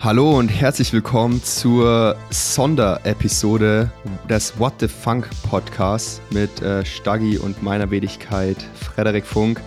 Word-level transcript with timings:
Hallo 0.00 0.38
und 0.38 0.48
herzlich 0.48 0.92
willkommen 0.92 1.42
zur 1.42 2.14
Sonderepisode 2.30 3.90
des 4.30 4.56
What 4.56 4.74
the 4.78 4.86
Funk 4.86 5.28
Podcasts 5.50 6.20
mit 6.30 6.62
äh, 6.62 6.84
Staggi 6.84 7.36
und 7.36 7.64
meiner 7.64 7.90
Wenigkeit 7.90 8.56
Frederik 8.74 9.26
Funk. 9.26 9.60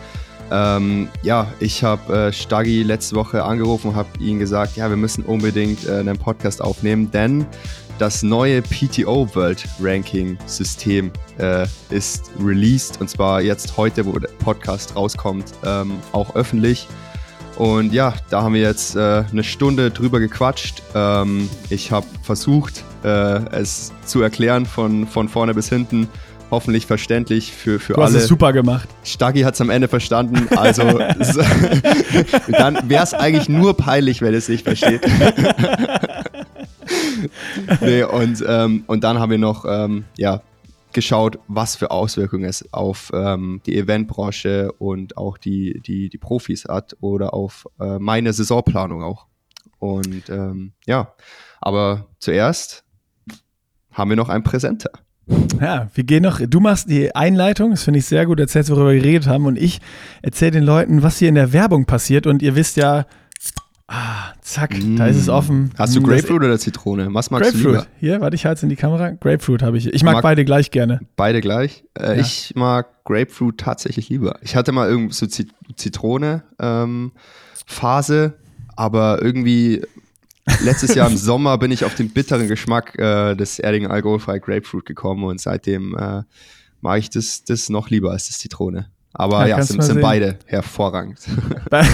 Ähm, 0.49 1.09
ja, 1.21 1.51
ich 1.59 1.83
habe 1.83 2.27
äh, 2.27 2.33
Staggi 2.33 2.81
letzte 2.81 3.17
Woche 3.17 3.43
angerufen 3.43 3.89
und 3.89 3.95
habe 3.95 4.07
ihm 4.19 4.39
gesagt, 4.39 4.77
ja, 4.77 4.89
wir 4.89 4.95
müssen 4.95 5.25
unbedingt 5.25 5.85
äh, 5.85 5.99
einen 5.99 6.17
Podcast 6.17 6.61
aufnehmen, 6.61 7.11
denn 7.11 7.45
das 7.99 8.23
neue 8.23 8.61
PTO 8.61 9.27
World 9.35 9.67
Ranking 9.81 10.37
System 10.45 11.11
äh, 11.39 11.67
ist 11.89 12.31
released 12.41 13.01
und 13.01 13.09
zwar 13.09 13.41
jetzt 13.41 13.75
heute, 13.75 14.05
wo 14.05 14.17
der 14.17 14.29
Podcast 14.39 14.95
rauskommt, 14.95 15.51
ähm, 15.65 15.99
auch 16.13 16.35
öffentlich. 16.35 16.87
Und 17.61 17.93
ja, 17.93 18.15
da 18.31 18.41
haben 18.41 18.55
wir 18.55 18.61
jetzt 18.61 18.95
äh, 18.95 19.23
eine 19.31 19.43
Stunde 19.43 19.91
drüber 19.91 20.19
gequatscht. 20.19 20.81
Ähm, 20.95 21.47
ich 21.69 21.91
habe 21.91 22.07
versucht, 22.23 22.83
äh, 23.03 23.07
es 23.51 23.91
zu 24.03 24.23
erklären 24.23 24.65
von, 24.65 25.05
von 25.05 25.29
vorne 25.29 25.53
bis 25.53 25.69
hinten. 25.69 26.07
Hoffentlich 26.49 26.87
verständlich 26.87 27.51
für, 27.51 27.79
für 27.79 27.93
du 27.93 28.01
alle. 28.01 28.15
Hast 28.15 28.23
es 28.23 28.27
super 28.27 28.51
gemacht. 28.51 28.89
Staggi 29.03 29.41
hat 29.41 29.53
es 29.53 29.61
am 29.61 29.69
Ende 29.69 29.87
verstanden. 29.87 30.47
Also 30.57 30.81
dann 32.47 32.89
wäre 32.89 33.03
es 33.03 33.13
eigentlich 33.13 33.47
nur 33.47 33.77
peinlich, 33.77 34.23
wenn 34.23 34.33
es 34.33 34.49
nicht 34.49 34.63
versteht. 34.63 35.01
nee, 37.81 38.01
und, 38.01 38.43
ähm, 38.47 38.85
und 38.87 39.03
dann 39.03 39.19
haben 39.19 39.29
wir 39.29 39.37
noch 39.37 39.65
ähm, 39.69 40.05
ja, 40.17 40.41
geschaut, 40.93 41.39
was 41.47 41.75
für 41.75 41.91
Auswirkungen 41.91 42.45
es 42.45 42.73
auf 42.73 43.11
ähm, 43.13 43.61
die 43.65 43.77
Eventbranche 43.77 44.71
und 44.73 45.17
auch 45.17 45.37
die, 45.37 45.81
die, 45.85 46.09
die 46.09 46.17
Profis 46.17 46.65
hat 46.65 46.95
oder 47.01 47.33
auf 47.33 47.67
äh, 47.79 47.99
meine 47.99 48.33
Saisonplanung 48.33 49.03
auch. 49.03 49.27
Und 49.79 50.29
ähm, 50.29 50.73
ja, 50.85 51.13
aber 51.59 52.07
zuerst 52.19 52.83
haben 53.91 54.09
wir 54.09 54.17
noch 54.17 54.29
ein 54.29 54.43
Präsenter. 54.43 54.91
Ja, 55.59 55.89
wir 55.93 56.03
gehen 56.03 56.23
noch, 56.23 56.41
du 56.41 56.59
machst 56.59 56.89
die 56.89 57.15
Einleitung, 57.15 57.71
das 57.71 57.83
finde 57.83 57.99
ich 57.99 58.05
sehr 58.05 58.25
gut, 58.25 58.39
erzählst, 58.39 58.69
worüber 58.69 58.91
wir 58.91 58.99
geredet 58.99 59.27
haben 59.27 59.45
und 59.45 59.57
ich 59.57 59.79
erzähle 60.21 60.51
den 60.51 60.63
Leuten, 60.63 61.03
was 61.03 61.19
hier 61.19 61.29
in 61.29 61.35
der 61.35 61.53
Werbung 61.53 61.85
passiert 61.85 62.27
und 62.27 62.41
ihr 62.41 62.55
wisst 62.55 62.77
ja, 62.77 63.05
Ah, 63.93 64.31
zack, 64.39 64.73
mm. 64.73 64.95
da 64.95 65.07
ist 65.07 65.17
es 65.17 65.27
offen. 65.27 65.71
Hast 65.77 65.93
du 65.93 65.99
mm, 65.99 66.03
Grapefruit 66.05 66.41
oder 66.41 66.57
Zitrone? 66.57 67.13
Was 67.13 67.29
magst 67.29 67.51
Grapefruit. 67.51 67.65
du 67.65 67.79
lieber? 67.79 67.87
Hier, 67.99 68.21
warte, 68.21 68.35
ich 68.35 68.45
halte 68.45 68.59
es 68.59 68.63
in 68.63 68.69
die 68.69 68.77
Kamera. 68.77 69.09
Grapefruit 69.09 69.61
habe 69.61 69.77
ich. 69.77 69.93
Ich 69.93 70.01
mag, 70.01 70.13
mag, 70.13 70.23
beide 70.23 70.45
gleich 70.45 70.71
gerne. 70.71 71.01
Beide 71.17 71.41
gleich? 71.41 71.83
Äh, 71.99 72.15
ja. 72.15 72.21
Ich 72.21 72.53
mag 72.55 73.03
Grapefruit 73.03 73.57
tatsächlich 73.57 74.07
lieber. 74.07 74.39
Ich 74.43 74.55
hatte 74.55 74.71
mal 74.71 74.87
irgendwie 74.87 75.13
so 75.13 75.27
Zitrone 75.27 76.43
ähm, 76.57 77.11
aber 78.77 79.21
irgendwie 79.21 79.81
letztes 80.63 80.95
Jahr 80.95 81.09
im 81.09 81.17
Sommer 81.17 81.57
bin 81.57 81.71
ich 81.71 81.83
auf 81.83 81.93
den 81.93 82.11
bitteren 82.11 82.47
Geschmack 82.47 82.97
äh, 82.97 83.35
des 83.35 83.59
Erdinger 83.59 83.91
alkoholfrei 83.91 84.39
Grapefruit 84.39 84.85
gekommen 84.85 85.25
und 85.25 85.41
seitdem 85.41 85.97
äh, 85.97 86.23
mag 86.79 86.99
ich 86.99 87.09
das, 87.09 87.43
das 87.43 87.67
noch 87.67 87.89
lieber 87.89 88.11
als 88.11 88.27
das 88.27 88.39
Zitrone. 88.39 88.89
Aber 89.13 89.47
ja, 89.47 89.57
ja 89.57 89.63
sind, 89.63 89.83
sind 89.83 90.01
beide 90.01 90.37
hervorragend. 90.45 91.19
Bei, 91.69 91.85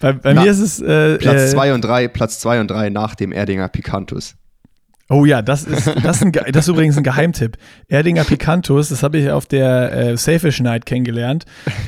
bei, 0.00 0.12
bei 0.12 0.34
mir 0.34 0.50
ist 0.50 0.60
es 0.60 0.80
äh, 0.80 1.18
Platz 1.18 1.52
2 1.52 1.68
äh, 1.68 1.72
und 1.72 1.82
3, 1.82 2.08
Platz 2.08 2.40
2 2.40 2.60
und 2.60 2.70
3 2.70 2.90
nach 2.90 3.14
dem 3.14 3.32
Erdinger 3.32 3.68
Picantus. 3.68 4.36
Oh 5.12 5.24
ja, 5.24 5.42
das 5.42 5.64
ist, 5.64 5.88
das 6.04 6.18
ist, 6.18 6.22
ein, 6.22 6.32
das 6.32 6.66
ist 6.66 6.68
übrigens 6.68 6.96
ein 6.96 7.02
Geheimtipp. 7.02 7.56
Erdinger 7.88 8.22
Picantus, 8.22 8.90
das 8.90 9.02
habe 9.02 9.18
ich 9.18 9.28
auf 9.30 9.44
der 9.44 9.92
äh, 9.92 10.16
Safish 10.16 10.60
Night 10.60 10.86
kennengelernt. 10.86 11.46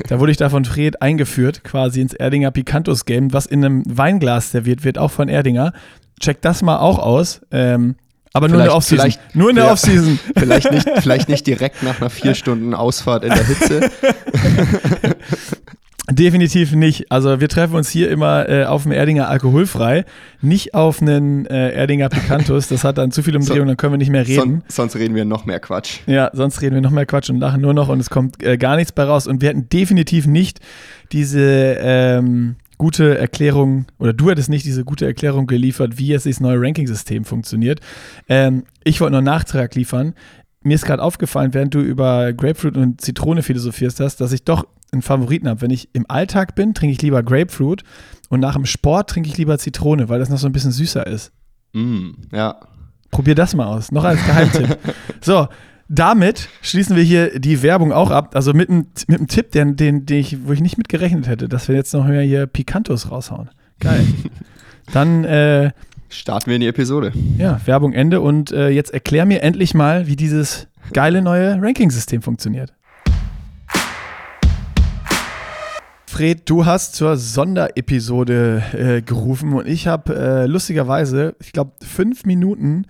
Da 0.08 0.18
wurde 0.18 0.32
ich 0.32 0.38
da 0.38 0.50
von 0.50 0.64
Fred 0.64 1.00
eingeführt, 1.00 1.62
quasi 1.62 2.00
ins 2.00 2.14
Erdinger 2.14 2.50
Picantus 2.50 3.04
Game, 3.04 3.32
was 3.32 3.46
in 3.46 3.64
einem 3.64 3.84
Weinglas 3.86 4.50
serviert 4.50 4.82
wird, 4.82 4.98
auch 4.98 5.12
von 5.12 5.28
Erdinger. 5.28 5.72
Check 6.18 6.42
das 6.42 6.62
mal 6.62 6.78
auch 6.78 6.98
aus. 6.98 7.42
Ähm, 7.52 7.94
aber 8.34 8.48
nur 8.48 8.58
in 8.58 8.64
der 8.64 8.74
Offseason. 8.74 9.14
Nur 9.34 9.50
in 9.50 9.56
der 9.56 9.70
Offseason. 9.70 10.18
Vielleicht 10.36 10.72
nicht, 10.72 10.88
vielleicht 11.00 11.28
nicht 11.28 11.46
direkt 11.46 11.82
nach 11.82 12.00
einer 12.00 12.08
vier 12.08 12.34
Stunden 12.34 12.72
Ausfahrt 12.72 13.24
in 13.24 13.30
der 13.30 13.44
Hitze. 13.44 13.90
Definitiv 16.10 16.72
nicht. 16.74 17.12
Also 17.12 17.40
wir 17.40 17.48
treffen 17.48 17.76
uns 17.76 17.88
hier 17.88 18.10
immer 18.10 18.48
äh, 18.48 18.64
auf 18.64 18.82
dem 18.82 18.92
Erdinger 18.92 19.28
alkoholfrei, 19.28 20.04
nicht 20.40 20.74
auf 20.74 21.00
einen 21.00 21.46
äh, 21.46 21.70
Erdinger 21.70 22.08
Picantus. 22.08 22.66
Das 22.68 22.82
hat 22.82 22.98
dann 22.98 23.12
zu 23.12 23.22
viel 23.22 23.36
Umdrehung, 23.36 23.66
so, 23.66 23.66
dann 23.66 23.76
können 23.76 23.92
wir 23.92 23.98
nicht 23.98 24.10
mehr 24.10 24.26
reden. 24.26 24.36
Son, 24.36 24.62
sonst 24.68 24.96
reden 24.96 25.14
wir 25.14 25.24
noch 25.24 25.46
mehr 25.46 25.60
Quatsch. 25.60 26.00
Ja, 26.06 26.30
sonst 26.32 26.60
reden 26.60 26.74
wir 26.74 26.82
noch 26.82 26.90
mehr 26.90 27.06
Quatsch 27.06 27.30
und 27.30 27.38
lachen 27.38 27.60
nur 27.60 27.72
noch 27.72 27.88
und 27.88 28.00
es 28.00 28.10
kommt 28.10 28.42
äh, 28.42 28.58
gar 28.58 28.74
nichts 28.76 28.90
bei 28.90 29.04
raus. 29.04 29.28
Und 29.28 29.42
wir 29.42 29.50
hätten 29.50 29.68
definitiv 29.68 30.26
nicht 30.26 30.58
diese 31.12 31.76
ähm, 31.78 32.56
gute 32.78 33.16
Erklärung, 33.16 33.86
oder 34.00 34.12
du 34.12 34.28
hättest 34.28 34.48
nicht 34.48 34.66
diese 34.66 34.84
gute 34.84 35.06
Erklärung 35.06 35.46
geliefert, 35.46 35.98
wie 35.98 36.08
jetzt 36.08 36.26
das 36.26 36.40
neue 36.40 36.60
Ranking-System 36.60 37.24
funktioniert. 37.24 37.78
Ähm, 38.28 38.64
ich 38.82 39.00
wollte 39.00 39.12
nur 39.12 39.18
einen 39.18 39.26
Nachtrag 39.26 39.76
liefern. 39.76 40.14
Mir 40.62 40.74
ist 40.74 40.84
gerade 40.84 41.02
aufgefallen, 41.02 41.54
während 41.54 41.74
du 41.74 41.80
über 41.80 42.32
Grapefruit 42.32 42.76
und 42.76 43.00
Zitrone 43.00 43.42
philosophierst 43.42 44.00
hast, 44.00 44.20
dass 44.20 44.32
ich 44.32 44.44
doch 44.44 44.66
einen 44.92 45.02
Favoriten 45.02 45.48
habe. 45.48 45.60
Wenn 45.62 45.70
ich 45.70 45.88
im 45.92 46.04
Alltag 46.08 46.54
bin, 46.54 46.74
trinke 46.74 46.92
ich 46.92 47.02
lieber 47.02 47.22
Grapefruit 47.22 47.82
und 48.28 48.40
nach 48.40 48.54
dem 48.54 48.66
Sport 48.66 49.10
trinke 49.10 49.28
ich 49.28 49.38
lieber 49.38 49.58
Zitrone, 49.58 50.08
weil 50.08 50.18
das 50.18 50.28
noch 50.28 50.38
so 50.38 50.46
ein 50.46 50.52
bisschen 50.52 50.72
süßer 50.72 51.06
ist. 51.06 51.32
Mm, 51.72 52.10
ja. 52.32 52.60
Probier 53.10 53.34
das 53.34 53.54
mal 53.54 53.66
aus. 53.66 53.92
Noch 53.92 54.04
als 54.04 54.24
Geheimtipp. 54.24 54.78
so, 55.20 55.48
damit 55.88 56.48
schließen 56.62 56.96
wir 56.96 57.02
hier 57.02 57.38
die 57.38 57.62
Werbung 57.62 57.92
auch 57.92 58.10
ab. 58.10 58.34
Also 58.34 58.54
mit 58.54 58.70
einem, 58.70 58.86
mit 59.08 59.18
einem 59.18 59.28
Tipp, 59.28 59.52
den, 59.52 59.76
den, 59.76 60.06
den 60.06 60.18
ich, 60.18 60.46
wo 60.46 60.52
ich 60.52 60.60
nicht 60.60 60.78
mit 60.78 60.88
gerechnet 60.88 61.28
hätte, 61.28 61.48
dass 61.48 61.68
wir 61.68 61.74
jetzt 61.74 61.92
noch 61.92 62.06
mehr 62.06 62.22
hier 62.22 62.46
Picantos 62.46 63.10
raushauen. 63.10 63.50
Geil. 63.80 64.06
Dann 64.92 65.24
äh, 65.24 65.72
starten 66.12 66.46
wir 66.46 66.56
in 66.56 66.60
die 66.60 66.66
Episode. 66.66 67.12
Ja, 67.38 67.60
Werbung 67.64 67.92
Ende 67.92 68.20
und 68.20 68.52
äh, 68.52 68.68
jetzt 68.68 68.92
erklär 68.92 69.24
mir 69.24 69.42
endlich 69.42 69.74
mal, 69.74 70.06
wie 70.06 70.16
dieses 70.16 70.68
geile 70.92 71.22
neue 71.22 71.60
Ranking-System 71.60 72.22
funktioniert. 72.22 72.72
Fred, 76.06 76.42
du 76.44 76.66
hast 76.66 76.94
zur 76.94 77.16
Sonderepisode 77.16 78.62
äh, 78.72 79.02
gerufen 79.02 79.54
und 79.54 79.66
ich 79.66 79.86
habe 79.86 80.14
äh, 80.14 80.46
lustigerweise, 80.46 81.34
ich 81.40 81.52
glaube, 81.52 81.72
fünf 81.82 82.24
Minuten 82.26 82.86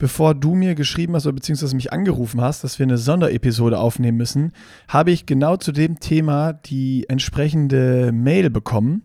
bevor 0.00 0.34
du 0.34 0.56
mir 0.56 0.74
geschrieben 0.74 1.14
hast 1.14 1.26
oder 1.26 1.34
beziehungsweise 1.34 1.76
mich 1.76 1.92
angerufen 1.92 2.40
hast, 2.40 2.64
dass 2.64 2.80
wir 2.80 2.86
eine 2.86 2.98
Sonderepisode 2.98 3.78
aufnehmen 3.78 4.16
müssen, 4.16 4.52
habe 4.88 5.12
ich 5.12 5.26
genau 5.26 5.56
zu 5.56 5.70
dem 5.70 6.00
Thema 6.00 6.54
die 6.54 7.04
entsprechende 7.08 8.10
Mail 8.10 8.50
bekommen. 8.50 9.02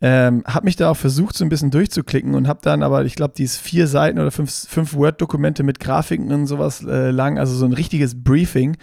Ähm, 0.00 0.42
habe 0.46 0.64
mich 0.64 0.76
da 0.76 0.90
auch 0.90 0.96
versucht, 0.96 1.36
so 1.36 1.44
ein 1.44 1.48
bisschen 1.48 1.70
durchzuklicken 1.70 2.34
und 2.34 2.48
habe 2.48 2.60
dann 2.62 2.82
aber, 2.82 3.04
ich 3.04 3.14
glaube, 3.14 3.34
die 3.36 3.44
ist 3.44 3.56
vier 3.56 3.86
Seiten 3.86 4.18
oder 4.18 4.30
fünf, 4.30 4.50
fünf 4.68 4.94
Word-Dokumente 4.94 5.62
mit 5.62 5.80
Grafiken 5.80 6.30
und 6.32 6.46
sowas 6.46 6.84
äh, 6.84 7.10
lang, 7.10 7.38
also 7.38 7.54
so 7.54 7.64
ein 7.64 7.72
richtiges 7.72 8.22
Briefing. 8.22 8.76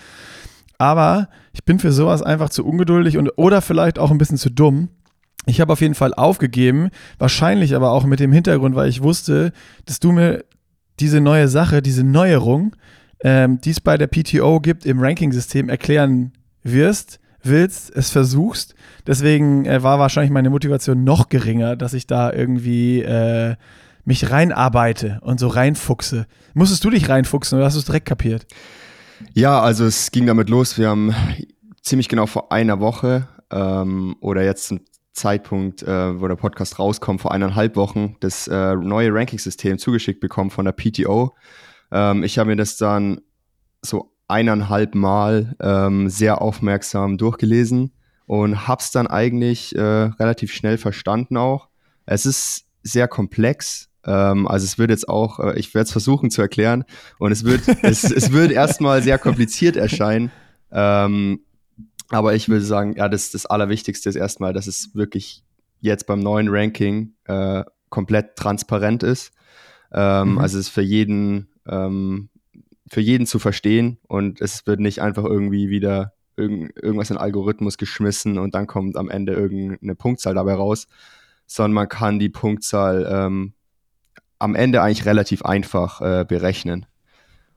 Aber 0.77 1.29
ich 1.53 1.63
bin 1.63 1.77
für 1.77 1.91
sowas 1.91 2.23
einfach 2.23 2.49
zu 2.49 2.65
ungeduldig 2.65 3.17
und 3.17 3.29
oder 3.35 3.61
vielleicht 3.61 3.99
auch 3.99 4.09
ein 4.09 4.17
bisschen 4.17 4.37
zu 4.37 4.49
dumm. 4.49 4.89
Ich 5.45 5.59
habe 5.61 5.73
auf 5.73 5.81
jeden 5.81 5.95
Fall 5.95 6.13
aufgegeben, 6.13 6.89
wahrscheinlich 7.19 7.75
aber 7.75 7.91
auch 7.91 8.05
mit 8.05 8.19
dem 8.19 8.31
Hintergrund, 8.31 8.75
weil 8.75 8.89
ich 8.89 9.03
wusste, 9.03 9.51
dass 9.85 9.99
du 9.99 10.11
mir 10.11 10.43
diese 10.99 11.19
neue 11.19 11.47
Sache, 11.47 11.81
diese 11.81 12.03
Neuerung, 12.03 12.75
ähm, 13.23 13.59
die 13.61 13.71
es 13.71 13.81
bei 13.81 13.97
der 13.97 14.07
PTO 14.07 14.59
gibt 14.59 14.85
im 14.85 14.99
Ranking-System, 14.99 15.69
erklären 15.69 16.33
wirst, 16.63 17.19
willst, 17.43 17.95
es 17.95 18.09
versuchst. 18.11 18.75
Deswegen 19.07 19.65
äh, 19.65 19.83
war 19.83 19.99
wahrscheinlich 19.99 20.31
meine 20.31 20.49
Motivation 20.49 21.03
noch 21.03 21.29
geringer, 21.29 21.75
dass 21.75 21.93
ich 21.93 22.07
da 22.07 22.31
irgendwie 22.31 23.01
äh, 23.01 23.55
mich 24.05 24.31
reinarbeite 24.31 25.19
und 25.21 25.39
so 25.39 25.47
reinfuchse. 25.47 26.27
Musstest 26.53 26.83
du 26.83 26.89
dich 26.89 27.09
reinfuchsen 27.09 27.57
oder 27.57 27.65
hast 27.65 27.75
du 27.75 27.79
es 27.79 27.85
direkt 27.85 28.07
kapiert? 28.07 28.45
Ja, 29.33 29.61
also 29.61 29.85
es 29.85 30.11
ging 30.11 30.25
damit 30.25 30.49
los. 30.49 30.77
Wir 30.77 30.89
haben 30.89 31.13
ziemlich 31.81 32.09
genau 32.09 32.25
vor 32.25 32.51
einer 32.51 32.79
Woche 32.79 33.27
ähm, 33.51 34.15
oder 34.19 34.43
jetzt 34.43 34.67
zum 34.67 34.81
Zeitpunkt, 35.13 35.83
äh, 35.83 36.19
wo 36.19 36.27
der 36.27 36.35
Podcast 36.35 36.79
rauskommt, 36.79 37.21
vor 37.21 37.31
eineinhalb 37.31 37.75
Wochen, 37.75 38.15
das 38.21 38.47
äh, 38.47 38.75
neue 38.75 39.13
Ranking-System 39.13 39.77
zugeschickt 39.77 40.21
bekommen 40.21 40.49
von 40.49 40.65
der 40.65 40.71
PTO. 40.71 41.35
Ähm, 41.91 42.23
ich 42.23 42.39
habe 42.39 42.49
mir 42.49 42.55
das 42.55 42.77
dann 42.77 43.21
so 43.81 44.10
eineinhalb 44.31 44.95
Mal 44.95 45.55
ähm, 45.59 46.09
sehr 46.09 46.41
aufmerksam 46.41 47.17
durchgelesen 47.17 47.91
und 48.25 48.67
habe 48.67 48.81
es 48.81 48.91
dann 48.91 49.07
eigentlich 49.07 49.75
äh, 49.75 49.81
relativ 49.81 50.53
schnell 50.53 50.77
verstanden 50.77 51.37
auch. 51.37 51.67
Es 52.05 52.25
ist 52.25 52.65
sehr 52.81 53.07
komplex. 53.07 53.89
Ähm, 54.05 54.47
also 54.47 54.65
es 54.65 54.77
wird 54.77 54.89
jetzt 54.89 55.07
auch, 55.09 55.39
äh, 55.39 55.59
ich 55.59 55.73
werde 55.73 55.85
es 55.85 55.91
versuchen 55.91 56.31
zu 56.31 56.41
erklären 56.41 56.85
und 57.19 57.31
es 57.31 57.43
wird, 57.43 57.61
es, 57.83 58.03
es 58.03 58.31
wird 58.31 58.51
erstmal 58.51 59.03
sehr 59.03 59.19
kompliziert 59.19 59.75
erscheinen. 59.75 60.31
Ähm, 60.71 61.41
aber 62.09 62.33
ich 62.33 62.49
würde 62.49 62.65
sagen, 62.65 62.95
ja, 62.95 63.09
das, 63.09 63.31
das 63.31 63.45
Allerwichtigste 63.45 64.09
ist 64.09 64.15
erstmal, 64.15 64.53
dass 64.53 64.67
es 64.67 64.95
wirklich 64.95 65.43
jetzt 65.79 66.07
beim 66.07 66.19
neuen 66.19 66.47
Ranking 66.49 67.13
äh, 67.25 67.63
komplett 67.89 68.35
transparent 68.35 69.03
ist. 69.03 69.33
Ähm, 69.93 70.33
mhm. 70.33 70.37
Also 70.37 70.57
es 70.57 70.67
ist 70.67 70.73
für 70.73 70.81
jeden, 70.81 71.49
ähm, 71.67 72.29
für 72.91 72.99
jeden 72.99 73.25
zu 73.25 73.39
verstehen 73.39 73.99
und 74.09 74.41
es 74.41 74.67
wird 74.67 74.81
nicht 74.81 75.01
einfach 75.01 75.23
irgendwie 75.23 75.69
wieder 75.69 76.11
irgend, 76.35 76.75
irgendwas 76.75 77.09
in 77.09 77.15
Algorithmus 77.15 77.77
geschmissen 77.77 78.37
und 78.37 78.53
dann 78.53 78.67
kommt 78.67 78.97
am 78.97 79.09
Ende 79.09 79.31
irgendeine 79.31 79.95
Punktzahl 79.95 80.35
dabei 80.35 80.55
raus, 80.55 80.87
sondern 81.47 81.71
man 81.71 81.87
kann 81.87 82.19
die 82.19 82.27
Punktzahl 82.27 83.07
ähm, 83.09 83.53
am 84.39 84.55
Ende 84.55 84.81
eigentlich 84.81 85.05
relativ 85.05 85.43
einfach 85.43 86.01
äh, 86.01 86.25
berechnen. 86.27 86.85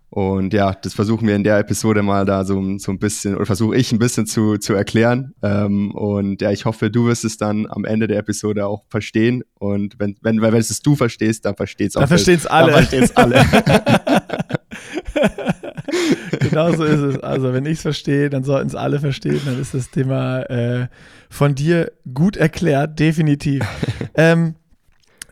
Und 0.09 0.55
ja, 0.55 0.73
das 0.73 0.95
versuchen 0.95 1.27
wir 1.27 1.35
in 1.35 1.43
der 1.43 1.59
Episode 1.59 2.03
mal 2.03 2.25
da 2.25 2.45
so, 2.45 2.79
so 2.79 2.93
ein 2.93 3.01
bisschen, 3.01 3.35
oder 3.35 3.47
versuche 3.47 3.75
ich 3.75 3.91
ein 3.91 3.99
bisschen 3.99 4.27
zu, 4.27 4.59
zu 4.59 4.73
erklären. 4.73 5.35
Ähm, 5.43 5.91
und 5.91 6.41
ja, 6.43 6.53
ich 6.53 6.65
hoffe, 6.65 6.93
du 6.93 7.07
wirst 7.07 7.25
es 7.25 7.39
dann 7.39 7.67
am 7.69 7.85
Ende 7.85 8.07
der 8.07 8.19
Episode 8.19 8.69
auch 8.69 8.85
verstehen. 8.87 9.43
Und 9.55 9.99
wenn, 9.99 10.15
wenn, 10.21 10.41
wenn 10.41 10.55
es 10.55 10.81
du 10.81 10.95
verstehst, 10.95 11.45
dann 11.45 11.57
versteht 11.57 11.89
es 11.89 11.97
auch. 11.97 12.03
Dann 12.03 12.09
verstehen 12.09 12.37
es 12.37 12.47
alle. 12.47 12.71
Dann 12.71 12.85
versteht's 12.85 13.17
alle. 13.17 13.45
genau 16.41 16.73
so 16.73 16.85
ist 16.85 17.01
es. 17.01 17.19
Also, 17.21 17.53
wenn 17.53 17.67
ich 17.67 17.75
es 17.75 17.83
verstehe, 17.83 18.31
dann 18.31 18.45
sollten 18.45 18.69
es 18.69 18.75
alle 18.75 19.01
verstehen. 19.01 19.41
Dann 19.45 19.61
ist 19.61 19.75
das 19.75 19.91
Thema 19.91 20.43
äh, 20.43 20.89
von 21.29 21.55
dir 21.55 21.93
gut 22.13 22.37
erklärt, 22.37 22.99
definitiv. 22.99 23.63
ähm, 24.15 24.55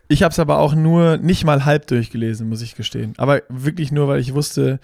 ich 0.07 0.23
habe 0.23 0.31
es 0.31 0.39
aber 0.39 0.59
auch 0.59 0.75
nur 0.75 1.17
nicht 1.17 1.45
mal 1.45 1.65
halb 1.65 1.87
durchgelesen, 1.87 2.49
muss 2.49 2.61
ich 2.61 2.75
gestehen. 2.75 3.13
Aber 3.17 3.41
wirklich 3.49 3.91
nur, 3.91 4.07
weil 4.07 4.19
ich 4.19 4.33
wusste, 4.33 4.79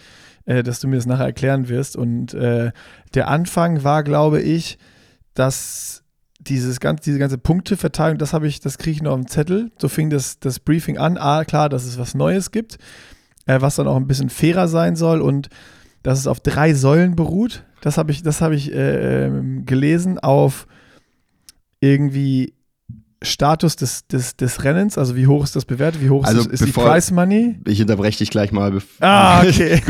äh, 0.45 0.63
dass 0.63 0.79
du 0.79 0.87
mir 0.87 0.95
das 0.95 1.05
nachher 1.05 1.25
erklären 1.25 1.69
wirst. 1.69 1.95
Und 1.95 2.33
äh, 2.33 2.71
der 3.13 3.27
Anfang 3.27 3.83
war, 3.83 4.03
glaube 4.03 4.41
ich, 4.41 4.77
dass 5.33 6.03
dieses 6.39 6.79
ganze, 6.79 7.03
diese 7.03 7.19
ganze 7.19 7.37
Punkteverteilung, 7.37 8.17
das 8.17 8.33
habe 8.33 8.47
ich, 8.47 8.59
das 8.59 8.77
kriege 8.77 8.95
ich 8.95 9.01
noch 9.03 9.11
auf 9.11 9.19
dem 9.19 9.27
Zettel. 9.27 9.71
So 9.77 9.89
fing 9.89 10.09
das, 10.09 10.39
das 10.39 10.59
Briefing 10.59 10.97
an. 10.97 11.17
Ah, 11.17 11.43
klar, 11.43 11.69
dass 11.69 11.85
es 11.85 11.99
was 11.99 12.15
Neues 12.15 12.51
gibt, 12.51 12.77
äh, 13.49 13.61
was 13.61 13.75
dann 13.75 13.87
auch 13.87 13.95
ein 13.95 14.05
bisschen 14.05 14.29
fairer 14.29 14.67
sein 14.67 14.95
soll 14.95 15.21
und 15.21 15.49
dass 16.03 16.19
es 16.19 16.27
auf 16.27 16.39
drei 16.39 16.75
Säulen 16.75 17.15
beruht. 17.15 17.63
Das 17.81 17.97
habe 17.97 18.11
ich, 18.11 18.21
das 18.21 18.41
habe 18.41 18.53
ich 18.53 18.71
äh, 18.71 19.25
ähm, 19.25 19.65
gelesen 19.65 20.19
auf 20.19 20.67
irgendwie 21.79 22.53
Status 23.21 23.75
des, 23.75 24.07
des, 24.07 24.37
des 24.37 24.63
Rennens, 24.63 24.97
also 24.97 25.15
wie 25.17 25.27
hoch 25.27 25.43
ist 25.43 25.53
das 25.55 25.65
bewertet, 25.65 26.01
wie 26.01 26.09
hoch 26.09 26.23
Also 26.23 26.39
ist, 26.39 26.47
ist 26.61 26.65
die 26.65 26.71
Price 26.71 27.11
Money? 27.11 27.59
Ich 27.67 27.81
unterbreche 27.81 28.19
dich 28.19 28.29
gleich 28.29 28.53
mal. 28.53 28.77
Ah, 29.01 29.41
okay. 29.47 29.81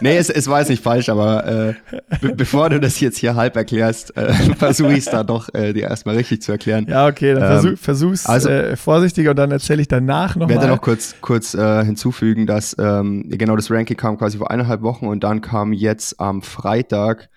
nee, 0.00 0.16
es, 0.16 0.30
es 0.30 0.48
war 0.48 0.60
jetzt 0.60 0.70
nicht 0.70 0.82
falsch, 0.82 1.10
aber 1.10 1.46
äh, 1.46 1.74
be 2.22 2.34
bevor 2.34 2.70
du 2.70 2.80
das 2.80 2.98
jetzt 3.00 3.18
hier 3.18 3.34
halb 3.34 3.56
erklärst, 3.56 4.16
äh, 4.16 4.32
versuche 4.56 4.92
ich 4.92 5.00
es 5.00 5.04
da 5.04 5.22
doch 5.22 5.52
äh, 5.52 5.74
dir 5.74 5.82
erstmal 5.88 6.16
richtig 6.16 6.40
zu 6.40 6.52
erklären. 6.52 6.86
Ja, 6.88 7.06
okay, 7.08 7.34
dann 7.34 7.42
Ähm, 7.42 7.48
versuch, 7.60 7.78
versuch's 7.78 8.26
also- 8.26 8.48
äh, 8.48 8.76
vorsichtiger 8.76 9.30
und 9.30 9.36
dann 9.36 9.50
erzähle 9.50 9.82
ich 9.82 9.88
danach 9.88 10.34
Ich 10.36 10.40
werde 10.40 10.54
nochmal. 10.54 10.68
noch 10.70 10.80
kurz, 10.80 11.14
kurz 11.20 11.52
äh, 11.52 11.84
hinzufügen, 11.84 12.46
dass 12.46 12.74
ähm, 12.78 13.24
genau 13.28 13.54
das 13.54 13.70
Ranking 13.70 13.98
kam 13.98 14.16
quasi 14.16 14.38
vor 14.38 14.50
eineinhalb 14.50 14.80
Wochen 14.80 15.06
und 15.08 15.22
dann 15.24 15.42
kam 15.42 15.74
jetzt 15.74 16.18
am 16.20 16.40
Freitag 16.40 17.28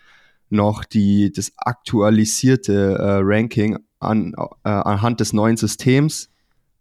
noch 0.49 0.85
die, 0.85 1.33
das 1.35 1.51
aktualisierte 1.57 2.97
äh, 2.99 3.19
Ranking 3.21 3.77
an, 3.99 4.33
äh, 4.63 4.69
anhand 4.69 5.19
des 5.19 5.33
neuen 5.33 5.57
Systems 5.57 6.29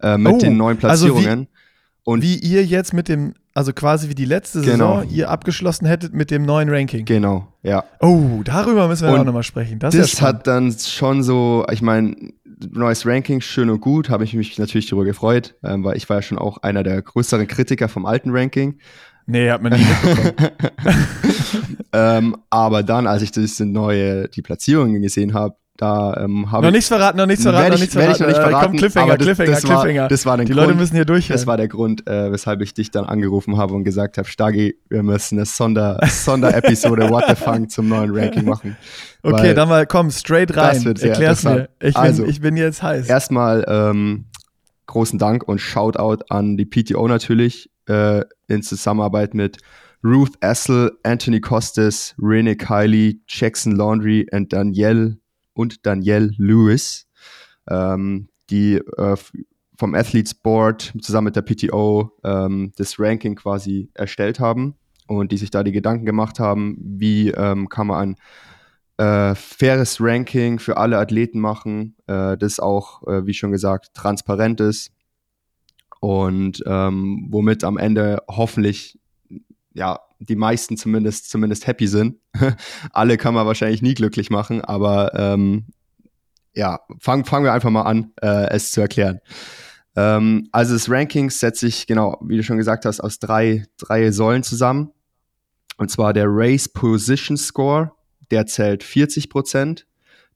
äh, 0.03 0.19
mit 0.19 0.33
Oh, 0.35 0.39
den 0.39 0.57
neuen 0.57 0.83
also 0.85 1.07
wie- 1.07 1.11
Platzierungen. 1.13 1.49
und 2.05 2.23
Wie 2.23 2.37
ihr 2.37 2.65
jetzt 2.65 2.93
mit 2.93 3.09
dem, 3.09 3.35
also 3.55 3.73
quasi 3.73 4.09
wie 4.09 4.15
die 4.15 4.25
letzte 4.25 4.61
Genau. 4.63 5.01
Saison, 5.01 5.11
ihr 5.15 5.31
abgeschlossen 5.31 5.87
hättet 5.87 6.13
mit 6.13 6.31
dem 6.31 6.43
neuen 6.45 6.69
Ranking. 6.69 7.05
genau, 7.05 7.49
ja. 7.63 7.85
Oh, 8.01 8.43
darüber 8.45 8.89
müssen 8.89 9.07
wir 9.07 9.15
Und 9.15 9.21
auch 9.21 9.25
nochmal 9.25 9.43
sprechen. 9.45 9.79
Das, 9.79 9.95
Das, 9.95 10.19
ja 10.21 10.27
hat 10.29 10.47
dann 10.47 10.73
schon 10.73 11.23
so, 11.23 11.65
ich 11.71 11.81
meine, 11.83 12.17
neues 12.71 13.07
Ranking, 13.07 13.41
schön 13.41 13.71
und 13.71 13.81
gut, 13.81 14.09
habe 14.11 14.25
ich 14.25 14.35
mich 14.35 14.59
natürlich 14.59 14.87
darüber 14.87 15.05
gefreut, 15.05 15.55
ähm, 15.63 15.85
weil 15.85 15.97
ich 15.97 16.09
war 16.09 16.17
ja 16.19 16.23
schon 16.23 16.39
auch 16.39 16.59
einer 16.59 16.83
der 16.83 17.01
größeren 17.03 17.47
Kritiker 17.47 17.89
vom 17.89 18.07
alten 18.07 18.31
Ranking. 18.31 18.79
Nee, 19.27 19.51
hat 19.51 19.63
man 19.63 19.73
nicht 19.73 19.87
mitbekommen. 19.89 20.51
ähm, 21.93 22.37
aber 22.51 22.83
dann, 22.83 23.07
als 23.07 23.23
ich 23.23 23.31
diese 23.33 23.65
neue, 23.67 24.29
die 24.29 24.43
Platzierungen 24.43 25.01
gesehen 25.03 25.35
habe, 25.35 25.57
da 25.85 26.17
ähm, 26.25 26.51
habe 26.51 26.63
noch 26.63 26.69
ich 26.69 26.75
nichts 26.75 26.89
verraten, 26.89 27.19
noch 27.19 27.27
nichts 27.27 27.43
verraten, 27.45 27.69
noch 27.69 27.75
ich- 27.75 27.81
nichts 27.83 27.95
werd 27.95 28.11
ich 28.13 28.17
verraten. 28.17 28.33
noch 28.33 28.39
nicht 28.39 28.39
Äh, 28.47 28.51
verraten, 28.51 28.67
Komm, 28.71 28.77
Cliffhanger, 28.79 29.17
das- 29.19 29.25
Cliffhanger, 29.27 29.51
das 29.53 29.69
war- 29.69 29.83
Cliffhanger. 29.85 30.09
das 30.09 30.27
war 30.27 30.37
der 30.37 30.47
Die 30.47 30.53
Grund. 30.53 30.67
Leute 30.67 30.79
müssen 30.79 30.95
hier 30.97 31.05
durchhören. 31.05 31.37
Das 31.39 31.47
war 31.47 31.57
der 31.57 31.69
Grund, 31.69 32.07
äh, 32.09 32.33
weshalb 32.33 32.61
ich 32.63 32.75
dich 32.75 32.91
dann 32.91 33.05
angerufen 33.05 33.57
habe 33.57 33.75
und 33.75 33.85
gesagt 33.85 34.19
habe, 34.19 34.29
Stagi, 34.29 34.77
wir 34.89 35.03
müssen 35.03 35.39
eine 35.39 35.47
Sonder, 35.47 36.01
Sonderepisode 36.07 37.11
What 37.11 37.25
the 37.29 37.35
Funk 37.37 37.71
zum 37.71 37.89
neuen 37.89 38.11
Ranking 38.17 38.45
machen. 38.45 38.77
okay, 39.23 39.55
dann 39.55 39.69
mal 39.69 39.87
komm, 39.87 40.11
straight 40.11 40.57
rein. 40.57 40.75
Das 40.75 40.85
wird 40.85 40.99
sehr 40.99 41.11
Erklär's 41.11 41.45
mir. 41.45 41.69
Ich 41.81 41.95
bin, 41.95 42.03
Also, 42.03 42.25
ich 42.25 42.41
bin 42.41 42.57
jetzt 42.57 42.83
heiß. 42.83 43.09
Erstmal 43.09 43.65
ähm, 43.69 44.27
großen 44.87 45.19
Dank 45.19 45.47
und 45.49 45.61
Shoutout 45.61 46.25
an 46.29 46.57
die 46.57 46.67
PTO 46.67 47.07
natürlich 47.09 47.71
äh, 47.89 48.23
in 48.49 48.63
Zusammenarbeit 48.63 49.35
mit 49.35 49.59
Ruth 50.07 50.33
Essel, 50.41 50.93
Anthony 51.03 51.41
Costes, 51.41 52.15
Rene 52.21 52.57
Kiley, 52.57 53.23
Jackson 53.27 53.73
Laundry 53.75 54.27
und 54.33 54.53
Danielle 54.53 55.17
und 55.55 55.87
Danielle 55.87 56.31
Lewis, 56.37 57.09
ähm, 57.69 58.29
die 58.51 58.75
äh, 58.75 59.17
vom 59.77 59.95
Athletes 59.95 60.35
Board 60.35 60.93
zusammen 61.01 61.27
mit 61.27 61.37
der 61.37 61.43
PTO 61.43 62.13
ähm, 62.23 62.73
das 62.77 62.99
Ranking 62.99 63.35
quasi 63.35 63.91
erstellt 63.95 64.39
haben 64.39 64.77
und 65.07 65.33
die 65.33 65.37
sich 65.37 65.51
da 65.51 65.63
die 65.63 65.73
Gedanken 65.73 66.07
gemacht 66.07 66.39
haben, 66.39 66.77
wie 66.79 67.31
ähm, 67.31 67.69
kann 67.69 67.89
man 67.89 68.17
ein 68.99 69.33
äh, 69.33 69.35
faires 69.35 70.01
Ranking 70.01 70.59
für 70.59 70.77
alle 70.77 70.99
Athleten 70.99 71.41
machen, 71.41 71.97
äh, 72.07 72.37
das 72.37 72.61
auch, 72.61 73.07
äh, 73.09 73.27
wie 73.27 73.35
schon 73.35 73.51
gesagt, 73.51 73.93
transparent 73.95 74.61
ist 74.61 74.93
und 76.01 76.63
ähm, 76.67 77.27
womit 77.31 77.65
am 77.65 77.77
Ende 77.77 78.23
hoffentlich 78.29 78.99
ja 79.73 79.99
die 80.29 80.37
meisten 80.37 80.77
zumindest 80.77 81.31
zumindest 81.31 81.67
happy 81.67 81.87
sind. 81.87 82.17
alle 82.93 83.17
kann 83.17 83.35
man 83.35 83.47
wahrscheinlich 83.47 83.83
nie 83.83 83.95
glücklich 83.95 84.31
machen, 84.31 84.61
aber 84.61 85.13
ähm, 85.15 85.67
ja, 86.55 86.81
fangen 87.01 87.25
fangen 87.25 87.45
wir 87.45 87.53
einfach 87.53 87.71
mal 87.71 87.83
an, 87.83 88.13
äh, 88.23 88.49
es 88.51 88.71
zu 88.71 88.81
erklären. 88.81 89.21
Ähm, 89.97 90.49
also 90.53 90.75
das 90.75 90.91
Ranking 90.91 91.31
setzt 91.31 91.61
sich 91.61 91.87
genau, 91.87 92.21
wie 92.25 92.37
du 92.37 92.43
schon 92.43 92.59
gesagt 92.59 92.85
hast, 92.85 93.01
aus 93.01 93.19
drei 93.19 93.65
drei 93.77 94.11
Säulen 94.11 94.43
zusammen. 94.43 94.91
Und 95.77 95.91
zwar 95.91 96.13
der 96.13 96.27
Race 96.29 96.69
Position 96.69 97.37
Score, 97.37 97.93
der 98.31 98.47
zählt 98.47 98.85
40 98.85 99.29
Prozent. 99.29 99.87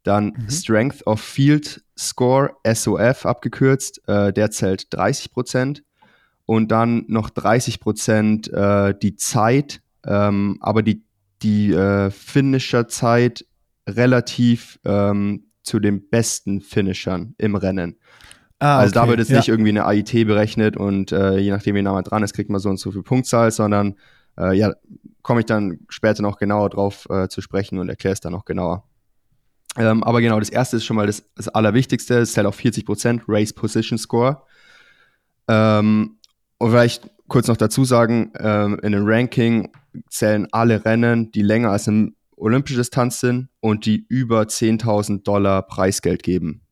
Dann 0.03 0.33
Mhm. 0.37 0.51
Strength 0.51 1.07
of 1.07 1.21
Field 1.21 1.83
Score, 1.99 2.53
SOF 2.65 3.27
abgekürzt, 3.27 4.01
äh, 4.09 4.33
der 4.33 4.51
zählt 4.51 4.93
30 4.95 5.33
Prozent. 5.33 5.83
Und 6.49 6.73
dann 6.73 7.05
noch 7.09 7.29
30 7.29 7.79
Prozent 7.79 8.51
äh, 8.51 8.95
die 8.99 9.17
Zeit, 9.17 9.83
ähm, 10.07 10.57
aber 10.63 10.83
die, 10.83 11.05
die 11.43 11.75
äh, 11.75 12.11
Finisher-Zeit 12.11 13.45
relativ 13.87 14.81
ähm, 14.87 15.51
zu 15.63 15.79
den 15.79 16.09
besten 16.09 16.63
Finishern 16.63 17.35
im 17.37 17.55
Rennen. 17.55 17.99
ah, 18.61 18.79
Also 18.79 18.95
da 18.95 19.03
okay. 19.03 19.11
wird 19.11 19.19
jetzt 19.19 19.31
ja. 19.31 19.37
nicht 19.37 19.49
irgendwie 19.49 19.69
eine 19.69 19.85
AIT 19.85 20.11
berechnet 20.27 20.79
und 20.79 21.13
äh, 21.13 21.37
je 21.37 21.51
nachdem, 21.51 21.75
wie 21.75 21.83
nah 21.83 21.93
man 21.93 22.05
dran 22.05 22.23
ist, 22.23 22.33
kriegt 22.33 22.49
man 22.49 22.61
so 22.61 22.71
und 22.71 22.81
so 22.81 22.93
viel 22.93 23.03
Punktzahl, 23.03 23.51
sondern 23.51 23.97
äh, 24.39 24.57
ja, 24.57 24.73
komme 25.21 25.41
ich 25.41 25.47
dann 25.47 25.81
später 25.91 26.23
noch 26.23 26.39
genauer 26.39 26.71
drauf 26.71 27.07
äh, 27.11 27.29
zu 27.29 27.43
sprechen 27.43 27.79
und 27.79 27.91
erkläre 27.91 28.15
es 28.15 28.21
dann 28.21 28.33
noch 28.33 28.47
genauer. 28.47 28.89
Ähm, 29.77 30.03
aber 30.03 30.23
genau, 30.23 30.41
das 30.41 30.49
erste 30.49 30.79
ist 30.79 30.87
schon 30.87 30.97
mal 30.97 31.07
das, 31.07 31.25
das 31.37 31.49
Allerwichtigste, 31.49 32.21
es 32.21 32.33
zählt 32.33 32.47
auf 32.47 32.59
40% 32.59 33.25
Race 33.29 33.53
Position 33.53 33.99
Score. 33.99 34.41
Ähm, 35.47 36.18
und 36.59 36.71
vielleicht 36.71 37.09
kurz 37.29 37.47
noch 37.49 37.57
dazu 37.57 37.85
sagen, 37.85 38.33
ähm, 38.39 38.79
in 38.83 38.93
dem 38.93 39.05
Ranking 39.07 39.71
zählen 40.09 40.47
alle 40.53 40.85
Rennen, 40.85 41.31
die 41.33 41.43
länger 41.43 41.71
als 41.71 41.89
eine 41.89 42.13
olympische 42.37 42.79
Distanz 42.79 43.21
sind 43.21 43.49
und 43.61 43.85
die 43.87 44.05
über 44.09 44.43
10.000 44.43 45.23
Dollar 45.25 45.63
Preisgeld 45.63 46.23
geben. 46.23 46.63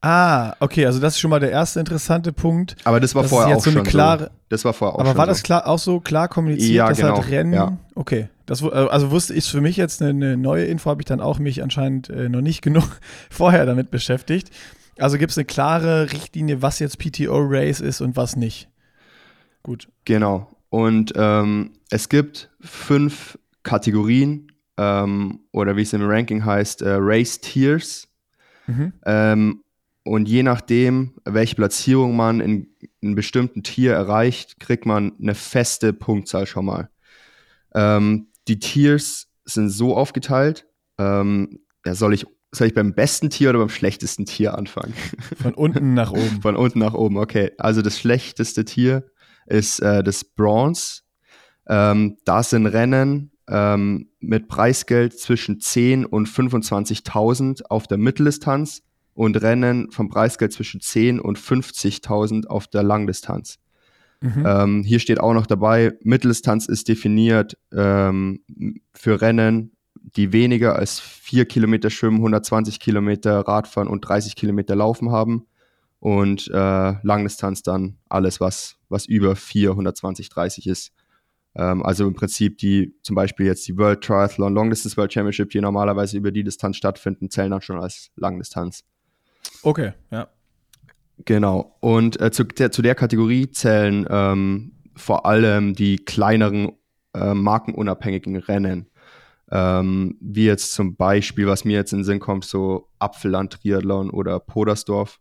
Ah, 0.00 0.54
okay, 0.60 0.86
also 0.86 1.00
das 1.00 1.14
ist 1.14 1.20
schon 1.20 1.30
mal 1.30 1.40
der 1.40 1.50
erste 1.50 1.80
interessante 1.80 2.32
Punkt. 2.32 2.76
Aber 2.84 3.00
das 3.00 3.16
war 3.16 3.22
Das 3.22 3.30
vorher 3.32 3.56
auch 3.56 3.60
so 3.64 3.72
schon 3.72 3.82
klare- 3.82 4.24
so. 4.26 4.30
Das 4.48 4.64
war 4.64 4.72
vorher 4.72 4.94
auch 4.94 5.00
Aber 5.00 5.16
war 5.16 5.26
das 5.26 5.42
klar, 5.42 5.66
auch 5.66 5.78
so 5.80 5.98
klar 5.98 6.28
kommuniziert, 6.28 6.70
Ja, 6.72 6.88
dass 6.88 6.98
genau, 6.98 7.16
halt 7.16 7.30
Rennen. 7.30 7.52
ja. 7.52 7.76
Okay. 7.96 8.28
Das, 8.46 8.62
äh, 8.62 8.66
also 8.68 9.10
wusste 9.10 9.34
ich 9.34 9.44
für 9.50 9.60
mich 9.60 9.76
jetzt 9.76 10.00
eine, 10.00 10.10
eine 10.10 10.36
neue 10.36 10.66
Info, 10.66 10.88
habe 10.88 11.02
ich 11.02 11.06
dann 11.06 11.20
auch 11.20 11.40
mich 11.40 11.64
anscheinend 11.64 12.08
äh, 12.10 12.28
noch 12.28 12.40
nicht 12.42 12.62
genug 12.62 12.84
vorher 13.30 13.66
damit 13.66 13.90
beschäftigt. 13.90 14.50
Also 14.98 15.18
gibt 15.18 15.30
es 15.30 15.38
eine 15.38 15.44
klare 15.44 16.12
Richtlinie, 16.12 16.62
was 16.62 16.78
jetzt 16.78 16.98
PTO-Race 16.98 17.80
ist 17.80 18.00
und 18.00 18.16
was 18.16 18.36
nicht. 18.36 18.68
Gut. 19.62 19.88
Genau. 20.04 20.54
Und 20.70 21.12
ähm, 21.16 21.72
es 21.90 22.08
gibt 22.08 22.50
fünf 22.60 23.38
Kategorien 23.62 24.52
ähm, 24.76 25.40
oder 25.52 25.76
wie 25.76 25.82
es 25.82 25.92
im 25.92 26.08
Ranking 26.08 26.44
heißt, 26.44 26.82
äh, 26.82 26.96
Race 26.98 27.40
Tiers. 27.40 28.08
Mhm. 28.66 28.92
Ähm, 29.04 29.64
und 30.04 30.28
je 30.28 30.42
nachdem, 30.42 31.14
welche 31.24 31.54
Platzierung 31.54 32.16
man 32.16 32.40
in, 32.40 32.68
in 32.80 33.08
einem 33.08 33.14
bestimmten 33.14 33.62
Tier 33.62 33.92
erreicht, 33.92 34.58
kriegt 34.58 34.86
man 34.86 35.12
eine 35.20 35.34
feste 35.34 35.92
Punktzahl 35.92 36.46
schon 36.46 36.64
mal. 36.64 36.88
Ähm, 37.74 38.28
die 38.48 38.58
Tiers 38.58 39.28
sind 39.44 39.68
so 39.68 39.96
aufgeteilt. 39.96 40.66
Ähm, 40.98 41.60
ja, 41.84 41.94
soll 41.94 42.14
ich, 42.14 42.26
soll 42.52 42.68
ich 42.68 42.74
beim 42.74 42.94
besten 42.94 43.30
Tier 43.30 43.50
oder 43.50 43.58
beim 43.58 43.68
schlechtesten 43.68 44.26
Tier 44.26 44.56
anfangen? 44.56 44.94
Von 45.42 45.54
unten 45.54 45.94
nach 45.94 46.12
oben. 46.12 46.40
Von 46.42 46.56
unten 46.56 46.78
nach 46.78 46.94
oben, 46.94 47.18
okay. 47.18 47.52
Also 47.58 47.82
das 47.82 47.98
schlechteste 47.98 48.64
Tier 48.64 49.04
ist 49.46 49.80
äh, 49.80 50.02
das 50.02 50.24
Bronze. 50.24 51.02
Ähm, 51.66 52.16
da 52.24 52.42
sind 52.42 52.66
Rennen 52.66 53.32
ähm, 53.48 54.08
mit 54.20 54.48
Preisgeld 54.48 55.18
zwischen 55.18 55.60
10 55.60 56.06
und 56.06 56.28
25.000 56.28 57.62
auf 57.68 57.86
der 57.86 57.98
Mitteldistanz 57.98 58.82
und 59.14 59.40
Rennen 59.42 59.90
vom 59.90 60.08
Preisgeld 60.08 60.52
zwischen 60.52 60.80
10 60.80 61.20
und 61.20 61.38
50.000 61.38 62.46
auf 62.46 62.66
der 62.68 62.82
Langdistanz. 62.82 63.58
Mhm. 64.20 64.44
Ähm, 64.46 64.82
hier 64.84 64.98
steht 64.98 65.20
auch 65.20 65.34
noch 65.34 65.46
dabei, 65.46 65.92
Mitteldistanz 66.02 66.66
ist 66.66 66.88
definiert 66.88 67.56
ähm, 67.72 68.40
für 68.92 69.20
Rennen, 69.20 69.72
die 70.16 70.32
weniger 70.32 70.76
als 70.76 71.00
4 71.00 71.46
Kilometer 71.46 71.90
schwimmen, 71.90 72.18
120 72.18 72.80
Kilometer 72.80 73.40
Radfahren 73.40 73.88
und 73.88 74.02
30 74.02 74.36
Kilometer 74.36 74.76
Laufen 74.76 75.10
haben. 75.10 75.46
Und 76.00 76.48
äh, 76.48 76.94
Langdistanz 77.02 77.62
dann 77.62 77.98
alles, 78.08 78.40
was, 78.40 78.76
was 78.88 79.06
über 79.06 79.34
4, 79.34 79.70
120, 79.70 80.28
30 80.28 80.66
ist. 80.68 80.92
Ähm, 81.56 81.82
also 81.82 82.06
im 82.06 82.14
Prinzip 82.14 82.58
die, 82.58 82.94
zum 83.02 83.16
Beispiel 83.16 83.46
jetzt 83.46 83.66
die 83.66 83.76
World 83.76 84.02
Triathlon 84.02 84.54
Long 84.54 84.70
Distance 84.70 84.96
World 84.96 85.12
Championship, 85.12 85.50
die 85.50 85.60
normalerweise 85.60 86.16
über 86.16 86.30
die 86.30 86.44
Distanz 86.44 86.76
stattfinden, 86.76 87.30
zählen 87.30 87.50
dann 87.50 87.62
schon 87.62 87.80
als 87.80 88.10
Langdistanz. 88.14 88.84
Okay, 89.62 89.92
ja. 90.10 90.28
Genau. 91.24 91.76
Und 91.80 92.20
äh, 92.20 92.30
zu, 92.30 92.44
der, 92.44 92.70
zu 92.70 92.80
der 92.80 92.94
Kategorie 92.94 93.50
zählen 93.50 94.06
ähm, 94.08 94.72
vor 94.94 95.26
allem 95.26 95.74
die 95.74 95.96
kleineren 95.96 96.72
äh, 97.14 97.34
markenunabhängigen 97.34 98.36
Rennen. 98.36 98.88
Ähm, 99.50 100.16
wie 100.20 100.44
jetzt 100.44 100.72
zum 100.72 100.96
Beispiel, 100.96 101.46
was 101.46 101.64
mir 101.64 101.72
jetzt 101.74 101.92
in 101.92 102.00
den 102.00 102.04
Sinn 102.04 102.20
kommt, 102.20 102.44
so 102.44 102.88
Apfelland 102.98 103.54
Triathlon 103.54 104.10
oder 104.10 104.40
Podersdorf. 104.40 105.20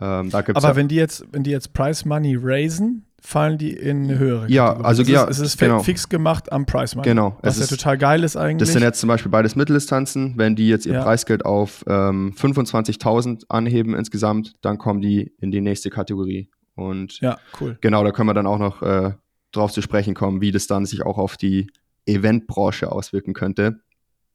Ähm, 0.00 0.30
Aber 0.32 0.68
ja, 0.68 0.76
wenn 0.76 0.88
die 0.88 0.96
jetzt, 0.96 1.24
wenn 1.32 1.42
die 1.42 1.50
jetzt 1.50 1.72
Price 1.72 2.04
Money 2.04 2.36
raisen, 2.40 3.08
fallen 3.20 3.58
die 3.58 3.72
in 3.72 4.04
eine 4.04 4.18
höhere 4.18 4.48
Ja, 4.48 4.66
Kategorie. 4.66 4.86
also 4.86 5.02
es 5.02 5.08
ja, 5.08 5.24
ist, 5.24 5.38
es 5.38 5.46
ist 5.46 5.58
genau. 5.58 5.80
fix 5.80 6.08
gemacht 6.08 6.52
am 6.52 6.66
Price 6.66 6.94
Money. 6.94 7.08
Genau. 7.08 7.36
Was 7.42 7.58
ja 7.58 7.66
total 7.66 7.98
geil 7.98 8.22
ist 8.22 8.36
eigentlich. 8.36 8.58
Das 8.58 8.72
sind 8.72 8.82
jetzt 8.82 9.00
zum 9.00 9.08
Beispiel 9.08 9.30
beides 9.30 9.56
Mitteldistanzen. 9.56 10.34
Wenn 10.36 10.54
die 10.54 10.68
jetzt 10.68 10.86
ihr 10.86 10.94
ja. 10.94 11.02
Preisgeld 11.02 11.44
auf 11.44 11.84
ähm, 11.88 12.32
25.000 12.36 13.44
anheben 13.48 13.94
insgesamt, 13.94 14.54
dann 14.60 14.78
kommen 14.78 15.00
die 15.00 15.32
in 15.40 15.50
die 15.50 15.60
nächste 15.60 15.90
Kategorie. 15.90 16.48
Und 16.74 17.20
ja, 17.20 17.38
cool. 17.60 17.76
Genau, 17.80 18.04
da 18.04 18.12
können 18.12 18.28
wir 18.28 18.34
dann 18.34 18.46
auch 18.46 18.58
noch 18.58 18.82
äh, 18.82 19.12
drauf 19.50 19.72
zu 19.72 19.82
sprechen 19.82 20.14
kommen, 20.14 20.40
wie 20.40 20.52
das 20.52 20.68
dann 20.68 20.86
sich 20.86 21.04
auch 21.04 21.18
auf 21.18 21.36
die 21.36 21.68
Eventbranche 22.08 22.90
auswirken 22.90 23.34
könnte. 23.34 23.80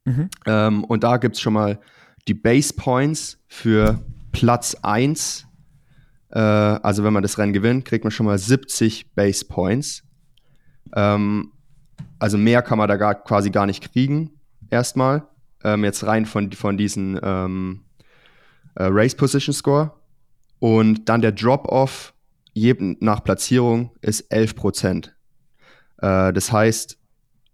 Mhm. 0.05 0.29
Ähm, 0.45 0.83
und 0.83 1.03
da 1.03 1.17
gibt 1.17 1.35
es 1.35 1.41
schon 1.41 1.53
mal 1.53 1.79
die 2.27 2.33
Base 2.33 2.73
Points 2.73 3.39
für 3.47 3.99
Platz 4.31 4.75
1 4.81 5.47
äh, 6.33 6.39
also 6.39 7.03
wenn 7.03 7.13
man 7.13 7.21
das 7.21 7.37
Rennen 7.37 7.53
gewinnt, 7.53 7.85
kriegt 7.85 8.03
man 8.03 8.11
schon 8.11 8.25
mal 8.25 8.37
70 8.37 9.13
Base 9.13 9.45
Points. 9.45 10.03
Ähm, 10.95 11.51
also 12.19 12.37
mehr 12.37 12.61
kann 12.61 12.77
man 12.77 12.87
da 12.87 12.97
gar, 12.97 13.15
quasi 13.15 13.51
gar 13.51 13.65
nicht 13.65 13.91
kriegen, 13.91 14.31
erstmal. 14.69 15.27
Ähm, 15.63 15.83
jetzt 15.83 16.05
rein 16.05 16.25
von, 16.25 16.51
von 16.51 16.77
diesen 16.77 17.19
ähm, 17.21 17.85
äh, 18.75 18.85
Race 18.85 19.15
Position 19.15 19.53
Score. 19.53 19.91
Und 20.59 21.07
dann 21.07 21.21
der 21.21 21.33
Drop-Off 21.33 22.13
nach 22.55 23.23
Platzierung 23.23 23.91
ist 24.01 24.21
11 24.31 24.55
Prozent. 24.55 25.15
Äh, 25.97 26.33
das 26.33 26.51
heißt, 26.51 26.97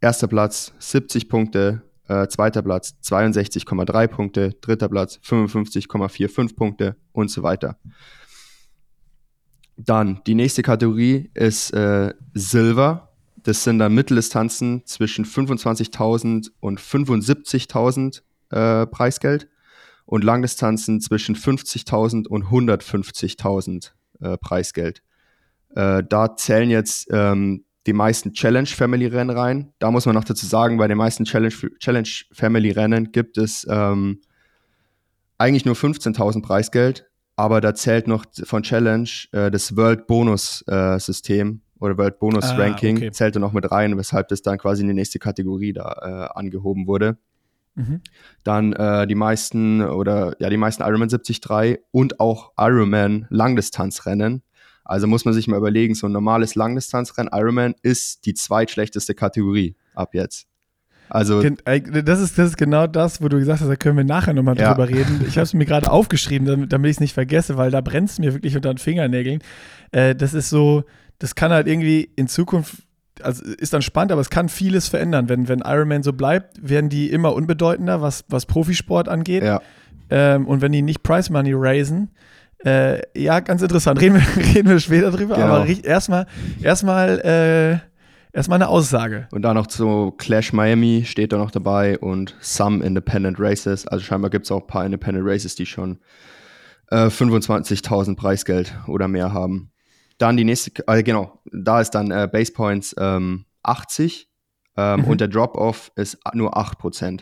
erster 0.02 0.28
Platz 0.28 0.74
70 0.80 1.30
Punkte, 1.30 1.84
äh, 2.08 2.28
zweiter 2.28 2.62
Platz 2.62 2.96
62,3 3.04 4.08
Punkte, 4.08 4.56
dritter 4.62 4.90
Platz 4.90 5.20
55,45 5.24 6.56
Punkte 6.56 6.96
und 7.12 7.30
so 7.30 7.44
weiter. 7.44 7.78
Dann 9.78 10.22
die 10.28 10.36
nächste 10.36 10.62
Kategorie 10.62 11.30
ist 11.34 11.72
äh, 11.72 12.14
Silver. 12.34 13.14
Das 13.44 13.64
sind 13.64 13.80
dann 13.80 13.94
Mitteldistanzen 13.94 14.86
zwischen 14.86 15.24
25.000 15.24 16.50
und 16.60 16.82
75.000 16.82 18.22
äh, 18.50 18.86
Preisgeld 18.88 19.48
und 20.06 20.24
Langdistanzen 20.24 21.00
zwischen 21.00 21.36
50.000 21.36 22.28
und 22.28 22.46
150.000 22.46 23.92
äh, 24.20 24.38
Preisgeld. 24.38 25.02
Äh, 25.76 26.04
da 26.04 26.36
zählen 26.36 26.70
jetzt 26.70 27.08
ähm, 27.12 27.64
die 27.90 27.94
meisten 27.94 28.34
Challenge 28.34 28.68
Family 28.68 29.08
Rennen 29.08 29.36
rein. 29.36 29.74
Da 29.80 29.92
muss 29.92 30.06
man 30.06 30.16
noch 30.16 30.24
dazu 30.24 30.46
sagen, 30.46 30.78
bei 30.78 30.88
den 30.88 30.98
meisten 30.98 31.26
Challenge, 31.26 31.54
Challenge 31.80 32.10
Family 32.32 32.72
Rennen 32.72 33.12
gibt 33.12 33.38
es 33.38 33.68
ähm, 33.70 34.22
eigentlich 35.38 35.66
nur 35.66 35.76
15.000 35.76 36.42
Preisgeld 36.42 37.10
aber 37.40 37.62
da 37.62 37.74
zählt 37.74 38.06
noch 38.06 38.26
von 38.44 38.64
Challenge 38.64 39.10
äh, 39.32 39.50
das 39.50 39.78
World 39.78 40.08
Bonus 40.08 40.62
äh, 40.68 41.00
System 41.00 41.62
oder 41.80 41.98
World 41.98 42.20
Bonus 42.20 42.50
ah, 42.50 42.58
Ranking 42.58 42.98
okay. 42.98 43.12
zählt 43.12 43.38
da 43.38 43.40
noch 43.40 43.54
mit 43.54 43.72
rein, 43.72 43.98
weshalb 43.98 44.28
das 44.28 44.42
dann 44.42 44.58
quasi 44.58 44.82
in 44.82 44.90
die 44.90 44.94
nächste 44.94 45.20
Kategorie 45.20 45.72
da 45.72 46.30
äh, 46.34 46.38
angehoben 46.38 46.86
wurde. 46.86 47.18
Mhm. 47.76 48.02
Dann 48.44 48.74
äh, 48.74 49.08
die 49.08 49.16
meisten 49.16 49.82
oder 49.82 50.36
ja 50.40 50.50
die 50.50 50.58
meisten 50.58 50.84
Ironman 50.84 51.08
73 51.08 51.80
und 51.92 52.20
auch 52.20 52.52
Ironman 52.58 53.26
Langdistanzrennen. 53.30 54.44
Also 54.90 55.06
muss 55.06 55.24
man 55.24 55.36
sich 55.36 55.48
mal 55.48 55.58
überlegen, 55.58 55.94
so 55.94 56.08
ein 56.08 56.12
normales 56.12 56.56
Langdistanzrennen 56.56 57.32
Ironman 57.32 57.76
ist 57.84 58.26
die 58.26 58.34
zweitschlechteste 58.34 59.14
Kategorie 59.14 59.76
ab 59.94 60.16
jetzt. 60.16 60.48
Also 61.10 61.44
das 61.44 62.20
ist, 62.20 62.40
das 62.40 62.50
ist 62.50 62.58
genau 62.58 62.88
das, 62.88 63.22
wo 63.22 63.28
du 63.30 63.38
gesagt 63.38 63.62
hast, 63.62 63.68
da 63.68 63.76
können 63.76 63.98
wir 63.98 64.04
nachher 64.04 64.34
nochmal 64.34 64.58
ja. 64.58 64.74
drüber 64.74 64.90
reden. 64.90 65.24
Ich 65.28 65.38
habe 65.38 65.44
es 65.44 65.54
mir 65.54 65.66
gerade 65.66 65.92
aufgeschrieben, 65.92 66.48
damit, 66.48 66.74
damit 66.74 66.90
ich 66.90 66.98
es 66.98 67.02
nicht 67.02 67.14
vergesse, 67.14 67.56
weil 67.56 67.70
da 67.70 67.82
brennt 67.82 68.10
es 68.10 68.18
mir 68.18 68.34
wirklich 68.34 68.56
unter 68.56 68.74
den 68.74 68.80
Fingernägeln. 68.80 69.44
Äh, 69.92 70.16
das 70.16 70.34
ist 70.34 70.50
so, 70.50 70.84
das 71.20 71.36
kann 71.36 71.52
halt 71.52 71.68
irgendwie 71.68 72.12
in 72.16 72.28
Zukunft, 72.28 72.78
also 73.22 73.44
ist 73.44 73.74
dann 73.74 73.84
spannend, 73.84 74.12
aber 74.12 74.22
es 74.22 74.32
kann 74.32 74.50
vieles 74.50 74.88
verändern. 74.88 75.30
Wenn, 75.30 75.48
wenn 75.48 75.60
Iron 75.66 75.88
Man 75.88 76.02
so 76.02 76.14
bleibt, 76.14 76.68
werden 76.68 76.90
die 76.90 77.12
immer 77.12 77.36
unbedeutender, 77.36 78.02
was, 78.02 78.26
was 78.28 78.48
Profisport 78.48 79.08
angeht. 79.08 79.44
Ja. 79.44 79.62
Ähm, 80.10 80.48
und 80.48 80.62
wenn 80.62 80.72
die 80.72 80.82
nicht 80.82 81.04
Price 81.04 81.30
Money 81.30 81.54
raisen, 81.54 82.10
äh, 82.66 83.02
ja, 83.16 83.40
ganz 83.40 83.62
interessant. 83.62 84.02
Reden 84.02 84.16
wir, 84.16 84.44
reden 84.56 84.70
wir 84.70 84.80
später 84.80 85.12
drüber. 85.12 85.36
Genau. 85.36 85.48
Aber 85.48 85.68
erstmal, 85.68 86.28
erstmal, 86.62 87.20
äh, 87.20 87.90
Erstmal 88.32 88.58
eine 88.58 88.68
Aussage. 88.68 89.28
Und 89.32 89.42
dann 89.42 89.56
noch 89.56 89.66
zu 89.66 90.12
Clash 90.18 90.54
Miami 90.54 91.04
steht 91.06 91.34
da 91.34 91.38
noch 91.38 91.50
dabei 91.50 91.98
und 91.98 92.36
Some 92.42 92.86
Independent 92.86 93.38
Races. 93.40 93.88
Also 93.88 94.06
scheinbar 94.06 94.30
gibt 94.30 94.46
es 94.46 94.52
auch 94.52 94.62
ein 94.62 94.68
paar 94.68 94.86
Independent 94.86 95.28
Races, 95.28 95.56
die 95.56 95.66
schon 95.66 96.00
äh, 96.92 97.08
25.000 97.08 98.16
Preisgeld 98.16 98.76
oder 98.88 99.08
mehr 99.08 99.34
haben. 99.34 99.72
Dann 100.20 100.38
die 100.38 100.44
nächste, 100.44 100.72
äh, 100.88 101.02
genau, 101.02 101.42
da 101.52 101.82
ist 101.82 101.92
dann 101.92 102.12
äh, 102.12 102.30
Base 102.32 102.52
Points 102.52 102.94
ähm, 103.00 103.46
80 103.64 104.30
ähm, 104.78 105.00
mhm. 105.00 105.06
und 105.06 105.22
der 105.22 105.28
Drop-Off 105.28 105.92
ist 105.96 106.20
nur 106.34 106.56
8%. 106.56 107.22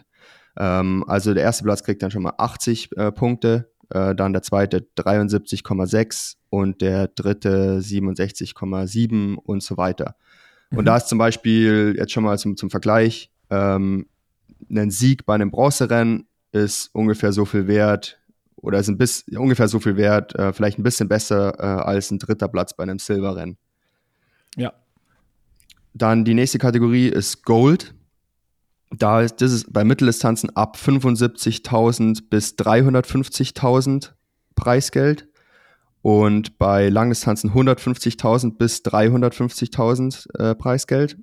Ähm, 0.58 1.06
also 1.08 1.34
der 1.34 1.44
erste 1.44 1.64
Platz 1.64 1.84
kriegt 1.84 2.04
dann 2.04 2.12
schon 2.12 2.24
mal 2.24 2.34
80 2.38 2.98
äh, 2.98 3.12
Punkte, 3.14 3.72
äh, 3.90 4.16
dann 4.16 4.34
der 4.34 4.42
zweite 4.42 4.88
73,6 4.98 6.36
und 6.50 6.82
der 6.82 7.08
dritte 7.08 7.80
67,7 7.80 9.36
und 9.36 9.64
so 9.64 9.78
weiter. 9.78 10.16
Und 10.72 10.82
mhm. 10.82 10.86
da 10.86 10.98
ist 10.98 11.08
zum 11.08 11.18
Beispiel 11.18 11.96
jetzt 11.98 12.12
schon 12.12 12.24
mal 12.24 12.38
zum, 12.38 12.58
zum 12.58 12.70
Vergleich, 12.70 13.32
ähm, 13.50 14.08
ein 14.70 14.92
Sieg 14.92 15.26
bei 15.26 15.36
einem 15.36 15.52
Bronzerennen 15.52 16.28
ist 16.52 16.90
ungefähr 16.94 17.32
so 17.32 17.46
viel 17.46 17.68
wert 17.68 18.20
oder 18.56 18.80
ist 18.80 18.88
ein 18.90 18.98
bisschen, 18.98 19.38
ungefähr 19.38 19.68
so 19.68 19.80
viel 19.80 19.98
wert, 19.98 20.36
äh, 20.36 20.52
vielleicht 20.52 20.80
ein 20.80 20.84
bisschen 20.84 21.08
besser 21.08 21.54
äh, 21.60 21.84
als 21.84 22.12
ein 22.12 22.20
dritter 22.20 22.48
Platz 22.48 22.76
bei 22.76 22.84
einem 22.84 23.00
Silberrennen. 23.00 23.58
Ja. 24.56 24.74
Dann 25.94 26.26
die 26.26 26.34
nächste 26.34 26.58
Kategorie 26.58 27.08
ist 27.08 27.44
Gold. 27.44 27.94
Da 28.90 29.22
ist 29.22 29.42
das 29.42 29.52
ist 29.52 29.74
bei 29.74 29.84
Mitteldistanzen 29.84 30.56
ab 30.56 30.78
75.000 30.78 32.24
bis 32.30 32.56
350.000 32.56 34.12
Preisgeld 34.56 35.28
und 36.02 36.58
bei 36.58 36.90
Langdistanzen 36.90 37.52
150.000 37.52 38.58
bis 38.58 38.82
350.000 38.84 40.40
äh, 40.40 40.56
Preisgeld. 40.56 41.18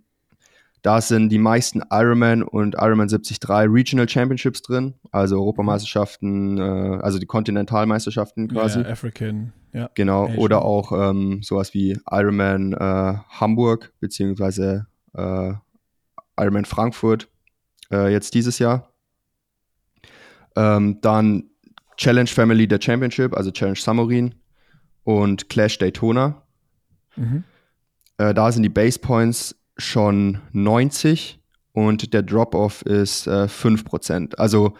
Da 0.83 1.00
sind 1.00 1.30
die 1.30 1.38
meisten 1.38 1.80
Ironman 1.90 2.42
und 2.42 2.75
Ironman 2.75 3.09
73 3.09 3.38
Regional 3.49 4.06
Championships 4.06 4.61
drin, 4.61 4.92
also 5.11 5.37
Europameisterschaften, 5.37 6.59
äh, 6.59 6.61
also 7.00 7.18
die 7.18 7.25
Kontinentalmeisterschaften 7.25 8.49
quasi. 8.49 8.80
Ja, 8.80 8.88
African, 8.88 9.54
ja. 9.73 9.88
Genau, 9.94 10.25
Asian. 10.25 10.38
oder 10.38 10.62
auch 10.62 10.92
ähm, 10.92 11.42
sowas 11.42 11.73
wie 11.73 11.99
Ironman 12.11 12.75
äh, 12.75 13.14
Hamburg, 13.30 13.94
beziehungsweise 13.99 14.87
äh, 15.14 15.54
Ironman 16.37 16.66
Frankfurt 16.66 17.28
äh, 17.91 18.12
jetzt 18.12 18.35
dieses 18.35 18.59
Jahr. 18.59 18.93
Ähm, 20.57 21.00
dann 21.00 21.50
Challenge 21.97 22.29
Family 22.29 22.67
der 22.67 22.81
Championship, 22.81 23.37
also 23.37 23.50
Challenge 23.50 23.79
Samorin 23.79 24.35
und 25.05 25.49
Clash 25.49 25.79
Daytona. 25.79 26.43
Mhm. 27.17 27.45
Äh, 28.19 28.35
da 28.35 28.50
sind 28.50 28.62
die 28.62 28.69
Base 28.69 28.99
Points 28.99 29.57
schon 29.76 30.41
90 30.53 31.41
und 31.73 32.12
der 32.12 32.23
Drop-Off 32.23 32.83
ist 32.83 33.26
äh, 33.26 33.47
5%. 33.47 34.37
Also 34.37 34.75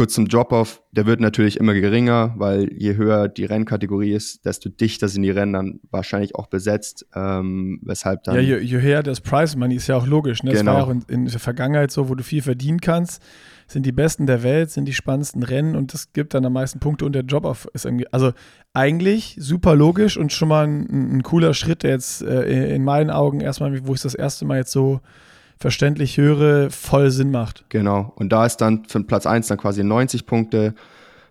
kurz 0.00 0.14
zum 0.14 0.28
Drop-Off, 0.28 0.82
der 0.92 1.04
wird 1.04 1.20
natürlich 1.20 1.58
immer 1.58 1.74
geringer, 1.74 2.32
weil 2.38 2.72
je 2.72 2.96
höher 2.96 3.28
die 3.28 3.44
Rennkategorie 3.44 4.14
ist, 4.14 4.46
desto 4.46 4.70
dichter 4.70 5.08
sind 5.08 5.20
die 5.24 5.30
Rennen 5.30 5.52
dann 5.52 5.80
wahrscheinlich 5.90 6.36
auch 6.36 6.46
besetzt, 6.46 7.04
ähm, 7.14 7.80
weshalb 7.82 8.24
dann... 8.24 8.36
Ja, 8.36 8.40
je, 8.40 8.60
je 8.60 8.80
höher 8.80 9.02
das 9.02 9.20
Price 9.20 9.56
Money 9.56 9.74
ist 9.74 9.88
ja 9.88 9.96
auch 9.96 10.06
logisch. 10.06 10.42
Ne? 10.42 10.52
Das 10.52 10.60
Genau. 10.60 10.72
war 10.72 10.78
ja 10.78 10.86
auch 10.86 10.90
in, 10.90 11.02
in 11.08 11.26
der 11.26 11.38
Vergangenheit 11.38 11.90
so, 11.90 12.08
wo 12.08 12.14
du 12.14 12.24
viel 12.24 12.40
verdienen 12.40 12.80
kannst, 12.80 13.20
sind 13.66 13.84
die 13.84 13.92
Besten 13.92 14.24
der 14.24 14.42
Welt, 14.42 14.70
sind 14.70 14.86
die 14.86 14.94
spannendsten 14.94 15.42
Rennen 15.42 15.76
und 15.76 15.92
das 15.92 16.14
gibt 16.14 16.32
dann 16.32 16.46
am 16.46 16.54
meisten 16.54 16.80
Punkte 16.80 17.04
und 17.04 17.12
der 17.12 17.24
Job-Off 17.24 17.68
ist 17.74 17.84
irgendwie, 17.84 18.10
also 18.10 18.32
eigentlich 18.72 19.36
super 19.38 19.76
logisch 19.76 20.16
und 20.16 20.32
schon 20.32 20.48
mal 20.48 20.66
ein, 20.66 21.18
ein 21.18 21.22
cooler 21.22 21.52
Schritt, 21.52 21.82
der 21.82 21.90
jetzt 21.90 22.22
äh, 22.22 22.74
in 22.74 22.84
meinen 22.84 23.10
Augen 23.10 23.42
erstmal, 23.42 23.86
wo 23.86 23.92
ich 23.92 24.00
das 24.00 24.14
erste 24.14 24.46
Mal 24.46 24.60
jetzt 24.60 24.72
so 24.72 25.02
verständlich 25.60 26.16
höre, 26.16 26.70
voll 26.70 27.10
Sinn 27.10 27.30
macht. 27.30 27.64
Genau. 27.68 28.12
Und 28.16 28.30
da 28.30 28.46
ist 28.46 28.56
dann 28.56 28.84
für 28.86 29.02
Platz 29.04 29.26
1 29.26 29.46
dann 29.48 29.58
quasi 29.58 29.84
90 29.84 30.26
Punkte, 30.26 30.74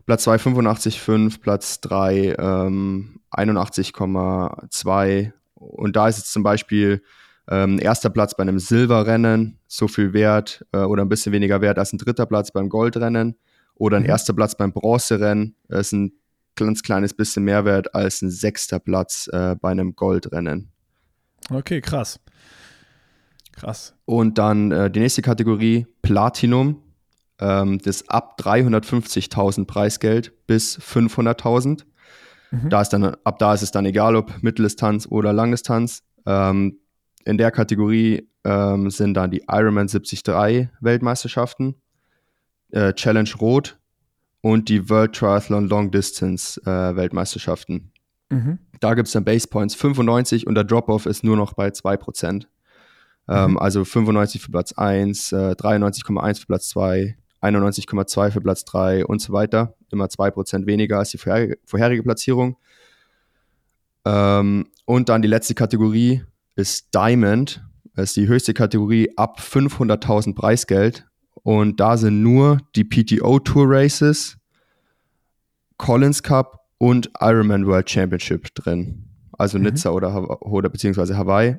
Platz 0.05 0.23
2 0.23 0.35
85,5, 0.37 1.41
Platz 1.41 1.81
3 1.81 2.35
ähm, 2.39 3.19
81,2. 3.31 5.31
Und 5.55 5.95
da 5.95 6.07
ist 6.07 6.17
jetzt 6.17 6.31
zum 6.31 6.43
Beispiel 6.43 7.01
ähm, 7.49 7.79
erster 7.79 8.09
Platz 8.09 8.35
bei 8.35 8.43
einem 8.43 8.59
Silberrennen 8.59 9.59
so 9.67 9.87
viel 9.87 10.13
wert 10.13 10.65
äh, 10.71 10.79
oder 10.79 11.03
ein 11.03 11.09
bisschen 11.09 11.33
weniger 11.33 11.61
wert 11.61 11.79
als 11.79 11.93
ein 11.93 11.97
dritter 11.97 12.25
Platz 12.25 12.51
beim 12.51 12.69
Goldrennen. 12.69 13.35
Oder 13.75 13.97
ein 13.97 14.03
Mhm. 14.03 14.09
erster 14.09 14.33
Platz 14.33 14.55
beim 14.55 14.73
Bronzerennen 14.73 15.55
ist 15.69 15.93
ein 15.93 16.13
ganz 16.55 16.83
kleines 16.83 17.13
bisschen 17.13 17.45
mehr 17.45 17.63
wert 17.65 17.95
als 17.95 18.21
ein 18.21 18.29
sechster 18.29 18.79
Platz 18.79 19.29
äh, 19.31 19.55
bei 19.55 19.71
einem 19.71 19.95
Goldrennen. 19.95 20.71
Okay, 21.49 21.81
krass. 21.81 22.19
Krass. 23.59 23.93
Und 24.05 24.37
dann 24.37 24.71
äh, 24.71 24.89
die 24.89 24.99
nächste 24.99 25.21
Kategorie, 25.21 25.85
Platinum. 26.01 26.81
Ähm, 27.39 27.79
das 27.79 28.07
ab 28.09 28.37
350.000 28.41 29.65
Preisgeld 29.65 30.33
bis 30.47 30.77
500.000. 30.79 31.83
Mhm. 32.51 32.69
Da 32.69 32.81
ist 32.81 32.89
dann, 32.89 33.15
ab 33.23 33.39
da 33.39 33.53
ist 33.53 33.61
es 33.61 33.71
dann 33.71 33.85
egal, 33.85 34.15
ob 34.15 34.41
Mitteldistanz 34.41 35.07
oder 35.09 35.33
Langdistanz. 35.33 36.03
Ähm, 36.25 36.79
in 37.25 37.37
der 37.37 37.51
Kategorie 37.51 38.29
ähm, 38.43 38.89
sind 38.89 39.13
dann 39.13 39.31
die 39.31 39.43
Ironman 39.47 39.87
73 39.87 40.25
Weltmeisterschaften, 40.79 41.75
äh, 42.71 42.93
Challenge 42.93 43.29
Rot 43.39 43.77
und 44.41 44.69
die 44.69 44.89
World 44.89 45.15
Triathlon 45.15 45.67
Long 45.67 45.91
Distance 45.91 46.59
äh, 46.61 46.95
Weltmeisterschaften. 46.95 47.91
Mhm. 48.29 48.59
Da 48.79 48.93
gibt 48.93 49.07
es 49.07 49.13
dann 49.13 49.25
Base 49.25 49.47
Points 49.47 49.75
95 49.75 50.47
und 50.47 50.55
der 50.55 50.63
Drop-Off 50.63 51.05
ist 51.05 51.23
nur 51.23 51.35
noch 51.35 51.53
bei 51.53 51.67
2%. 51.67 52.45
Ähm, 53.29 53.51
Mhm. 53.51 53.57
also 53.59 53.85
95 53.85 54.41
für 54.41 54.51
Platz 54.51 54.73
1, 54.73 55.31
äh, 55.33 55.55
93,1 55.55 56.39
für 56.39 56.47
Platz 56.47 56.69
2, 56.69 57.15
91,2 57.41 58.31
für 58.31 58.41
Platz 58.41 58.65
3 58.65 59.05
und 59.05 59.21
so 59.21 59.31
weiter. 59.33 59.75
Immer 59.91 60.09
2% 60.09 60.65
weniger 60.65 60.97
als 60.97 61.11
die 61.11 61.17
vorherige, 61.19 61.57
vorherige 61.63 62.01
Platzierung. 62.03 62.57
Ähm, 64.05 64.67
und 64.85 65.09
dann 65.09 65.21
die 65.21 65.27
letzte 65.27 65.53
Kategorie 65.55 66.23
ist 66.55 66.93
Diamond. 66.95 67.63
Das 67.95 68.09
ist 68.09 68.17
die 68.17 68.27
höchste 68.27 68.53
Kategorie 68.53 69.09
ab 69.17 69.39
500.000 69.39 70.33
Preisgeld. 70.35 71.05
Und 71.43 71.79
da 71.79 71.97
sind 71.97 72.21
nur 72.21 72.59
die 72.75 72.83
PTO 72.83 73.39
Tour 73.39 73.65
Races, 73.69 74.37
Collins 75.77 76.21
Cup 76.23 76.65
und 76.77 77.09
Ironman 77.19 77.65
World 77.65 77.89
Championship 77.89 78.53
drin. 78.55 79.05
Also 79.37 79.57
Mhm. 79.57 79.65
Nizza 79.65 79.91
oder, 79.91 80.41
oder 80.41 80.69
beziehungsweise 80.69 81.17
Hawaii. 81.17 81.57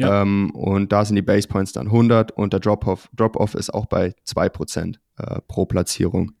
Ja. 0.00 0.22
Ähm, 0.22 0.50
und 0.50 0.92
da 0.92 1.04
sind 1.04 1.16
die 1.16 1.22
Base 1.22 1.48
Points 1.48 1.72
dann 1.72 1.86
100 1.86 2.32
und 2.32 2.52
der 2.52 2.60
Drop-Off 2.60 3.08
Drop 3.14 3.36
-off 3.36 3.56
ist 3.56 3.72
auch 3.72 3.86
bei 3.86 4.14
2% 4.26 4.96
äh, 5.18 5.40
pro 5.46 5.66
Platzierung. 5.66 6.32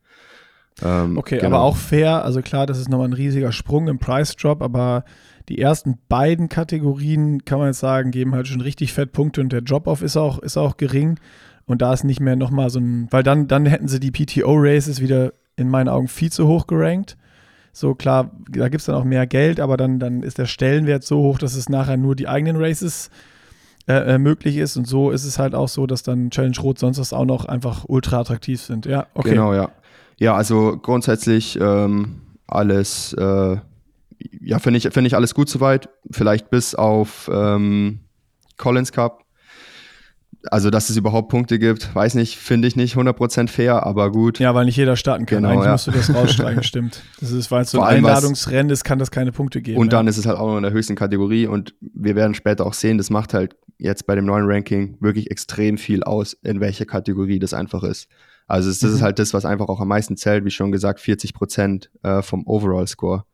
Ähm, 0.82 1.18
Okay, 1.18 1.38
genau. 1.38 1.48
aber 1.48 1.60
auch 1.62 1.76
fair. 1.76 2.24
Also 2.24 2.42
klar, 2.42 2.66
das 2.66 2.78
ist 2.78 2.88
nochmal 2.88 3.08
ein 3.08 3.14
riesiger 3.14 3.52
Sprung 3.52 3.88
im 3.88 3.98
Price 3.98 4.36
Drop, 4.36 4.62
aber 4.62 5.04
die 5.48 5.58
ersten 5.58 5.98
beiden 6.08 6.48
Kategorien, 6.48 7.44
kann 7.44 7.58
man 7.58 7.68
jetzt 7.68 7.80
sagen, 7.80 8.10
geben 8.10 8.34
halt 8.34 8.46
schon 8.48 8.60
richtig 8.60 8.92
fett 8.92 9.12
Punkte 9.12 9.40
und 9.40 9.52
der 9.52 9.62
Drop-Off 9.62 10.02
ist 10.02 10.16
auch, 10.16 10.38
ist 10.38 10.56
auch 10.56 10.76
gering. 10.76 11.18
Und 11.66 11.82
da 11.82 11.92
ist 11.92 12.04
nicht 12.04 12.20
mehr 12.20 12.36
nochmal 12.36 12.70
so 12.70 12.80
ein, 12.80 13.08
weil 13.10 13.22
dann, 13.22 13.46
dann 13.46 13.66
hätten 13.66 13.88
sie 13.88 14.00
die 14.00 14.10
PTO-Races 14.10 15.00
wieder 15.00 15.32
in 15.56 15.68
meinen 15.68 15.88
Augen 15.88 16.08
viel 16.08 16.32
zu 16.32 16.48
hoch 16.48 16.66
gerankt. 16.66 17.16
So 17.72 17.94
klar, 17.94 18.32
da 18.50 18.68
gibt 18.68 18.80
es 18.80 18.86
dann 18.86 18.96
auch 18.96 19.04
mehr 19.04 19.26
Geld, 19.26 19.60
aber 19.60 19.76
dann, 19.76 20.00
dann 20.00 20.22
ist 20.22 20.38
der 20.38 20.46
Stellenwert 20.46 21.04
so 21.04 21.18
hoch, 21.18 21.38
dass 21.38 21.54
es 21.54 21.68
nachher 21.68 21.96
nur 21.96 22.16
die 22.16 22.26
eigenen 22.26 22.56
Races 22.56 23.08
äh, 23.08 23.39
äh, 23.98 24.18
möglich 24.18 24.56
ist. 24.56 24.76
Und 24.76 24.86
so 24.86 25.10
ist 25.10 25.24
es 25.24 25.38
halt 25.38 25.54
auch 25.54 25.68
so, 25.68 25.86
dass 25.86 26.02
dann 26.02 26.30
Challenge 26.30 26.56
Rot 26.60 26.78
sonst 26.78 26.98
was 26.98 27.12
auch 27.12 27.24
noch 27.24 27.44
einfach 27.44 27.84
ultra 27.88 28.20
attraktiv 28.20 28.60
sind. 28.60 28.86
Ja, 28.86 29.06
okay. 29.14 29.30
Genau, 29.30 29.54
ja. 29.54 29.70
Ja, 30.18 30.34
also 30.34 30.78
grundsätzlich 30.80 31.58
ähm, 31.60 32.20
alles, 32.46 33.14
äh, 33.14 33.56
ja, 34.40 34.58
finde 34.58 34.78
ich, 34.78 34.84
finde 34.92 35.06
ich 35.06 35.14
alles 35.14 35.34
gut 35.34 35.48
soweit. 35.48 35.88
Vielleicht 36.10 36.50
bis 36.50 36.74
auf 36.74 37.30
ähm, 37.32 38.00
Collins 38.58 38.92
Cup. 38.92 39.24
Also, 40.50 40.70
dass 40.70 40.88
es 40.88 40.96
überhaupt 40.96 41.28
Punkte 41.28 41.58
gibt, 41.58 41.94
weiß 41.94 42.14
nicht, 42.14 42.38
finde 42.38 42.66
ich 42.66 42.74
nicht 42.74 42.96
100% 42.96 43.48
fair, 43.48 43.84
aber 43.84 44.10
gut. 44.10 44.38
Ja, 44.38 44.54
weil 44.54 44.64
nicht 44.64 44.76
jeder 44.76 44.96
starten 44.96 45.26
kann. 45.26 45.42
Genau, 45.42 45.50
Eigentlich 45.50 45.66
ja. 45.66 45.72
musst 45.72 45.86
du 45.86 45.90
das 45.90 46.14
rausstreichen, 46.14 46.62
stimmt. 46.62 47.02
Das 47.20 47.30
ist, 47.30 47.50
weil 47.50 47.62
es 47.62 47.70
so 47.70 47.82
ein 47.82 47.96
Einladungsrennen 47.96 48.70
ist, 48.70 48.82
kann 48.82 48.98
das 48.98 49.10
keine 49.10 49.32
Punkte 49.32 49.60
geben. 49.60 49.78
Und 49.78 49.92
dann 49.92 50.06
ja. 50.06 50.10
ist 50.10 50.16
es 50.16 50.24
halt 50.24 50.38
auch 50.38 50.48
noch 50.48 50.56
in 50.56 50.62
der 50.62 50.72
höchsten 50.72 50.94
Kategorie 50.94 51.46
und 51.46 51.74
wir 51.80 52.16
werden 52.16 52.32
später 52.32 52.64
auch 52.64 52.72
sehen, 52.72 52.96
das 52.96 53.10
macht 53.10 53.34
halt 53.34 53.54
jetzt 53.80 54.06
bei 54.06 54.14
dem 54.14 54.24
neuen 54.26 54.44
Ranking 54.46 54.96
wirklich 55.00 55.30
extrem 55.30 55.78
viel 55.78 56.02
aus, 56.02 56.34
in 56.42 56.60
welcher 56.60 56.84
Kategorie 56.86 57.38
das 57.38 57.54
einfach 57.54 57.82
ist. 57.82 58.08
Also 58.46 58.68
es, 58.70 58.80
das 58.80 58.90
Mhm. 58.90 58.96
ist 58.96 59.02
halt 59.02 59.18
das, 59.18 59.32
was 59.34 59.44
einfach 59.44 59.68
auch 59.68 59.80
am 59.80 59.88
meisten 59.88 60.16
zählt, 60.16 60.44
wie 60.44 60.50
schon 60.50 60.72
gesagt, 60.72 61.00
40 61.00 61.34
Prozent 61.34 61.90
äh, 62.02 62.20
vom 62.22 62.46
Overall-Score. 62.46 63.24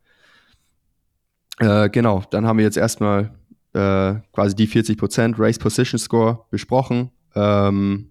Äh, 1.58 1.88
genau, 1.90 2.22
dann 2.30 2.46
haben 2.46 2.58
wir 2.58 2.64
jetzt 2.64 2.76
erstmal 2.76 3.30
äh, 3.72 4.14
quasi 4.32 4.54
die 4.54 4.66
40 4.66 4.98
Prozent 4.98 5.36
Race 5.38 5.58
Position 5.58 5.98
Score 5.98 6.44
besprochen. 6.50 7.10
Ähm, 7.34 8.10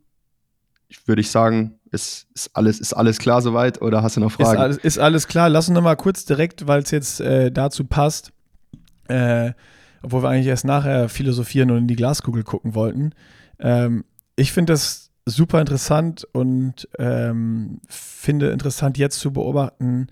ich 0.88 1.08
würde 1.08 1.22
ich 1.22 1.30
sagen, 1.30 1.80
ist, 1.92 2.28
ist, 2.34 2.50
alles, 2.56 2.80
ist 2.80 2.94
alles 2.94 3.20
klar 3.20 3.42
soweit 3.42 3.82
oder 3.82 4.02
hast 4.02 4.18
du 4.18 4.22
noch 4.22 4.32
ist, 4.32 4.36
Fragen? 4.46 4.60
alles, 4.60 4.78
ist 4.78 4.98
alles 5.00 5.28
klar. 5.28 5.50
Lass 5.50 5.68
uns 5.70 5.76
nochmal 5.76 5.96
kurz 5.98 6.26
direkt, 6.26 6.68
weil 6.68 6.82
es 6.82 6.92
jetzt 6.92 7.22
äh, 7.22 7.52
dazu 7.52 7.86
passt, 7.86 8.32
äh, 9.08 9.52
obwohl 10.06 10.24
wir 10.24 10.30
eigentlich 10.30 10.48
erst 10.48 10.66
nachher 10.66 11.10
philosophieren 11.10 11.72
und 11.72 11.78
in 11.80 11.88
die 11.88 11.96
Glaskugel 11.96 12.44
gucken 12.44 12.76
wollten. 12.76 13.12
Ähm, 13.60 14.06
ich 14.36 14.52
finde 14.52 14.74
das 14.74 15.12
super 15.26 15.60
interessant 15.60 16.28
und 16.32 16.88
ähm, 17.00 17.82
finde 17.88 18.52
interessant 18.52 18.98
jetzt 18.98 19.20
zu 19.20 19.34
beobachten, 19.34 20.08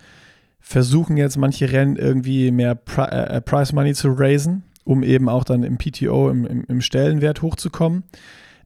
versuchen 0.60 1.18
jetzt 1.18 1.38
manche 1.38 1.72
Rennen 1.72 1.96
irgendwie 1.96 2.52
mehr 2.52 2.74
Pri 2.76 3.04
äh, 3.04 3.42
Price 3.42 3.74
Money 3.74 3.94
zu 3.94 4.12
raisen, 4.14 4.64
um 4.84 5.04
eben 5.04 5.30
auch 5.30 5.44
dann 5.44 5.64
im 5.64 5.78
PTO, 5.78 6.30
im, 6.30 6.46
im, 6.46 6.64
im 6.68 6.82
Stellenwert 6.82 7.42
hochzukommen. 7.42 8.04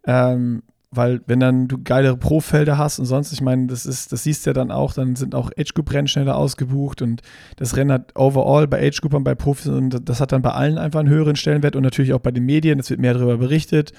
Ähm, 0.05 0.63
weil 0.89 1.21
wenn 1.25 1.39
dann 1.39 1.67
du 1.67 1.81
geilere 1.83 2.15
Pro-Felder 2.15 2.77
hast 2.77 2.99
und 2.99 3.05
sonst, 3.05 3.33
ich 3.33 3.41
meine, 3.41 3.67
das 3.67 3.85
ist, 3.85 4.13
das 4.13 4.23
siehst 4.23 4.45
du 4.45 4.51
ja 4.51 4.53
dann 4.53 4.71
auch, 4.71 4.93
dann 4.93 5.15
sind 5.17 5.35
auch 5.35 5.51
Age-Group-Rennen 5.57 6.07
schneller 6.07 6.37
ausgebucht 6.37 7.01
und 7.01 7.21
das 7.57 7.75
Rennen 7.75 7.91
hat 7.91 8.15
overall 8.15 8.67
bei 8.67 8.87
Age-Groupern, 8.87 9.23
bei 9.23 9.35
Profis 9.35 9.67
und 9.67 10.07
das 10.07 10.21
hat 10.21 10.31
dann 10.31 10.41
bei 10.41 10.51
allen 10.51 10.77
einfach 10.77 11.01
einen 11.01 11.09
höheren 11.09 11.35
Stellenwert 11.35 11.75
und 11.75 11.83
natürlich 11.83 12.13
auch 12.13 12.21
bei 12.21 12.31
den 12.31 12.45
Medien, 12.45 12.79
es 12.79 12.89
wird 12.89 13.01
mehr 13.01 13.13
darüber 13.13 13.37
berichtet. 13.37 13.91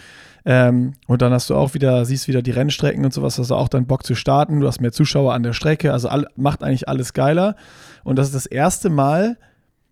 Ähm, 0.47 0.95
und 1.07 1.21
dann 1.21 1.33
hast 1.33 1.51
du 1.51 1.57
auch 1.57 1.75
wieder, 1.75 2.07
siehst 2.07 2.27
wieder 2.27 2.41
die 2.41 2.53
Rennstrecken 2.53 3.05
und 3.05 3.13
sowas, 3.13 3.39
hast 3.39 3.51
du 3.51 3.55
auch 3.55 3.69
dann 3.69 3.87
Bock 3.87 4.07
zu 4.07 4.15
starten, 4.15 4.61
du 4.61 4.67
hast 4.67 4.81
mehr 4.81 4.93
Zuschauer 4.93 5.35
an 5.35 5.43
der 5.43 5.53
Strecke, 5.53 5.93
also 5.93 6.09
all, 6.09 6.27
macht 6.37 6.63
eigentlich 6.63 6.89
alles 6.89 7.13
geiler. 7.13 7.55
Und 8.03 8.19
das 8.19 8.29
ist 8.29 8.35
das 8.35 8.47
erste 8.47 8.89
Mal, 8.89 9.37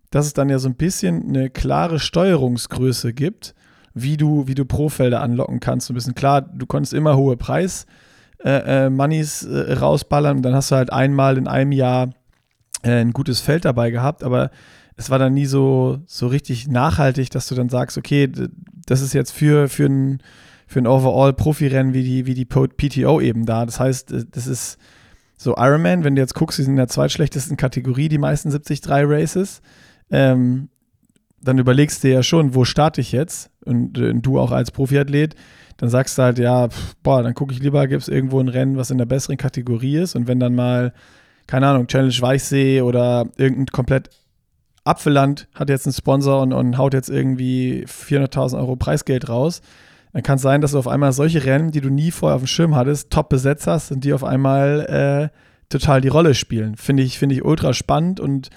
dass 0.09 0.25
es 0.25 0.33
dann 0.33 0.49
ja 0.49 0.57
so 0.57 0.67
ein 0.67 0.75
bisschen 0.75 1.27
eine 1.27 1.51
klare 1.51 1.99
Steuerungsgröße 1.99 3.13
gibt, 3.13 3.53
wie 4.01 4.17
du, 4.17 4.47
wie 4.47 4.55
du 4.55 4.65
Pro-Felder 4.65 5.21
anlocken 5.21 5.59
kannst. 5.59 5.89
Ein 5.89 5.93
bisschen 5.93 6.15
klar, 6.15 6.41
du 6.41 6.65
konntest 6.65 6.93
immer 6.93 7.17
hohe 7.17 7.37
Preis 7.37 7.85
äh, 8.43 8.85
äh, 8.85 8.89
Moneys 8.89 9.43
äh, 9.43 9.73
rausballern 9.73 10.37
und 10.37 10.43
dann 10.43 10.53
hast 10.53 10.71
du 10.71 10.75
halt 10.75 10.91
einmal 10.91 11.37
in 11.37 11.47
einem 11.47 11.71
Jahr 11.71 12.11
äh, 12.83 13.01
ein 13.01 13.11
gutes 13.11 13.41
Feld 13.41 13.65
dabei 13.65 13.89
gehabt, 13.89 14.23
aber 14.23 14.51
es 14.95 15.09
war 15.09 15.19
dann 15.19 15.33
nie 15.33 15.45
so, 15.45 15.99
so 16.05 16.27
richtig 16.27 16.67
nachhaltig, 16.67 17.29
dass 17.29 17.47
du 17.47 17.55
dann 17.55 17.69
sagst, 17.69 17.97
okay, 17.97 18.31
das 18.85 19.01
ist 19.01 19.13
jetzt 19.13 19.31
für, 19.31 19.69
für 19.69 19.85
ein, 19.85 20.21
für 20.67 20.79
ein 20.79 20.87
Overall-Profirennen 20.87 21.93
wie 21.93 22.03
die, 22.03 22.25
wie 22.25 22.33
die 22.33 22.45
PTO 22.45 23.21
eben 23.21 23.45
da. 23.45 23.65
Das 23.65 23.79
heißt, 23.79 24.11
äh, 24.11 24.25
das 24.31 24.47
ist 24.47 24.77
so 25.35 25.55
Ironman, 25.55 26.03
wenn 26.03 26.15
du 26.15 26.21
jetzt 26.21 26.33
guckst, 26.33 26.57
die 26.57 26.63
sind 26.63 26.73
in 26.73 26.77
der 26.77 26.87
zweitschlechtesten 26.87 27.57
Kategorie, 27.57 28.09
die 28.09 28.17
meisten 28.17 28.49
73 28.49 28.81
Races. 28.87 29.61
Ähm, 30.09 30.69
dann 31.41 31.59
überlegst 31.59 32.03
du 32.03 32.09
ja 32.11 32.23
schon, 32.23 32.55
wo 32.55 32.65
starte 32.65 33.01
ich 33.01 33.11
jetzt? 33.11 33.51
Und 33.67 33.97
äh, 33.97 34.13
du 34.13 34.39
auch 34.39 34.51
als 34.51 34.71
Profiathlet, 34.71 35.35
dann 35.77 35.89
sagst 35.89 36.17
du 36.17 36.23
halt, 36.23 36.39
ja, 36.39 36.69
pf, 36.69 36.95
boah, 37.03 37.21
dann 37.21 37.33
gucke 37.33 37.53
ich 37.53 37.59
lieber, 37.59 37.87
gibt 37.87 38.01
es 38.01 38.07
irgendwo 38.07 38.39
ein 38.39 38.47
Rennen, 38.47 38.77
was 38.77 38.91
in 38.91 38.97
der 38.97 39.05
besseren 39.05 39.37
Kategorie 39.37 39.97
ist. 39.97 40.15
Und 40.15 40.27
wenn 40.27 40.39
dann 40.39 40.55
mal, 40.55 40.93
keine 41.45 41.67
Ahnung, 41.67 41.87
Challenge 41.87 42.15
Weichsee 42.19 42.81
oder 42.81 43.27
irgendein 43.37 43.67
komplett 43.67 44.09
Apfelland 44.83 45.47
hat 45.53 45.69
jetzt 45.69 45.85
einen 45.85 45.93
Sponsor 45.93 46.41
und, 46.41 46.53
und 46.53 46.77
haut 46.77 46.93
jetzt 46.93 47.09
irgendwie 47.09 47.85
400.000 47.85 48.57
Euro 48.57 48.75
Preisgeld 48.75 49.29
raus, 49.29 49.61
dann 50.13 50.23
kann 50.23 50.37
es 50.37 50.41
sein, 50.41 50.61
dass 50.61 50.71
du 50.71 50.79
auf 50.79 50.87
einmal 50.87 51.11
solche 51.11 51.45
Rennen, 51.45 51.71
die 51.71 51.81
du 51.81 51.89
nie 51.89 52.11
vorher 52.11 52.35
auf 52.35 52.41
dem 52.41 52.47
Schirm 52.47 52.75
hattest, 52.75 53.11
top 53.11 53.29
besetzt 53.29 53.67
hast 53.67 53.91
und 53.91 54.03
die 54.03 54.13
auf 54.13 54.23
einmal 54.23 55.31
äh, 55.31 55.37
total 55.69 56.01
die 56.01 56.07
Rolle 56.07 56.33
spielen. 56.33 56.75
Finde 56.75 57.03
ich, 57.03 57.19
finde 57.19 57.35
ich 57.35 57.43
ultra 57.43 57.73
spannend 57.73 58.19
und 58.19 58.49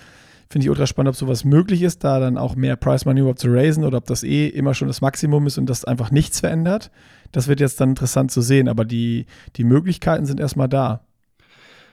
finde 0.50 0.64
ich 0.64 0.70
ultra 0.70 0.86
spannend, 0.86 1.10
ob 1.10 1.16
sowas 1.16 1.44
möglich 1.44 1.82
ist, 1.82 2.02
da 2.02 2.18
dann 2.18 2.36
auch 2.36 2.56
mehr 2.56 2.74
Price 2.74 3.04
Money 3.04 3.20
überhaupt 3.20 3.38
zu 3.38 3.48
raisen 3.48 3.84
oder 3.84 3.98
ob 3.98 4.06
das 4.06 4.24
eh 4.24 4.48
immer 4.48 4.74
schon 4.74 4.88
das 4.88 5.00
Maximum 5.00 5.46
ist 5.46 5.58
und 5.58 5.66
das 5.66 5.84
einfach 5.84 6.10
nichts 6.10 6.40
verändert. 6.40 6.90
Das 7.30 7.46
wird 7.46 7.60
jetzt 7.60 7.80
dann 7.80 7.90
interessant 7.90 8.32
zu 8.32 8.40
sehen, 8.40 8.68
aber 8.68 8.84
die, 8.84 9.26
die 9.56 9.62
Möglichkeiten 9.62 10.26
sind 10.26 10.40
erstmal 10.40 10.68
da. 10.68 11.06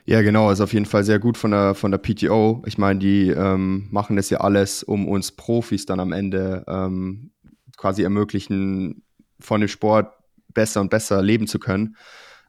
Ja, 0.06 0.22
genau, 0.22 0.50
ist 0.50 0.62
auf 0.62 0.74
jeden 0.74 0.86
Fall 0.86 1.04
sehr 1.04 1.20
gut 1.20 1.38
von 1.38 1.52
der, 1.52 1.76
von 1.76 1.92
der 1.92 2.00
PTO. 2.00 2.64
Ich 2.66 2.78
meine, 2.78 3.00
die 3.00 3.30
ähm, 3.30 3.88
machen 3.92 4.16
das 4.16 4.30
ja 4.32 4.40
alles, 4.40 4.82
um 4.82 5.08
uns 5.08 5.34
Profis 5.34 5.86
dann 5.86 6.00
am 6.00 6.12
Ende 6.12 6.64
ähm, 6.68 7.32
quasi 7.76 8.04
ermöglichen, 8.04 9.04
von 9.40 9.62
dem 9.62 9.68
Sport 9.68 10.14
besser 10.54 10.82
und 10.82 10.90
besser 10.90 11.22
leben 11.22 11.46
zu 11.46 11.60
können. 11.60 11.96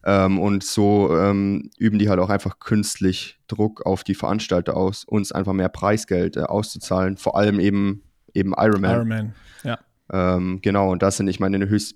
Ähm, 0.04 0.38
und 0.38 0.62
so 0.62 1.16
ähm, 1.16 1.70
üben 1.78 1.98
die 1.98 2.08
halt 2.08 2.20
auch 2.20 2.30
einfach 2.30 2.58
künstlich 2.61 3.38
Druck 3.48 3.84
auf 3.84 4.04
die 4.04 4.14
Veranstalter 4.14 4.76
aus, 4.76 5.04
uns 5.04 5.32
einfach 5.32 5.52
mehr 5.52 5.68
Preisgeld 5.68 6.37
äh, 6.37 6.42
auszuzahlen, 6.42 7.16
vor 7.16 7.37
allem 7.37 7.61
eben, 7.61 8.02
eben 8.34 8.54
Ironman. 8.56 8.94
Ironman, 8.94 9.34
ja. 9.64 9.78
Ähm, 10.11 10.61
genau, 10.62 10.92
und 10.92 11.02
das 11.02 11.16
sind, 11.16 11.28
ich 11.28 11.40
meine, 11.40 11.68
höchst, 11.68 11.94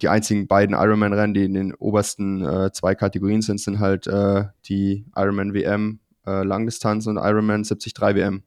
die 0.00 0.08
einzigen 0.08 0.46
beiden 0.46 0.74
Ironman-Rennen, 0.74 1.34
die 1.34 1.44
in 1.44 1.54
den 1.54 1.74
obersten 1.74 2.44
äh, 2.44 2.72
zwei 2.72 2.94
Kategorien 2.94 3.42
sind, 3.42 3.60
sind 3.60 3.78
halt 3.78 4.06
äh, 4.06 4.46
die 4.64 5.04
Ironman 5.14 5.54
WM 5.54 6.00
äh, 6.26 6.42
Langdistanz 6.42 7.06
und 7.06 7.16
Ironman 7.16 7.62
73 7.64 7.94
WM. 8.00 8.42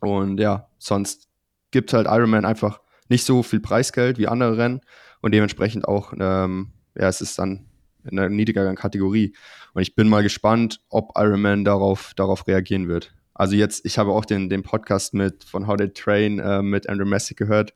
Und 0.00 0.38
ja, 0.38 0.68
sonst 0.78 1.28
gibt 1.70 1.92
halt 1.92 2.06
Ironman 2.06 2.44
einfach 2.44 2.80
nicht 3.08 3.24
so 3.24 3.42
viel 3.42 3.60
Preisgeld 3.60 4.18
wie 4.18 4.28
andere 4.28 4.56
Rennen 4.56 4.80
und 5.20 5.32
dementsprechend 5.32 5.86
auch 5.86 6.12
ähm, 6.18 6.72
ja, 6.98 7.08
es 7.08 7.20
ist 7.20 7.38
dann 7.38 7.66
in 8.10 8.18
einer 8.18 8.28
niedrigeren 8.28 8.76
Kategorie. 8.76 9.34
Und 9.74 9.82
ich 9.82 9.94
bin 9.94 10.08
mal 10.08 10.22
gespannt, 10.22 10.80
ob 10.88 11.12
Iron 11.16 11.40
Man 11.40 11.64
darauf, 11.64 12.12
darauf 12.14 12.46
reagieren 12.46 12.88
wird. 12.88 13.14
Also 13.34 13.54
jetzt, 13.54 13.84
ich 13.84 13.98
habe 13.98 14.12
auch 14.12 14.24
den, 14.24 14.48
den 14.48 14.62
Podcast 14.62 15.12
mit 15.12 15.44
von 15.44 15.66
How 15.66 15.76
They 15.76 15.90
Train 15.90 16.38
äh, 16.38 16.62
mit 16.62 16.88
Andrew 16.88 17.04
Messick 17.04 17.36
gehört. 17.36 17.74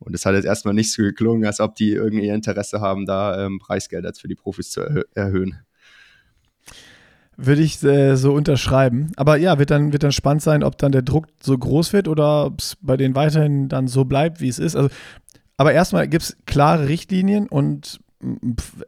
Und 0.00 0.14
es 0.14 0.24
hat 0.26 0.34
jetzt 0.34 0.44
erstmal 0.44 0.74
nicht 0.74 0.92
so 0.92 1.02
geklungen, 1.02 1.44
als 1.44 1.60
ob 1.60 1.74
die 1.74 1.92
irgendwie 1.92 2.28
Interesse 2.28 2.80
haben, 2.80 3.06
da 3.06 3.44
ähm, 3.44 3.58
Preisgelder 3.58 4.12
für 4.14 4.28
die 4.28 4.34
Profis 4.34 4.70
zu 4.70 4.80
erhö 4.80 5.02
erhöhen. 5.14 5.60
Würde 7.36 7.62
ich 7.62 7.82
äh, 7.84 8.16
so 8.16 8.32
unterschreiben. 8.32 9.12
Aber 9.16 9.36
ja, 9.36 9.58
wird 9.58 9.70
dann, 9.70 9.92
wird 9.92 10.02
dann 10.02 10.12
spannend 10.12 10.42
sein, 10.42 10.64
ob 10.64 10.78
dann 10.78 10.90
der 10.90 11.02
Druck 11.02 11.26
so 11.40 11.56
groß 11.56 11.92
wird 11.92 12.08
oder 12.08 12.46
ob 12.46 12.60
es 12.60 12.76
bei 12.80 12.96
denen 12.96 13.14
weiterhin 13.14 13.68
dann 13.68 13.86
so 13.86 14.04
bleibt, 14.04 14.40
wie 14.40 14.48
es 14.48 14.58
ist. 14.58 14.74
Also, 14.74 14.88
aber 15.56 15.72
erstmal 15.72 16.08
gibt 16.08 16.24
es 16.24 16.36
klare 16.46 16.88
Richtlinien 16.88 17.48
und 17.48 18.00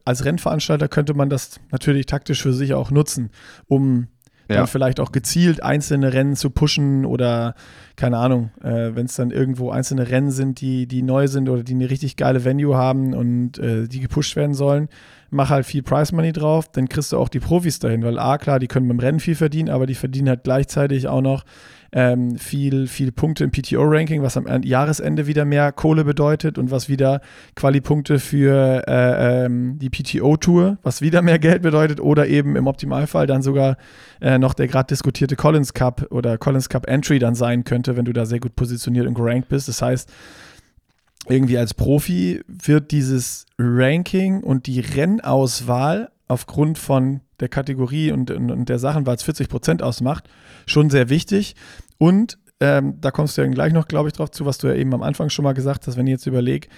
als 0.04 0.24
Rennveranstalter 0.24 0.88
könnte 0.88 1.14
man 1.14 1.30
das 1.30 1.60
natürlich 1.70 2.06
taktisch 2.06 2.42
für 2.42 2.52
sich 2.52 2.74
auch 2.74 2.90
nutzen, 2.90 3.30
um 3.66 4.08
ja. 4.48 4.56
dann 4.56 4.66
vielleicht 4.66 4.98
auch 5.00 5.12
gezielt 5.12 5.62
einzelne 5.62 6.12
Rennen 6.12 6.34
zu 6.34 6.50
pushen 6.50 7.04
oder 7.04 7.54
keine 7.96 8.18
Ahnung, 8.18 8.50
äh, 8.62 8.94
wenn 8.94 9.06
es 9.06 9.14
dann 9.14 9.30
irgendwo 9.30 9.70
einzelne 9.70 10.10
Rennen 10.10 10.30
sind, 10.30 10.60
die, 10.60 10.86
die 10.86 11.02
neu 11.02 11.28
sind 11.28 11.48
oder 11.48 11.62
die 11.62 11.74
eine 11.74 11.90
richtig 11.90 12.16
geile 12.16 12.44
Venue 12.44 12.76
haben 12.76 13.14
und 13.14 13.58
äh, 13.58 13.86
die 13.86 14.00
gepusht 14.00 14.34
werden 14.36 14.54
sollen, 14.54 14.88
mach 15.30 15.50
halt 15.50 15.66
viel 15.66 15.82
Price 15.82 16.12
Money 16.12 16.32
drauf, 16.32 16.68
dann 16.70 16.88
kriegst 16.88 17.12
du 17.12 17.18
auch 17.18 17.28
die 17.28 17.40
Profis 17.40 17.78
dahin, 17.78 18.02
weil 18.02 18.18
A, 18.18 18.38
klar, 18.38 18.58
die 18.58 18.66
können 18.66 18.88
beim 18.88 18.98
Rennen 18.98 19.20
viel 19.20 19.34
verdienen, 19.34 19.68
aber 19.68 19.86
die 19.86 19.94
verdienen 19.94 20.28
halt 20.28 20.44
gleichzeitig 20.44 21.08
auch 21.08 21.20
noch 21.20 21.44
ähm, 21.92 22.36
viel, 22.36 22.86
viel 22.86 23.10
Punkte 23.10 23.44
im 23.44 23.50
PTO-Ranking, 23.50 24.22
was 24.22 24.36
am 24.36 24.62
Jahresende 24.62 25.26
wieder 25.26 25.44
mehr 25.44 25.72
Kohle 25.72 26.04
bedeutet 26.04 26.58
und 26.58 26.70
was 26.70 26.88
wieder 26.88 27.20
Quali-Punkte 27.56 28.18
für 28.18 28.84
äh, 28.86 29.46
ähm, 29.46 29.78
die 29.78 29.90
PTO-Tour, 29.90 30.78
was 30.82 31.00
wieder 31.00 31.22
mehr 31.22 31.38
Geld 31.38 31.62
bedeutet 31.62 32.00
oder 32.00 32.28
eben 32.28 32.56
im 32.56 32.66
Optimalfall 32.66 33.26
dann 33.26 33.42
sogar 33.42 33.76
äh, 34.20 34.38
noch 34.38 34.54
der 34.54 34.68
gerade 34.68 34.88
diskutierte 34.88 35.36
Collins 35.36 35.74
Cup 35.74 36.06
oder 36.10 36.38
Collins 36.38 36.68
Cup 36.68 36.88
Entry 36.88 37.18
dann 37.18 37.34
sein 37.34 37.64
könnte, 37.64 37.96
wenn 37.96 38.04
du 38.04 38.12
da 38.12 38.24
sehr 38.24 38.40
gut 38.40 38.54
positioniert 38.54 39.06
und 39.06 39.14
gerankt 39.14 39.48
bist. 39.48 39.68
Das 39.68 39.82
heißt, 39.82 40.12
irgendwie 41.30 41.58
als 41.58 41.74
Profi 41.74 42.42
wird 42.46 42.90
dieses 42.90 43.46
Ranking 43.58 44.42
und 44.42 44.66
die 44.66 44.80
Rennauswahl 44.80 46.10
aufgrund 46.28 46.78
von 46.78 47.20
der 47.40 47.48
Kategorie 47.48 48.12
und, 48.12 48.30
und, 48.30 48.50
und 48.50 48.68
der 48.68 48.78
Sachen, 48.78 49.06
weil 49.06 49.16
es 49.16 49.22
40 49.22 49.48
Prozent 49.48 49.82
ausmacht, 49.82 50.28
schon 50.66 50.90
sehr 50.90 51.08
wichtig. 51.08 51.56
Und 51.98 52.38
ähm, 52.60 53.00
da 53.00 53.10
kommst 53.10 53.36
du 53.36 53.42
ja 53.42 53.48
gleich 53.48 53.72
noch, 53.72 53.88
glaube 53.88 54.08
ich, 54.08 54.12
drauf 54.12 54.30
zu, 54.30 54.46
was 54.46 54.58
du 54.58 54.68
ja 54.68 54.74
eben 54.74 54.92
am 54.94 55.02
Anfang 55.02 55.30
schon 55.30 55.42
mal 55.42 55.54
gesagt 55.54 55.86
hast, 55.86 55.96
wenn 55.96 56.06
ich 56.06 56.12
jetzt 56.12 56.26
überlege, 56.26 56.68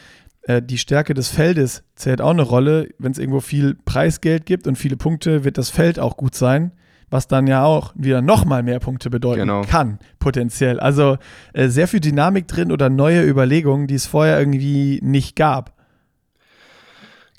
äh, 0.42 0.62
die 0.62 0.78
Stärke 0.78 1.14
des 1.14 1.28
Feldes 1.28 1.82
zählt 1.96 2.20
auch 2.20 2.30
eine 2.30 2.42
Rolle. 2.42 2.88
Wenn 2.98 3.12
es 3.12 3.18
irgendwo 3.18 3.40
viel 3.40 3.74
Preisgeld 3.84 4.46
gibt 4.46 4.66
und 4.66 4.76
viele 4.76 4.96
Punkte, 4.96 5.44
wird 5.44 5.58
das 5.58 5.70
Feld 5.70 5.98
auch 5.98 6.16
gut 6.16 6.34
sein, 6.34 6.72
was 7.12 7.28
dann 7.28 7.46
ja 7.46 7.64
auch 7.64 7.92
wieder 7.94 8.22
nochmal 8.22 8.62
mehr 8.62 8.80
Punkte 8.80 9.10
bedeuten 9.10 9.40
genau. 9.40 9.62
kann, 9.62 9.98
potenziell. 10.18 10.80
Also 10.80 11.18
äh, 11.52 11.68
sehr 11.68 11.86
viel 11.86 12.00
Dynamik 12.00 12.48
drin 12.48 12.72
oder 12.72 12.88
neue 12.88 13.22
Überlegungen, 13.22 13.86
die 13.86 13.94
es 13.94 14.06
vorher 14.06 14.38
irgendwie 14.38 14.98
nicht 15.02 15.36
gab. 15.36 15.74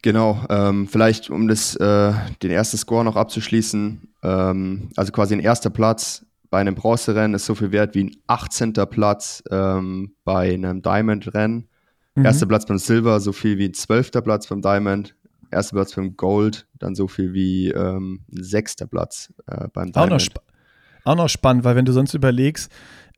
Genau, 0.03 0.45
ähm, 0.49 0.87
vielleicht 0.87 1.29
um 1.29 1.47
das, 1.47 1.75
äh, 1.75 2.13
den 2.43 2.51
ersten 2.51 2.77
Score 2.77 3.03
noch 3.03 3.15
abzuschließen, 3.15 4.09
ähm, 4.21 4.89
also 4.95 5.11
quasi 5.11 5.33
ein 5.33 5.39
erster 5.39 5.69
Platz 5.69 6.25
bei 6.49 6.59
einem 6.59 6.75
Bronzerennen 6.75 7.33
ist 7.33 7.47
so 7.47 7.55
viel 7.55 7.71
wert 7.71 7.95
wie 7.95 8.03
ein 8.03 8.15
18. 8.27 8.73
Platz 8.73 9.41
ähm, 9.49 10.13
bei 10.23 10.53
einem 10.53 10.83
Diamond-Rennen. 10.83 11.67
Mhm. 12.13 12.25
Erster 12.25 12.45
Platz 12.45 12.67
beim 12.67 12.77
Silber, 12.77 13.19
so 13.19 13.31
viel 13.31 13.57
wie 13.57 13.69
ein 13.69 13.73
12. 13.73 14.11
Platz 14.23 14.45
beim 14.45 14.61
Diamond. 14.61 15.15
Erster 15.53 15.75
Platz 15.75 15.95
beim 15.95 16.17
Gold, 16.17 16.67
dann 16.79 16.95
so 16.95 17.07
viel 17.07 17.33
wie 17.33 17.69
ähm, 17.69 18.21
sechster 18.29 18.87
Platz 18.87 19.33
äh, 19.47 19.67
beim 19.73 19.91
Diamond. 19.91 20.13
Auch 20.13 20.17
noch, 20.17 20.43
auch 21.05 21.15
noch 21.15 21.29
spannend, 21.29 21.63
weil 21.63 21.75
wenn 21.75 21.85
du 21.85 21.93
sonst 21.93 22.13
überlegst, 22.13 22.71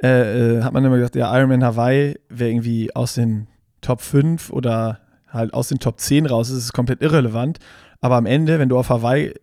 äh, 0.03 0.57
äh, 0.57 0.63
hat 0.63 0.73
man 0.73 0.83
immer 0.83 0.97
gesagt, 0.97 1.15
der 1.15 1.31
Ironman 1.33 1.63
Hawaii 1.63 2.19
wäre 2.29 2.49
irgendwie 2.49 2.95
aus 2.95 3.15
den 3.15 3.47
Top 3.81 4.01
5 4.01 4.49
oder 4.51 4.99
halt 5.29 5.53
aus 5.53 5.69
den 5.69 5.79
Top 5.79 5.99
10 5.99 6.25
raus 6.25 6.49
ist, 6.49 6.57
ist 6.57 6.63
es 6.65 6.73
komplett 6.73 7.01
irrelevant. 7.01 7.59
Aber 8.01 8.15
am 8.15 8.25
Ende, 8.25 8.59
wenn 8.59 8.69
du 8.69 8.77
auf 8.77 8.89
Hawaii 8.89 9.33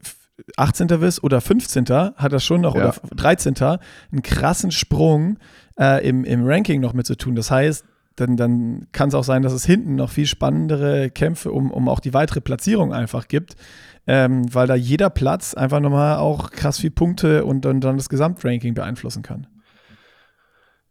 18. 0.56 0.86
bist 0.86 1.22
oder 1.22 1.40
15. 1.40 1.84
hat 1.88 2.32
das 2.32 2.44
schon 2.44 2.62
noch, 2.62 2.74
ja. 2.74 2.88
oder 2.88 2.94
13. 3.14 3.54
einen 3.60 4.22
krassen 4.22 4.70
Sprung 4.70 5.38
äh, 5.78 6.06
im, 6.06 6.24
im 6.24 6.44
Ranking 6.44 6.80
noch 6.80 6.92
mit 6.92 7.06
zu 7.06 7.16
tun. 7.16 7.34
Das 7.34 7.50
heißt, 7.50 7.84
dann, 8.22 8.36
dann 8.36 8.86
kann 8.92 9.08
es 9.08 9.14
auch 9.14 9.24
sein, 9.24 9.42
dass 9.42 9.52
es 9.52 9.64
hinten 9.64 9.96
noch 9.96 10.10
viel 10.10 10.26
spannendere 10.26 11.10
Kämpfe 11.10 11.52
um, 11.52 11.70
um 11.70 11.88
auch 11.88 12.00
die 12.00 12.14
weitere 12.14 12.40
Platzierung 12.40 12.92
einfach 12.92 13.28
gibt, 13.28 13.56
ähm, 14.06 14.52
weil 14.54 14.66
da 14.66 14.74
jeder 14.74 15.10
Platz 15.10 15.54
einfach 15.54 15.80
nochmal 15.80 16.16
auch 16.16 16.50
krass 16.50 16.78
viel 16.78 16.90
Punkte 16.90 17.44
und, 17.44 17.66
und 17.66 17.80
dann 17.80 17.96
das 17.96 18.08
Gesamtranking 18.08 18.74
beeinflussen 18.74 19.22
kann. 19.22 19.46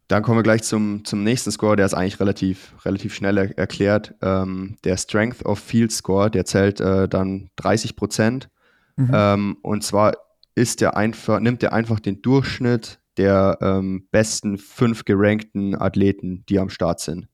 Dann 0.08 0.24
kommen 0.24 0.40
wir 0.40 0.44
gleich 0.44 0.64
zum, 0.64 1.06
zum 1.06 1.24
nächsten 1.24 1.52
Score, 1.52 1.78
der 1.78 1.86
ist 1.86 1.94
eigentlich 1.94 2.20
relativ, 2.20 2.74
relativ 2.84 3.14
schnell 3.14 3.38
er 3.38 3.58
erklärt. 3.58 4.14
Ähm, 4.22 4.76
der 4.84 4.98
Strength 4.98 5.46
of 5.46 5.58
Field 5.58 5.94
Score, 5.94 6.30
der 6.30 6.44
zählt 6.44 6.82
äh, 6.82 7.08
dann 7.08 7.50
30 7.56 7.96
Prozent. 7.96 8.50
Mhm. 8.98 9.12
Ähm, 9.14 9.58
und 9.62 9.86
zwar 9.86 10.18
ist 10.54 10.82
der 10.82 10.98
einfach, 10.98 11.40
nimmt 11.40 11.64
er 11.64 11.72
einfach 11.72 12.02
den 12.02 12.22
Durchschnitt 12.22 13.00
der 13.18 13.58
ähm, 13.62 14.08
besten 14.12 14.58
fünf 14.58 15.06
gerankten 15.06 15.76
Athleten, 15.80 16.44
die 16.48 16.60
am 16.60 16.70
Start 16.70 17.00
sind. 17.00 17.28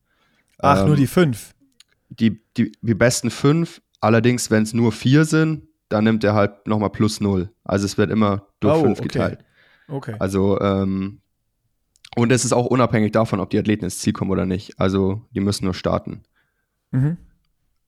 Ach, 0.60 0.82
nur 0.82 0.96
ähm, 0.96 1.02
die 1.02 1.08
fünf? 1.08 1.54
Die, 2.10 2.42
die, 2.56 2.72
die 2.82 2.94
besten 2.94 3.30
fünf, 3.30 3.82
allerdings, 4.02 4.50
wenn 4.50 4.64
es 4.64 4.74
nur 4.74 4.92
vier 4.92 5.26
sind, 5.26 5.68
dann 5.90 6.04
nimmt 6.04 6.24
er 6.24 6.34
halt 6.34 6.68
nochmal 6.68 6.90
plus 6.90 7.22
null. 7.22 7.52
Also 7.64 7.86
es 7.86 7.98
wird 7.98 8.12
immer 8.12 8.48
durch 8.60 8.76
oh, 8.76 8.82
fünf 8.82 9.00
okay. 9.00 9.08
geteilt. 9.08 9.46
Okay. 9.88 10.16
Also 10.20 10.60
ähm, 10.60 11.22
und 12.16 12.32
es 12.32 12.44
ist 12.44 12.54
auch 12.54 12.66
unabhängig 12.66 13.12
davon, 13.12 13.40
ob 13.40 13.52
die 13.52 13.60
Athleten 13.60 13.86
ins 13.86 14.00
Ziel 14.00 14.14
kommen 14.14 14.32
oder 14.32 14.46
nicht. 14.46 14.80
Also 14.80 15.22
die 15.32 15.40
müssen 15.40 15.66
nur 15.66 15.74
starten. 15.74 16.24
Mhm. 16.92 17.18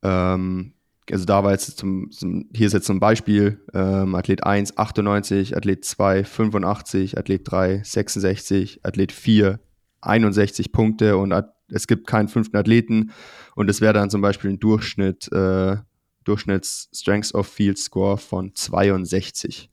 Ähm, 0.03 0.73
also 1.11 1.25
da 1.25 1.43
war 1.43 1.51
jetzt 1.51 1.77
zum, 1.77 2.11
zum, 2.11 2.49
hier 2.55 2.67
ist 2.67 2.73
jetzt 2.73 2.85
zum 2.85 2.99
Beispiel 2.99 3.59
ähm, 3.73 4.15
Athlet 4.15 4.43
1 4.43 4.77
98, 4.77 5.55
Athlet 5.55 5.85
2 5.85 6.23
85, 6.23 7.17
Athlet 7.17 7.41
3 7.49 7.81
66, 7.83 8.85
Athlet 8.85 9.11
4 9.11 9.59
61 10.01 10.71
Punkte 10.71 11.17
und 11.17 11.33
es 11.71 11.87
gibt 11.87 12.07
keinen 12.07 12.27
fünften 12.27 12.57
Athleten 12.57 13.11
und 13.55 13.69
es 13.69 13.81
wäre 13.81 13.93
dann 13.93 14.09
zum 14.09 14.21
Beispiel 14.21 14.51
ein 14.51 14.59
Durchschnitt, 14.59 15.31
äh, 15.31 15.77
Durchschnitts 16.23 16.89
Strengths 16.93 17.33
of 17.33 17.47
Field 17.47 17.77
Score 17.77 18.17
von 18.17 18.55
62. 18.55 19.69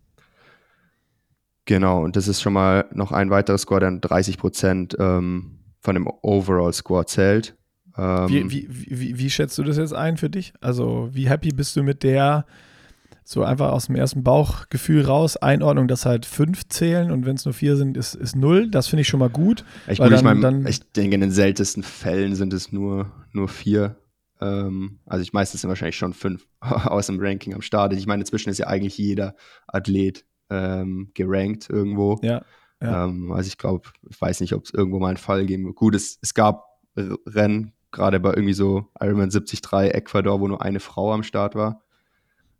Genau, 1.64 2.04
und 2.04 2.16
das 2.16 2.28
ist 2.28 2.40
schon 2.40 2.52
mal 2.52 2.88
noch 2.92 3.12
ein 3.12 3.30
weiterer 3.30 3.58
Score, 3.58 3.80
der 3.80 3.92
30 3.92 4.38
Prozent 4.38 4.96
ähm, 4.98 5.58
von 5.80 5.94
dem 5.94 6.06
Overall-Score 6.06 7.06
zählt. 7.06 7.56
Ähm, 7.98 8.28
wie, 8.28 8.50
wie, 8.50 8.68
wie, 8.68 9.18
wie, 9.18 9.30
schätzt 9.30 9.56
du 9.58 9.62
das 9.62 9.76
jetzt 9.76 9.94
ein 9.94 10.16
für 10.16 10.30
dich? 10.30 10.52
Also, 10.60 11.08
wie 11.12 11.28
happy 11.28 11.50
bist 11.50 11.76
du 11.76 11.82
mit 11.82 12.02
der, 12.02 12.44
so 13.28 13.42
einfach 13.42 13.72
aus 13.72 13.86
dem 13.86 13.96
ersten 13.96 14.22
Bauchgefühl 14.22 15.04
raus, 15.04 15.36
Einordnung, 15.36 15.88
dass 15.88 16.06
halt 16.06 16.26
fünf 16.26 16.68
zählen 16.68 17.10
und 17.10 17.26
wenn 17.26 17.34
es 17.34 17.44
nur 17.44 17.54
vier 17.54 17.76
sind, 17.76 17.96
ist, 17.96 18.14
ist 18.14 18.36
null. 18.36 18.70
Das 18.70 18.86
finde 18.86 19.00
ich 19.00 19.08
schon 19.08 19.18
mal 19.18 19.28
gut. 19.28 19.64
Ich, 19.88 19.98
gut, 19.98 20.06
dann, 20.06 20.14
ich, 20.14 20.22
mein, 20.22 20.40
dann, 20.40 20.66
ich 20.66 20.80
denke, 20.92 21.16
in 21.16 21.22
den 21.22 21.32
seltensten 21.32 21.82
Fällen 21.82 22.36
sind 22.36 22.52
es 22.52 22.70
nur, 22.70 23.10
nur 23.32 23.48
vier. 23.48 23.96
Ähm, 24.40 25.00
also 25.06 25.22
ich 25.22 25.32
meistens 25.32 25.62
sind 25.62 25.68
wahrscheinlich 25.68 25.96
schon 25.96 26.12
fünf 26.12 26.46
aus 26.60 27.06
dem 27.06 27.18
Ranking 27.18 27.52
am 27.52 27.62
Start. 27.62 27.92
Ich 27.94 28.06
meine, 28.06 28.22
inzwischen 28.22 28.50
ist 28.50 28.58
ja 28.58 28.68
eigentlich 28.68 28.96
jeder 28.96 29.34
Athlet 29.66 30.24
ähm, 30.48 31.10
gerankt 31.14 31.68
irgendwo. 31.68 32.20
Ja. 32.22 32.44
ja. 32.80 33.06
Ähm, 33.06 33.32
also 33.32 33.48
ich 33.48 33.58
glaube, 33.58 33.88
ich 34.08 34.20
weiß 34.20 34.40
nicht, 34.40 34.52
ob 34.52 34.66
es 34.66 34.74
irgendwo 34.74 35.00
mal 35.00 35.08
einen 35.08 35.16
Fall 35.16 35.46
geben 35.46 35.64
wird. 35.64 35.74
Gut, 35.74 35.96
es, 35.96 36.18
es 36.22 36.32
gab 36.32 36.64
Rennen, 36.96 37.72
gerade 37.92 38.20
bei 38.20 38.30
irgendwie 38.30 38.54
so 38.54 38.86
Ironman 39.00 39.30
73 39.30 39.60
Ecuador, 39.94 40.40
wo 40.40 40.48
nur 40.48 40.62
eine 40.62 40.80
Frau 40.80 41.12
am 41.12 41.22
Start 41.22 41.54
war. 41.54 41.82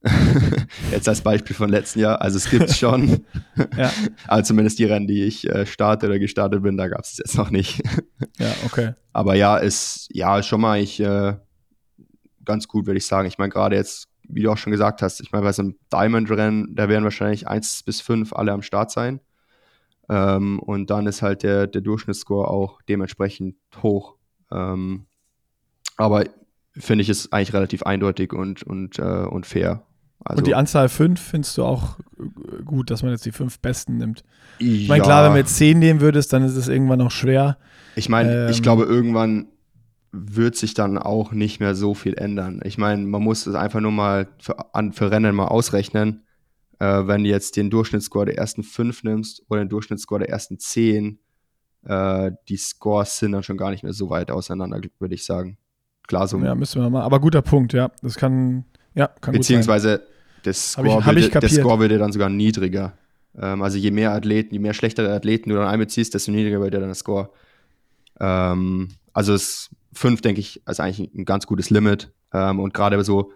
Jetzt 0.90 1.08
als 1.08 1.20
Beispiel 1.20 1.56
von 1.56 1.68
letzten 1.68 2.00
Jahr. 2.00 2.20
Also 2.20 2.36
es 2.36 2.48
gibt 2.50 2.70
es 2.70 2.78
schon. 2.78 3.24
ja. 3.76 3.90
Aber 4.26 4.44
zumindest 4.44 4.78
die 4.78 4.84
Rennen, 4.84 5.06
die 5.06 5.24
ich 5.24 5.48
äh, 5.48 5.66
starte 5.66 6.06
oder 6.06 6.18
gestartet 6.18 6.62
bin, 6.62 6.76
da 6.76 6.88
gab 6.88 7.00
es 7.00 7.16
jetzt 7.18 7.36
noch 7.36 7.50
nicht. 7.50 7.82
ja, 8.38 8.52
okay. 8.64 8.94
Aber 9.12 9.34
ja, 9.34 9.56
ist 9.56 10.08
ja 10.12 10.42
schon 10.42 10.60
mal 10.60 10.80
ich 10.80 11.00
äh, 11.00 11.36
ganz 12.44 12.68
gut, 12.68 12.86
würde 12.86 12.98
ich 12.98 13.06
sagen. 13.06 13.26
Ich 13.26 13.38
meine, 13.38 13.50
gerade 13.50 13.76
jetzt, 13.76 14.08
wie 14.22 14.42
du 14.42 14.50
auch 14.50 14.58
schon 14.58 14.70
gesagt 14.70 15.02
hast, 15.02 15.20
ich 15.20 15.32
meine, 15.32 15.44
bei 15.44 15.52
so 15.52 15.62
einem 15.62 15.76
Diamond-Rennen, 15.92 16.74
da 16.74 16.88
werden 16.88 17.04
wahrscheinlich 17.04 17.48
eins 17.48 17.82
bis 17.82 18.00
fünf 18.00 18.32
alle 18.32 18.52
am 18.52 18.62
Start 18.62 18.90
sein. 18.90 19.20
Ähm, 20.08 20.60
und 20.60 20.90
dann 20.90 21.06
ist 21.06 21.22
halt 21.22 21.42
der, 21.42 21.66
der 21.66 21.80
Durchschnittsscore 21.80 22.48
auch 22.48 22.80
dementsprechend 22.82 23.56
hoch. 23.82 24.16
Ähm, 24.52 25.06
aber 25.96 26.24
finde 26.76 27.02
ich 27.02 27.08
es 27.08 27.32
eigentlich 27.32 27.54
relativ 27.54 27.82
eindeutig 27.82 28.32
und, 28.32 28.62
und, 28.62 28.98
äh, 28.98 29.02
und 29.02 29.46
fair. 29.46 29.82
Also, 30.24 30.38
und 30.38 30.46
die 30.46 30.54
Anzahl 30.54 30.88
5 30.88 31.20
findest 31.20 31.56
du 31.56 31.64
auch 31.64 31.98
gut, 32.64 32.90
dass 32.90 33.02
man 33.02 33.12
jetzt 33.12 33.24
die 33.24 33.32
fünf 33.32 33.60
Besten 33.60 33.98
nimmt. 33.98 34.24
Ich 34.58 34.88
meine, 34.88 35.02
klar, 35.02 35.24
wenn 35.24 35.32
du 35.32 35.38
jetzt 35.38 35.56
10 35.56 35.78
nehmen 35.78 36.00
würdest, 36.00 36.32
dann 36.32 36.42
ist 36.42 36.56
es 36.56 36.68
irgendwann 36.68 36.98
noch 36.98 37.10
schwer. 37.10 37.58
Ich 37.94 38.08
meine, 38.08 38.46
ähm, 38.46 38.50
ich 38.50 38.62
glaube, 38.62 38.84
irgendwann 38.84 39.46
wird 40.12 40.56
sich 40.56 40.74
dann 40.74 40.98
auch 40.98 41.32
nicht 41.32 41.60
mehr 41.60 41.74
so 41.74 41.94
viel 41.94 42.14
ändern. 42.14 42.60
Ich 42.64 42.78
meine, 42.78 43.04
man 43.06 43.22
muss 43.22 43.46
es 43.46 43.54
einfach 43.54 43.80
nur 43.80 43.92
mal 43.92 44.28
für, 44.38 44.74
an, 44.74 44.92
für 44.92 45.10
Rennen 45.10 45.34
mal 45.34 45.46
ausrechnen. 45.46 46.24
Äh, 46.78 47.06
wenn 47.06 47.24
du 47.24 47.30
jetzt 47.30 47.56
den 47.56 47.70
Durchschnittsscore 47.70 48.26
der 48.26 48.38
ersten 48.38 48.62
5 48.62 49.04
nimmst 49.04 49.42
oder 49.48 49.60
den 49.60 49.68
Durchschnittsscore 49.68 50.20
der 50.20 50.30
ersten 50.30 50.58
10, 50.58 51.18
äh, 51.84 52.32
die 52.48 52.56
Scores 52.56 53.18
sind 53.18 53.32
dann 53.32 53.42
schon 53.42 53.56
gar 53.56 53.70
nicht 53.70 53.82
mehr 53.82 53.92
so 53.92 54.10
weit 54.10 54.30
auseinander, 54.30 54.80
würde 54.98 55.14
ich 55.14 55.24
sagen. 55.24 55.58
Klar, 56.06 56.28
so. 56.28 56.38
Ja, 56.38 56.54
müssen 56.54 56.82
wir 56.82 56.90
mal. 56.90 57.02
Aber 57.02 57.20
guter 57.20 57.42
Punkt, 57.42 57.72
ja. 57.72 57.90
Das 58.02 58.16
kann, 58.16 58.64
ja, 58.94 59.08
kann 59.20 59.34
Beziehungsweise 59.34 60.02
das 60.42 60.72
Score, 60.72 61.04
hab 61.04 61.16
ich, 61.16 61.24
hab 61.26 61.32
würde, 61.32 61.40
der 61.40 61.48
Score 61.48 61.78
würde 61.80 61.98
dann 61.98 62.12
sogar 62.12 62.28
niedriger. 62.28 62.92
Ähm, 63.38 63.62
also 63.62 63.78
je 63.78 63.90
mehr 63.90 64.12
Athleten, 64.12 64.54
je 64.54 64.60
mehr 64.60 64.74
schlechtere 64.74 65.12
Athleten 65.12 65.50
du 65.50 65.56
dann 65.56 65.68
einbeziehst, 65.68 66.14
desto 66.14 66.30
niedriger 66.30 66.60
wird 66.60 66.74
ja 66.74 66.80
dann 66.80 66.88
der 66.90 66.94
Score. 66.94 67.30
Ähm, 68.20 68.88
also 69.12 69.34
es 69.34 69.70
5, 69.94 70.20
denke 70.20 70.40
ich, 70.40 70.62
ist 70.66 70.80
eigentlich 70.80 71.12
ein 71.14 71.24
ganz 71.24 71.46
gutes 71.46 71.70
Limit. 71.70 72.12
Ähm, 72.32 72.60
und 72.60 72.74
gerade 72.74 73.02
so, 73.04 73.32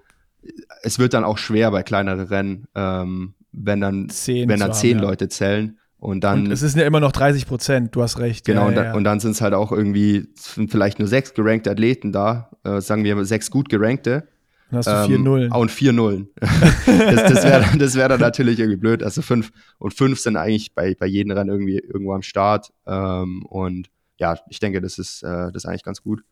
es 0.82 0.98
wird 0.98 1.14
dann 1.14 1.24
auch 1.24 1.38
schwer 1.38 1.70
bei 1.70 1.82
kleineren 1.82 2.26
Rennen, 2.26 2.66
ähm, 2.74 3.34
wenn 3.52 3.80
dann 3.80 4.08
zehn, 4.08 4.48
wenn 4.48 4.60
dann 4.60 4.72
zehn 4.72 4.98
haben, 4.98 5.04
Leute 5.04 5.24
ja. 5.24 5.30
zählen. 5.30 5.78
Und 6.00 6.24
dann. 6.24 6.46
Und 6.46 6.50
es 6.50 6.60
sind 6.60 6.76
ja 6.76 6.86
immer 6.86 7.00
noch 7.00 7.12
30 7.12 7.46
Prozent, 7.46 7.94
du 7.94 8.02
hast 8.02 8.18
recht. 8.18 8.46
Genau, 8.46 8.62
ja, 8.62 8.68
und, 8.68 8.74
dann, 8.74 8.94
ja. 8.94 9.00
dann 9.00 9.20
sind 9.20 9.32
es 9.32 9.42
halt 9.42 9.52
auch 9.52 9.70
irgendwie 9.70 10.28
vielleicht 10.68 10.98
nur 10.98 11.06
sechs 11.06 11.34
gerankte 11.34 11.70
Athleten 11.70 12.10
da, 12.10 12.50
äh, 12.64 12.80
sagen 12.80 13.04
wir 13.04 13.22
sechs 13.26 13.50
gut 13.50 13.68
gerankte. 13.68 14.26
Dann 14.70 14.78
hast 14.78 14.86
du 14.86 14.92
ähm, 14.92 15.06
vier 15.06 15.18
Nullen. 15.18 15.52
Und 15.52 15.70
vier 15.70 15.92
Nullen. 15.92 16.28
das 16.40 17.32
das 17.32 17.44
wäre 17.44 17.78
das 17.78 17.94
wär 17.96 18.08
dann 18.08 18.20
natürlich 18.20 18.58
irgendwie 18.58 18.78
blöd. 18.78 19.02
Also 19.02 19.20
fünf 19.20 19.52
und 19.78 19.92
fünf 19.92 20.18
sind 20.20 20.36
eigentlich 20.36 20.74
bei, 20.74 20.94
bei 20.98 21.06
jedem 21.06 21.32
Rennen 21.32 21.50
irgendwie 21.50 21.78
irgendwo 21.78 22.14
am 22.14 22.22
Start. 22.22 22.72
Ähm, 22.86 23.44
und 23.44 23.90
ja, 24.16 24.36
ich 24.48 24.58
denke, 24.58 24.80
das 24.80 24.98
ist, 24.98 25.22
äh, 25.22 25.52
das 25.52 25.64
ist 25.64 25.66
eigentlich 25.66 25.84
ganz 25.84 26.02
gut. 26.02 26.24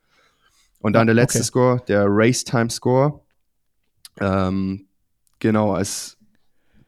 Und 0.81 0.95
dann 0.95 1.07
der 1.07 1.15
letzte 1.15 1.41
okay. 1.41 1.47
Score, 1.47 1.83
der 1.89 2.07
Race 2.09 2.45
Time 2.45 2.71
Score. 2.71 3.21
Ähm, 4.21 4.87
genau, 5.41 5.73
als 5.73 6.18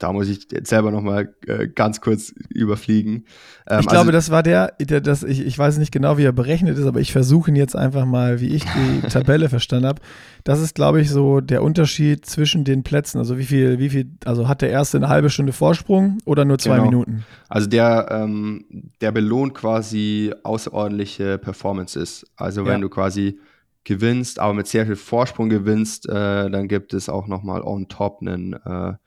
da 0.00 0.12
muss 0.14 0.28
ich 0.28 0.48
jetzt 0.50 0.70
selber 0.70 0.90
nochmal 0.90 1.34
äh, 1.46 1.68
ganz 1.68 2.00
kurz 2.00 2.34
überfliegen. 2.48 3.26
Ähm, 3.68 3.80
ich 3.80 3.86
glaube, 3.86 4.00
also, 4.00 4.12
das 4.12 4.30
war 4.30 4.42
der, 4.42 4.72
der 4.80 5.02
das, 5.02 5.22
ich, 5.22 5.46
ich 5.46 5.58
weiß 5.58 5.76
nicht 5.76 5.92
genau, 5.92 6.16
wie 6.16 6.24
er 6.24 6.32
berechnet 6.32 6.78
ist, 6.78 6.86
aber 6.86 7.00
ich 7.00 7.12
versuche 7.12 7.50
ihn 7.50 7.56
jetzt 7.56 7.76
einfach 7.76 8.06
mal, 8.06 8.40
wie 8.40 8.48
ich 8.48 8.64
die 8.64 9.00
Tabelle 9.08 9.50
verstanden 9.50 9.86
habe. 9.86 10.00
Das 10.42 10.58
ist, 10.60 10.74
glaube 10.74 11.02
ich, 11.02 11.10
so 11.10 11.40
der 11.42 11.62
Unterschied 11.62 12.24
zwischen 12.24 12.64
den 12.64 12.82
Plätzen. 12.82 13.18
Also 13.18 13.36
wie 13.36 13.44
viel, 13.44 13.78
wie 13.78 13.90
viel, 13.90 14.10
also 14.24 14.48
hat 14.48 14.62
der 14.62 14.70
erste 14.70 14.96
eine 14.96 15.08
halbe 15.08 15.28
Stunde 15.28 15.52
Vorsprung 15.52 16.16
oder 16.24 16.46
nur 16.46 16.58
zwei 16.58 16.76
genau. 16.76 16.86
Minuten? 16.86 17.24
Also 17.50 17.68
der, 17.68 18.08
ähm, 18.10 18.64
der 19.02 19.12
belohnt 19.12 19.52
quasi 19.52 20.32
außerordentliche 20.42 21.36
Performances. 21.36 22.24
Also 22.36 22.64
wenn 22.64 22.72
ja. 22.72 22.78
du 22.78 22.88
quasi 22.88 23.38
gewinnst, 23.84 24.38
aber 24.38 24.54
mit 24.54 24.66
sehr 24.66 24.86
viel 24.86 24.96
Vorsprung 24.96 25.50
gewinnst, 25.50 26.08
äh, 26.08 26.50
dann 26.50 26.68
gibt 26.68 26.94
es 26.94 27.10
auch 27.10 27.26
nochmal 27.26 27.60
on 27.60 27.88
top 27.88 28.22
einen 28.22 28.54
äh, 28.54 28.58
einen 28.64 28.98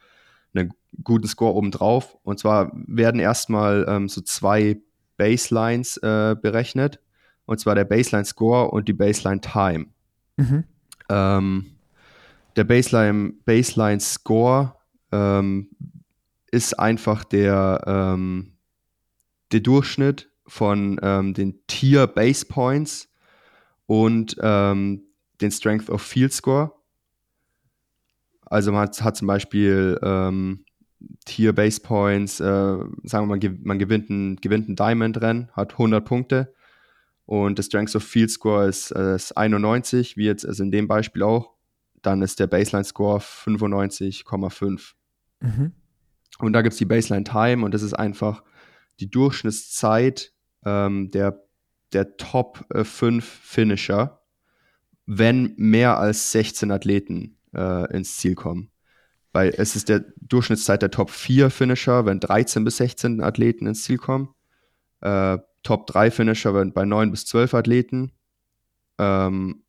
guten 1.03 1.27
Score 1.27 1.53
obendrauf. 1.53 2.17
Und 2.23 2.39
zwar 2.39 2.71
werden 2.73 3.19
erstmal 3.19 3.85
ähm, 3.87 4.09
so 4.09 4.21
zwei 4.21 4.81
Baselines 5.17 5.97
äh, 5.97 6.35
berechnet. 6.39 6.99
Und 7.45 7.59
zwar 7.59 7.75
der 7.75 7.85
Baseline 7.85 8.25
Score 8.25 8.71
und 8.71 8.87
die 8.87 8.93
Baseline 8.93 9.41
Time. 9.41 9.87
Mhm. 10.37 10.63
Ähm, 11.09 11.65
der 12.55 12.63
Baseline, 12.63 13.33
Baseline 13.45 13.99
Score 13.99 14.75
ähm, 15.11 15.69
ist 16.51 16.79
einfach 16.79 17.23
der, 17.23 17.83
ähm, 17.85 18.53
der 19.51 19.59
Durchschnitt 19.59 20.29
von 20.45 20.99
ähm, 21.01 21.33
den 21.33 21.65
Tier 21.67 22.07
Base 22.07 22.45
Points 22.45 23.09
und 23.85 24.37
ähm, 24.41 25.03
den 25.41 25.51
Strength 25.51 25.89
of 25.89 26.01
Field 26.01 26.33
Score. 26.33 26.71
Also 28.45 28.71
man 28.71 28.81
hat, 28.81 29.01
hat 29.01 29.17
zum 29.17 29.27
Beispiel 29.27 29.99
ähm, 30.03 30.63
Tier 31.25 31.53
Base 31.53 31.79
Points, 31.81 32.39
äh, 32.39 32.43
sagen 32.43 33.27
wir 33.27 33.37
mal, 33.37 33.39
man 33.63 33.79
gewinnt 33.79 34.09
ein, 34.09 34.35
gewinnt 34.37 34.69
ein 34.69 34.75
Diamond-Rennen, 34.75 35.49
hat 35.53 35.73
100 35.73 36.03
Punkte 36.03 36.53
und 37.25 37.57
das 37.57 37.67
Strength 37.67 37.95
of 37.95 38.03
Field 38.03 38.31
Score 38.31 38.67
ist, 38.67 38.91
äh, 38.91 39.15
ist 39.15 39.37
91, 39.37 40.17
wie 40.17 40.25
jetzt 40.25 40.45
also 40.45 40.63
in 40.63 40.71
dem 40.71 40.87
Beispiel 40.87 41.23
auch. 41.23 41.53
Dann 42.01 42.21
ist 42.21 42.39
der 42.39 42.47
Baseline 42.47 42.83
Score 42.83 43.19
95,5. 43.19 44.93
Mhm. 45.39 45.71
Und 46.39 46.53
da 46.53 46.61
gibt 46.61 46.73
es 46.73 46.79
die 46.79 46.85
Baseline 46.85 47.23
Time 47.23 47.63
und 47.63 47.73
das 47.73 47.81
ist 47.81 47.93
einfach 47.93 48.43
die 48.99 49.09
Durchschnittszeit 49.09 50.33
ähm, 50.65 51.11
der, 51.11 51.43
der 51.93 52.17
Top 52.17 52.65
5 52.73 53.17
äh, 53.17 53.21
Finisher, 53.21 54.21
wenn 55.05 55.53
mehr 55.57 55.97
als 55.97 56.31
16 56.31 56.71
Athleten 56.71 57.37
äh, 57.53 57.95
ins 57.95 58.17
Ziel 58.17 58.35
kommen. 58.35 58.72
Weil 59.33 59.53
es 59.57 59.75
ist 59.75 59.89
der 59.89 60.05
Durchschnittszeit 60.21 60.81
der 60.81 60.91
Top 60.91 61.09
4 61.09 61.49
Finisher, 61.49 62.05
wenn 62.05 62.19
13 62.19 62.63
bis 62.63 62.77
16 62.77 63.21
Athleten 63.21 63.67
ins 63.67 63.83
Ziel 63.83 63.97
kommen. 63.97 64.29
Äh, 65.01 65.39
Top 65.63 65.87
3 65.87 66.11
Finisher 66.11 66.53
wenn 66.53 66.71
bei 66.71 66.85
9 66.85 67.11
bis 67.11 67.25
12 67.25 67.53
Athleten. 67.55 68.11
Ähm, 68.99 69.63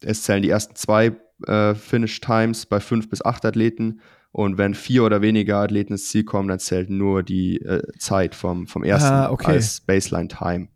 es 0.00 0.22
zählen 0.22 0.42
die 0.42 0.50
ersten 0.50 0.74
zwei 0.74 1.12
äh, 1.46 1.74
Finish 1.74 2.20
Times 2.20 2.66
bei 2.66 2.80
5 2.80 3.08
bis 3.08 3.24
8 3.24 3.44
Athleten. 3.46 4.00
Und 4.32 4.58
wenn 4.58 4.74
vier 4.74 5.04
oder 5.04 5.22
weniger 5.22 5.58
Athleten 5.58 5.92
ins 5.92 6.08
Ziel 6.08 6.24
kommen, 6.24 6.48
dann 6.48 6.58
zählt 6.58 6.90
nur 6.90 7.22
die 7.22 7.58
äh, 7.58 7.82
Zeit 7.98 8.34
vom, 8.34 8.66
vom 8.66 8.82
ersten 8.82 9.14
ah, 9.14 9.30
okay. 9.30 9.52
als 9.52 9.80
Baseline 9.80 10.26
Time. 10.26 10.68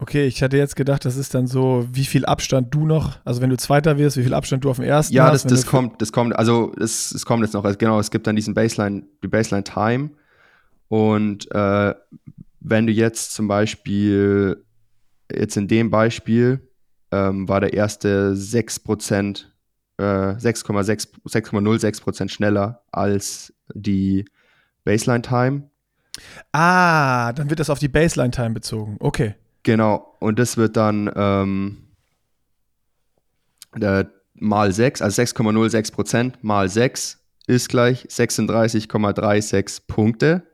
Okay, 0.00 0.26
ich 0.26 0.44
hatte 0.44 0.56
jetzt 0.56 0.76
gedacht, 0.76 1.04
das 1.04 1.16
ist 1.16 1.34
dann 1.34 1.48
so, 1.48 1.88
wie 1.90 2.04
viel 2.04 2.24
Abstand 2.24 2.72
du 2.72 2.86
noch, 2.86 3.18
also 3.24 3.40
wenn 3.40 3.50
du 3.50 3.56
Zweiter 3.56 3.98
wirst, 3.98 4.16
wie 4.16 4.22
viel 4.22 4.34
Abstand 4.34 4.64
du 4.64 4.70
auf 4.70 4.76
dem 4.76 4.84
ersten 4.84 5.12
ja, 5.12 5.24
hast. 5.24 5.42
Ja, 5.44 5.50
das, 5.50 5.62
das 5.62 5.66
kommt, 5.66 6.00
das 6.00 6.12
kommt, 6.12 6.36
also 6.36 6.72
es, 6.78 7.10
es 7.10 7.26
kommt 7.26 7.42
jetzt 7.42 7.52
noch, 7.52 7.64
also 7.64 7.76
genau, 7.76 7.98
es 7.98 8.12
gibt 8.12 8.28
dann 8.28 8.36
diesen 8.36 8.54
Baseline, 8.54 9.02
die 9.24 9.28
Baseline 9.28 9.64
Time 9.64 10.10
und 10.86 11.50
äh, 11.50 11.94
wenn 12.60 12.86
du 12.86 12.92
jetzt 12.92 13.34
zum 13.34 13.48
Beispiel, 13.48 14.64
jetzt 15.32 15.56
in 15.56 15.66
dem 15.66 15.90
Beispiel, 15.90 16.60
ähm, 17.10 17.48
war 17.48 17.60
der 17.60 17.72
erste 17.72 18.34
6%, 18.34 19.46
äh, 19.98 20.02
6,06% 20.02 22.28
schneller 22.28 22.84
als 22.92 23.52
die 23.74 24.26
Baseline 24.84 25.22
Time. 25.22 25.70
Ah, 26.52 27.32
dann 27.32 27.50
wird 27.50 27.58
das 27.58 27.70
auf 27.70 27.80
die 27.80 27.88
Baseline 27.88 28.30
Time 28.30 28.50
bezogen. 28.50 28.96
Okay. 29.00 29.34
Genau, 29.68 30.16
und 30.18 30.38
das 30.38 30.56
wird 30.56 30.78
dann 30.78 31.12
ähm, 31.14 31.88
mal 34.32 34.72
6, 34.72 35.02
also 35.02 35.20
6,06 35.20 35.92
Prozent 35.92 36.42
mal 36.42 36.70
6 36.70 37.22
ist 37.46 37.68
gleich 37.68 38.06
36,36 38.06 39.82
Punkte. 39.86 40.44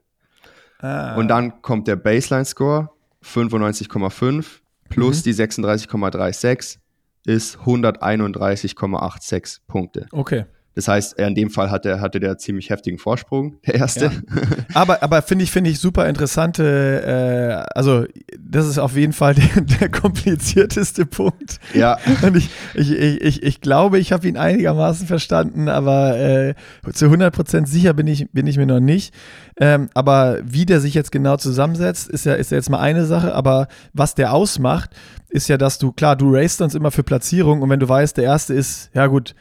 Ah. 0.81 1.14
Und 1.14 1.29
dann 1.29 1.62
kommt 1.62 1.87
der 1.87 1.94
Baseline-Score 1.94 2.90
95,5 3.24 4.46
plus 4.88 5.18
mhm. 5.18 5.22
die 5.22 5.35
36,36 5.35 6.79
ist 7.24 7.59
131,86 7.59 9.61
Punkte. 9.68 10.09
Okay. 10.11 10.46
Das 10.74 10.88
heißt, 10.88 11.18
in 11.20 11.34
dem 11.34 11.50
Fall 11.50 11.70
hatte, 11.70 12.00
hatte 12.00 12.18
der 12.18 12.37
ziemlich 12.38 12.70
heftigen 12.70 12.98
Vorsprung, 12.98 13.56
der 13.66 13.74
erste. 13.76 14.06
Ja. 14.06 14.10
Aber, 14.74 15.02
aber 15.02 15.22
finde 15.22 15.44
ich, 15.44 15.52
finde 15.52 15.70
ich 15.70 15.78
super 15.78 16.08
interessante, 16.08 17.64
äh, 17.72 17.78
also 17.78 18.06
das 18.38 18.66
ist 18.66 18.78
auf 18.78 18.96
jeden 18.96 19.12
Fall 19.12 19.34
der, 19.34 19.60
der 19.60 19.88
komplizierteste 19.88 21.06
Punkt. 21.06 21.60
Ja. 21.74 21.98
Und 22.22 22.37
ich, 22.37 22.50
ich, 22.74 22.90
ich, 22.90 23.42
ich 23.42 23.60
glaube, 23.60 23.98
ich 23.98 24.12
habe 24.12 24.26
ihn 24.26 24.37
einigermaßen 24.37 25.06
verstanden, 25.06 25.68
aber 25.68 26.18
äh, 26.18 26.54
zu 26.92 27.06
100% 27.06 27.66
sicher 27.66 27.92
bin 27.92 28.06
ich, 28.06 28.30
bin 28.32 28.46
ich 28.46 28.56
mir 28.56 28.66
noch 28.66 28.80
nicht. 28.80 29.14
Ähm, 29.60 29.88
aber 29.94 30.38
wie 30.42 30.66
der 30.66 30.80
sich 30.80 30.94
jetzt 30.94 31.12
genau 31.12 31.37
zusammensetzt, 31.37 32.08
ist 32.08 32.26
ja, 32.26 32.34
ist 32.34 32.50
ja 32.50 32.56
jetzt 32.56 32.70
mal 32.70 32.80
eine 32.80 33.06
Sache, 33.06 33.34
aber 33.34 33.68
was 33.92 34.14
der 34.14 34.32
ausmacht, 34.32 34.90
ist 35.28 35.48
ja, 35.48 35.56
dass 35.56 35.78
du, 35.78 35.92
klar, 35.92 36.16
du 36.16 36.34
racest 36.34 36.62
uns 36.62 36.74
immer 36.74 36.90
für 36.90 37.02
Platzierung 37.04 37.62
und 37.62 37.70
wenn 37.70 37.80
du 37.80 37.88
weißt, 37.88 38.16
der 38.16 38.24
erste 38.24 38.54
ist, 38.54 38.90
ja 38.94 39.06
gut, 39.06 39.34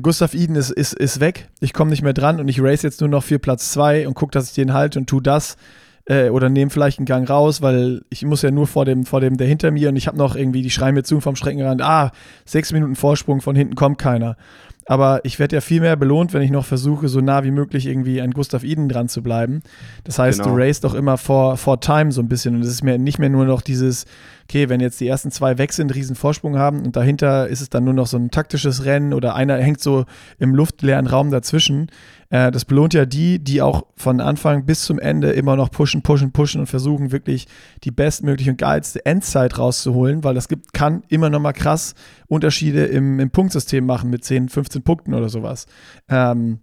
Gustav 0.00 0.34
Iden 0.34 0.56
ist, 0.56 0.70
ist, 0.70 0.94
ist 0.94 1.20
weg, 1.20 1.48
ich 1.60 1.72
komme 1.72 1.90
nicht 1.90 2.02
mehr 2.02 2.12
dran 2.12 2.40
und 2.40 2.48
ich 2.48 2.62
race 2.62 2.82
jetzt 2.82 3.00
nur 3.00 3.10
noch 3.10 3.24
für 3.24 3.38
Platz 3.38 3.72
2 3.72 4.08
und 4.08 4.14
gucke, 4.14 4.32
dass 4.32 4.48
ich 4.48 4.54
den 4.54 4.72
halte 4.72 4.98
und 4.98 5.06
tu 5.06 5.20
das 5.20 5.56
äh, 6.06 6.30
oder 6.30 6.48
nehme 6.48 6.70
vielleicht 6.70 6.98
einen 6.98 7.06
Gang 7.06 7.28
raus, 7.28 7.62
weil 7.62 8.02
ich 8.10 8.24
muss 8.24 8.42
ja 8.42 8.50
nur 8.50 8.66
vor 8.66 8.84
dem, 8.84 9.04
vor 9.04 9.20
dem, 9.20 9.36
der 9.36 9.46
hinter 9.46 9.70
mir 9.70 9.88
und 9.90 9.96
ich 9.96 10.06
habe 10.06 10.16
noch 10.16 10.34
irgendwie, 10.34 10.62
die 10.62 10.70
schreien 10.70 10.94
mir 10.94 11.02
zu 11.02 11.20
vom 11.20 11.36
Streckenrand, 11.36 11.82
ah, 11.82 12.12
sechs 12.44 12.72
Minuten 12.72 12.96
Vorsprung, 12.96 13.40
von 13.40 13.56
hinten 13.56 13.74
kommt 13.74 13.98
keiner. 13.98 14.36
Aber 14.86 15.20
ich 15.24 15.38
werde 15.38 15.56
ja 15.56 15.60
viel 15.60 15.80
mehr 15.80 15.96
belohnt, 15.96 16.32
wenn 16.32 16.42
ich 16.42 16.50
noch 16.50 16.64
versuche, 16.64 17.08
so 17.08 17.20
nah 17.20 17.44
wie 17.44 17.50
möglich 17.50 17.86
irgendwie 17.86 18.20
an 18.20 18.32
Gustav 18.32 18.64
Iden 18.64 18.88
dran 18.88 19.08
zu 19.08 19.22
bleiben. 19.22 19.62
Das 20.04 20.18
heißt, 20.18 20.40
genau. 20.40 20.56
du 20.56 20.60
racest 20.60 20.84
auch 20.86 20.94
immer 20.94 21.18
vor, 21.18 21.56
vor 21.56 21.80
Time 21.80 22.10
so 22.10 22.20
ein 22.20 22.28
bisschen. 22.28 22.56
Und 22.56 22.62
es 22.62 22.68
ist 22.68 22.82
mir 22.82 22.98
nicht 22.98 23.18
mehr 23.18 23.28
nur 23.28 23.44
noch 23.44 23.62
dieses, 23.62 24.06
okay, 24.44 24.68
wenn 24.68 24.80
jetzt 24.80 25.00
die 25.00 25.06
ersten 25.06 25.30
zwei 25.30 25.58
weg 25.58 25.72
sind, 25.72 25.94
riesen 25.94 26.16
Vorsprung 26.16 26.58
haben 26.58 26.84
und 26.84 26.96
dahinter 26.96 27.48
ist 27.48 27.60
es 27.60 27.70
dann 27.70 27.84
nur 27.84 27.94
noch 27.94 28.06
so 28.06 28.16
ein 28.16 28.30
taktisches 28.30 28.84
Rennen 28.84 29.14
oder 29.14 29.34
einer 29.34 29.56
hängt 29.58 29.80
so 29.80 30.04
im 30.38 30.54
luftleeren 30.54 31.06
Raum 31.06 31.30
dazwischen. 31.30 31.88
Äh, 32.32 32.50
das 32.50 32.64
belohnt 32.64 32.94
ja 32.94 33.04
die, 33.04 33.38
die 33.38 33.60
auch 33.60 33.84
von 33.94 34.20
Anfang 34.20 34.64
bis 34.64 34.82
zum 34.84 34.98
Ende 34.98 35.30
immer 35.32 35.54
noch 35.54 35.70
pushen, 35.70 36.02
pushen, 36.02 36.32
pushen 36.32 36.62
und 36.62 36.66
versuchen 36.66 37.12
wirklich 37.12 37.46
die 37.84 37.90
bestmögliche 37.90 38.52
und 38.52 38.56
geilste 38.56 39.04
Endzeit 39.04 39.58
rauszuholen, 39.58 40.24
weil 40.24 40.34
das 40.34 40.48
gibt, 40.48 40.72
kann 40.72 41.02
immer 41.08 41.28
noch 41.28 41.40
mal 41.40 41.52
krass 41.52 41.94
Unterschiede 42.26 42.86
im, 42.86 43.20
im 43.20 43.30
Punktsystem 43.30 43.84
machen 43.84 44.08
mit 44.08 44.24
10, 44.24 44.48
15 44.48 44.82
Punkten 44.82 45.12
oder 45.12 45.28
sowas. 45.28 45.66
Ähm, 46.08 46.60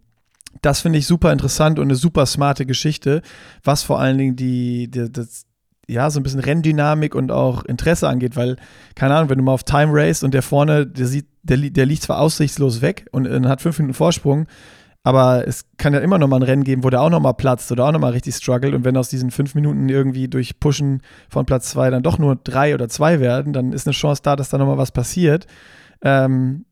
das 0.63 0.81
finde 0.81 0.97
ich 0.97 1.05
super 1.05 1.31
interessant 1.31 1.77
und 1.77 1.85
eine 1.85 1.95
super 1.95 2.25
smarte 2.25 2.65
Geschichte, 2.65 3.21
was 3.63 3.83
vor 3.83 3.99
allen 3.99 4.17
Dingen 4.17 4.35
die, 4.35 4.89
die 4.89 5.11
das, 5.11 5.45
ja, 5.87 6.09
so 6.09 6.19
ein 6.19 6.23
bisschen 6.23 6.39
Renndynamik 6.39 7.13
und 7.13 7.31
auch 7.31 7.63
Interesse 7.63 8.09
angeht, 8.09 8.35
weil, 8.35 8.55
keine 8.95 9.13
Ahnung, 9.13 9.29
wenn 9.29 9.37
du 9.37 9.43
mal 9.43 9.53
auf 9.53 9.63
Time 9.63 9.91
Race 9.93 10.23
und 10.23 10.33
der 10.33 10.41
vorne, 10.41 10.87
der 10.87 11.05
sieht, 11.05 11.27
der, 11.43 11.57
der 11.57 11.85
liegt 11.85 12.01
zwar 12.01 12.19
aussichtslos 12.19 12.81
weg 12.81 13.05
und, 13.11 13.27
und 13.27 13.47
hat 13.47 13.61
fünf 13.61 13.77
Minuten 13.77 13.93
Vorsprung, 13.93 14.47
aber 15.09 15.47
es 15.47 15.65
kann 15.77 15.95
ja 15.95 16.01
immer 16.01 16.19
noch 16.19 16.27
mal 16.27 16.35
ein 16.35 16.43
Rennen 16.43 16.63
geben, 16.63 16.83
wo 16.83 16.91
der 16.91 17.01
auch 17.01 17.09
noch 17.09 17.19
mal 17.19 17.33
platzt 17.33 17.71
oder 17.71 17.85
auch 17.85 17.91
noch 17.91 17.99
mal 17.99 18.11
richtig 18.11 18.35
struggelt. 18.35 18.75
Und 18.75 18.85
wenn 18.85 18.95
aus 18.95 19.09
diesen 19.09 19.31
fünf 19.31 19.55
Minuten 19.55 19.89
irgendwie 19.89 20.27
durch 20.27 20.59
Pushen 20.59 21.01
von 21.29 21.47
Platz 21.47 21.71
zwei 21.71 21.89
dann 21.89 22.03
doch 22.03 22.19
nur 22.19 22.35
drei 22.35 22.75
oder 22.75 22.87
zwei 22.89 23.19
werden, 23.19 23.51
dann 23.51 23.73
ist 23.73 23.87
eine 23.87 23.95
Chance 23.95 24.21
da, 24.23 24.35
dass 24.35 24.49
da 24.49 24.59
noch 24.59 24.67
mal 24.67 24.77
was 24.77 24.91
passiert. 24.91 25.47
Ähm, 26.03 26.65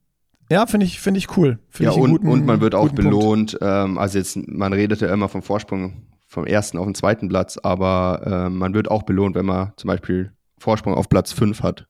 ja, 0.51 0.67
finde 0.67 0.85
ich, 0.85 0.99
find 0.99 1.17
ich 1.17 1.35
cool. 1.35 1.57
Find 1.71 1.85
ja, 1.85 1.91
ich 1.91 1.97
und, 1.97 2.11
guten, 2.11 2.27
und 2.27 2.45
man 2.45 2.61
wird 2.61 2.75
auch 2.75 2.89
belohnt. 2.89 3.57
Ähm, 3.59 3.97
also 3.97 4.19
jetzt, 4.19 4.37
man 4.47 4.71
redete 4.71 5.07
immer 5.07 5.29
vom 5.29 5.41
Vorsprung 5.41 6.03
vom 6.27 6.45
ersten 6.45 6.77
auf 6.77 6.85
den 6.85 6.93
zweiten 6.93 7.29
Platz, 7.29 7.57
aber 7.57 8.21
ähm, 8.23 8.57
man 8.57 8.75
wird 8.75 8.91
auch 8.91 9.01
belohnt, 9.01 9.33
wenn 9.33 9.47
man 9.47 9.71
zum 9.77 9.87
Beispiel 9.87 10.31
Vorsprung 10.59 10.93
auf 10.93 11.09
Platz 11.09 11.31
fünf 11.31 11.63
hat. 11.63 11.87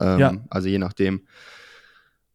Ähm, 0.00 0.18
ja. 0.20 0.32
Also 0.50 0.68
je 0.68 0.78
nachdem. 0.78 1.22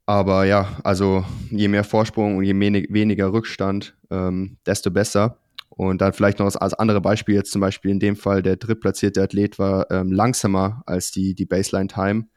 Aber 0.05 0.45
ja, 0.45 0.77
also 0.83 1.25
je 1.49 1.67
mehr 1.67 1.83
Vorsprung 1.83 2.37
und 2.37 2.43
je 2.43 2.53
weniger 2.53 3.33
Rückstand, 3.33 3.95
ähm, 4.11 4.57
desto 4.65 4.91
besser. 4.91 5.39
Und 5.69 5.99
dann 5.99 6.13
vielleicht 6.13 6.39
noch 6.39 6.55
als 6.55 6.73
andere 6.73 7.01
Beispiel, 7.01 7.35
jetzt 7.35 7.51
zum 7.51 7.59
Beispiel 7.59 7.91
in 7.91 7.99
dem 7.99 8.15
Fall 8.15 8.41
der 8.41 8.55
drittplatzierte 8.55 9.21
Athlet 9.21 9.59
war 9.59 9.89
ähm, 9.91 10.11
langsamer 10.11 10.83
als 10.85 11.11
die, 11.11 11.33
die 11.33 11.45
Baseline-Time 11.45 12.27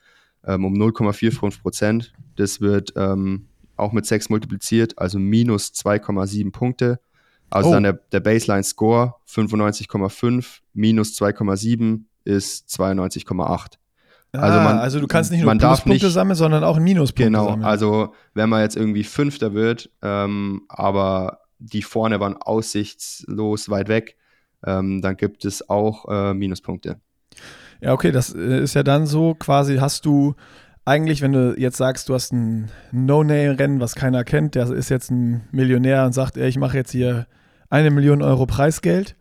ähm, 0.44 0.64
um 0.64 0.74
0,45 0.74 1.60
Prozent. 1.60 2.12
Das 2.36 2.60
wird 2.60 2.94
ähm, 2.96 3.48
auch 3.76 3.92
mit 3.92 4.06
6 4.06 4.30
multipliziert, 4.30 4.98
also 4.98 5.18
minus 5.18 5.72
2,7 5.72 6.50
Punkte. 6.50 7.00
Also 7.50 7.70
oh. 7.70 7.72
dann 7.74 7.84
der, 7.84 7.92
der 7.92 8.20
Baseline-Score 8.20 9.14
95,5 9.28 10.60
minus 10.72 11.12
2,7 11.20 12.04
ist 12.24 12.68
92,8. 12.68 13.74
Also, 14.32 14.60
man, 14.60 14.78
also 14.78 15.00
du 15.00 15.06
kannst 15.06 15.32
nicht 15.32 15.42
nur 15.42 15.54
Pluspunkte 15.54 16.10
sammeln, 16.10 16.36
sondern 16.36 16.62
auch 16.62 16.78
Minuspunkte 16.78 17.24
genau, 17.24 17.44
sammeln. 17.44 17.60
Genau, 17.60 17.68
also 17.68 18.14
wenn 18.34 18.48
man 18.48 18.60
jetzt 18.60 18.76
irgendwie 18.76 19.04
Fünfter 19.04 19.54
wird, 19.54 19.90
ähm, 20.02 20.62
aber 20.68 21.40
die 21.58 21.82
vorne 21.82 22.20
waren 22.20 22.36
aussichtslos 22.36 23.70
weit 23.70 23.88
weg, 23.88 24.16
ähm, 24.66 25.00
dann 25.00 25.16
gibt 25.16 25.44
es 25.44 25.68
auch 25.68 26.06
äh, 26.08 26.34
Minuspunkte. 26.34 27.00
Ja, 27.80 27.92
okay, 27.92 28.12
das 28.12 28.34
äh, 28.34 28.62
ist 28.62 28.74
ja 28.74 28.82
dann 28.82 29.06
so, 29.06 29.34
quasi 29.34 29.76
hast 29.76 30.04
du 30.04 30.34
eigentlich, 30.84 31.22
wenn 31.22 31.32
du 31.32 31.54
jetzt 31.58 31.76
sagst, 31.76 32.08
du 32.08 32.14
hast 32.14 32.32
ein 32.32 32.70
No-Name-Rennen, 32.92 33.80
was 33.80 33.94
keiner 33.94 34.24
kennt, 34.24 34.54
der 34.54 34.70
ist 34.70 34.88
jetzt 34.88 35.10
ein 35.10 35.46
Millionär 35.52 36.04
und 36.04 36.12
sagt, 36.12 36.36
ey, 36.36 36.48
ich 36.48 36.58
mache 36.58 36.76
jetzt 36.76 36.92
hier 36.92 37.26
eine 37.70 37.90
Million 37.90 38.22
Euro 38.22 38.46
Preisgeld 38.46 39.16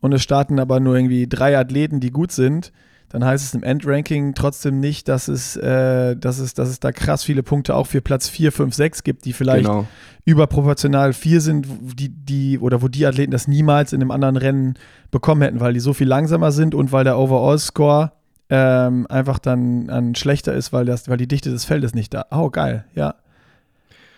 und 0.00 0.12
es 0.12 0.22
starten 0.22 0.58
aber 0.58 0.80
nur 0.80 0.96
irgendwie 0.96 1.28
drei 1.28 1.56
Athleten, 1.56 2.00
die 2.00 2.10
gut 2.10 2.32
sind, 2.32 2.72
dann 3.12 3.24
heißt 3.24 3.44
es 3.44 3.54
im 3.54 3.62
Endranking 3.62 4.34
trotzdem 4.34 4.80
nicht, 4.80 5.06
dass 5.06 5.28
es, 5.28 5.56
äh, 5.56 6.16
dass 6.16 6.38
es, 6.38 6.54
dass 6.54 6.70
es 6.70 6.80
da 6.80 6.92
krass 6.92 7.22
viele 7.22 7.42
Punkte 7.42 7.74
auch 7.74 7.86
für 7.86 8.00
Platz 8.00 8.28
4, 8.28 8.52
5, 8.52 8.74
6 8.74 9.04
gibt, 9.04 9.26
die 9.26 9.34
vielleicht 9.34 9.66
genau. 9.66 9.86
überproportional 10.24 11.12
4 11.12 11.40
sind, 11.42 11.66
die, 11.94 12.08
die, 12.08 12.58
oder 12.58 12.80
wo 12.80 12.88
die 12.88 13.04
Athleten 13.04 13.30
das 13.30 13.46
niemals 13.46 13.92
in 13.92 14.00
einem 14.00 14.10
anderen 14.10 14.36
Rennen 14.36 14.74
bekommen 15.10 15.42
hätten, 15.42 15.60
weil 15.60 15.74
die 15.74 15.80
so 15.80 15.92
viel 15.92 16.08
langsamer 16.08 16.52
sind 16.52 16.74
und 16.74 16.90
weil 16.90 17.04
der 17.04 17.18
Overall-Score 17.18 18.12
ähm, 18.48 19.06
einfach 19.08 19.38
dann, 19.38 19.88
dann 19.88 20.14
schlechter 20.14 20.54
ist, 20.54 20.72
weil, 20.72 20.86
das, 20.86 21.08
weil 21.08 21.18
die 21.18 21.28
Dichte 21.28 21.50
des 21.50 21.66
Feldes 21.66 21.94
nicht 21.94 22.14
da. 22.14 22.24
Oh, 22.30 22.48
geil, 22.48 22.86
ja. 22.94 23.16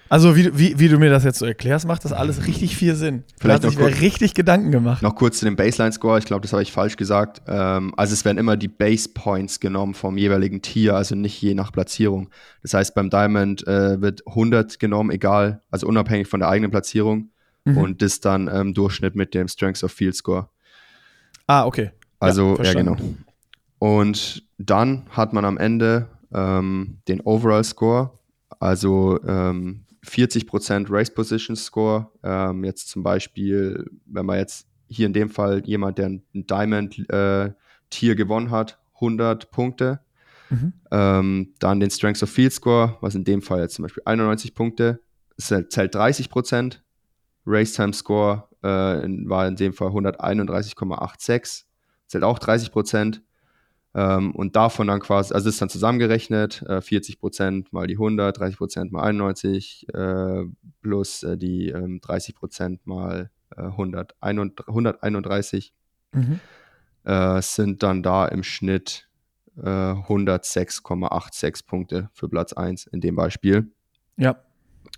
Also 0.08 0.36
wie, 0.36 0.56
wie, 0.56 0.78
wie 0.78 0.88
du 0.88 0.98
mir 0.98 1.10
das 1.10 1.24
jetzt 1.24 1.38
so 1.38 1.46
erklärst, 1.46 1.86
macht 1.86 2.04
das 2.04 2.12
alles 2.12 2.46
richtig 2.46 2.76
viel 2.76 2.94
Sinn. 2.94 3.24
Vielleicht 3.40 3.64
hat 3.64 3.70
sich 3.70 3.78
kurz, 3.78 4.00
richtig 4.00 4.34
Gedanken 4.34 4.70
gemacht. 4.70 5.02
Noch 5.02 5.14
kurz 5.14 5.38
zu 5.38 5.44
dem 5.44 5.56
Baseline-Score. 5.56 6.18
Ich 6.18 6.26
glaube, 6.26 6.42
das 6.42 6.52
habe 6.52 6.62
ich 6.62 6.72
falsch 6.72 6.96
gesagt. 6.96 7.42
Ähm, 7.46 7.94
also 7.96 8.12
es 8.12 8.24
werden 8.24 8.38
immer 8.38 8.56
die 8.56 8.68
Base-Points 8.68 9.60
genommen 9.60 9.94
vom 9.94 10.18
jeweiligen 10.18 10.62
Tier, 10.62 10.94
also 10.94 11.14
nicht 11.14 11.40
je 11.40 11.54
nach 11.54 11.72
Platzierung. 11.72 12.28
Das 12.62 12.74
heißt, 12.74 12.94
beim 12.94 13.10
Diamond 13.10 13.66
äh, 13.66 14.00
wird 14.00 14.26
100 14.26 14.78
genommen, 14.78 15.10
egal, 15.10 15.62
also 15.70 15.86
unabhängig 15.86 16.28
von 16.28 16.40
der 16.40 16.48
eigenen 16.48 16.70
Platzierung. 16.70 17.30
Mhm. 17.64 17.78
Und 17.78 18.02
das 18.02 18.20
dann 18.20 18.48
im 18.48 18.54
ähm, 18.54 18.74
Durchschnitt 18.74 19.14
mit 19.14 19.34
dem 19.34 19.48
Strength 19.48 19.84
of 19.84 19.92
Field 19.92 20.14
Score. 20.14 20.48
Ah, 21.46 21.64
okay. 21.64 21.90
Also, 22.20 22.56
ja, 22.58 22.64
ja 22.64 22.74
genau. 22.74 22.96
Und 23.78 24.44
dann 24.58 25.06
hat 25.10 25.32
man 25.32 25.44
am 25.44 25.58
Ende 25.58 26.08
ähm, 26.32 26.98
den 27.08 27.20
Overall 27.22 27.64
Score, 27.64 28.18
also 28.58 29.18
ähm, 29.26 29.84
40% 30.04 30.86
Race 30.90 31.12
Position 31.12 31.56
Score. 31.56 32.10
Ähm, 32.22 32.64
jetzt 32.64 32.88
zum 32.88 33.02
Beispiel, 33.02 33.90
wenn 34.06 34.26
man 34.26 34.38
jetzt 34.38 34.66
hier 34.88 35.06
in 35.06 35.12
dem 35.12 35.30
Fall 35.30 35.62
jemand, 35.66 35.98
der 35.98 36.06
ein 36.06 36.22
Diamond-Tier 36.32 38.12
äh, 38.12 38.14
gewonnen 38.14 38.50
hat, 38.50 38.78
100 38.94 39.50
Punkte. 39.50 40.00
Mhm. 40.50 40.72
Ähm, 40.90 41.54
dann 41.58 41.80
den 41.80 41.90
Strength 41.90 42.22
of 42.22 42.30
Field 42.30 42.52
Score, 42.52 42.96
was 43.00 43.14
in 43.14 43.24
dem 43.24 43.42
Fall 43.42 43.60
jetzt 43.60 43.74
zum 43.74 43.84
Beispiel 43.84 44.02
91 44.04 44.54
Punkte, 44.54 45.00
das 45.36 45.46
zählt 45.46 45.96
30% 45.96 46.78
Race 47.46 47.72
Time 47.72 47.92
Score 47.92 48.48
äh, 48.62 48.66
war 48.66 49.46
in 49.46 49.56
dem 49.56 49.72
Fall 49.72 49.88
131,86, 49.88 51.64
zählt 52.06 52.24
auch 52.24 52.38
30 52.38 52.70
ähm, 53.94 54.34
und 54.34 54.56
davon 54.56 54.88
dann 54.88 55.00
quasi, 55.00 55.32
also 55.32 55.48
ist 55.48 55.60
dann 55.60 55.68
zusammengerechnet, 55.68 56.62
äh, 56.62 56.80
40 56.80 57.20
Prozent 57.20 57.72
mal 57.72 57.86
die 57.86 57.94
100, 57.94 58.38
30 58.38 58.56
Prozent 58.56 58.92
mal 58.92 59.02
91 59.02 59.86
äh, 59.94 60.44
plus 60.82 61.22
äh, 61.22 61.36
die 61.36 61.68
ähm, 61.68 62.00
30 62.00 62.34
Prozent 62.34 62.86
mal 62.86 63.30
100, 63.56 64.12
äh, 64.12 64.14
131 64.20 65.72
mhm. 66.12 66.40
Äh, 67.04 67.42
sind 67.42 67.82
dann 67.82 68.02
da 68.02 68.26
im 68.26 68.42
Schnitt 68.42 69.10
106,86 69.58 71.46
äh, 71.46 71.52
Punkte 71.66 72.08
für 72.14 72.30
Platz 72.30 72.54
1 72.54 72.86
in 72.86 73.02
dem 73.02 73.14
Beispiel. 73.14 73.70
Ja. 74.16 74.38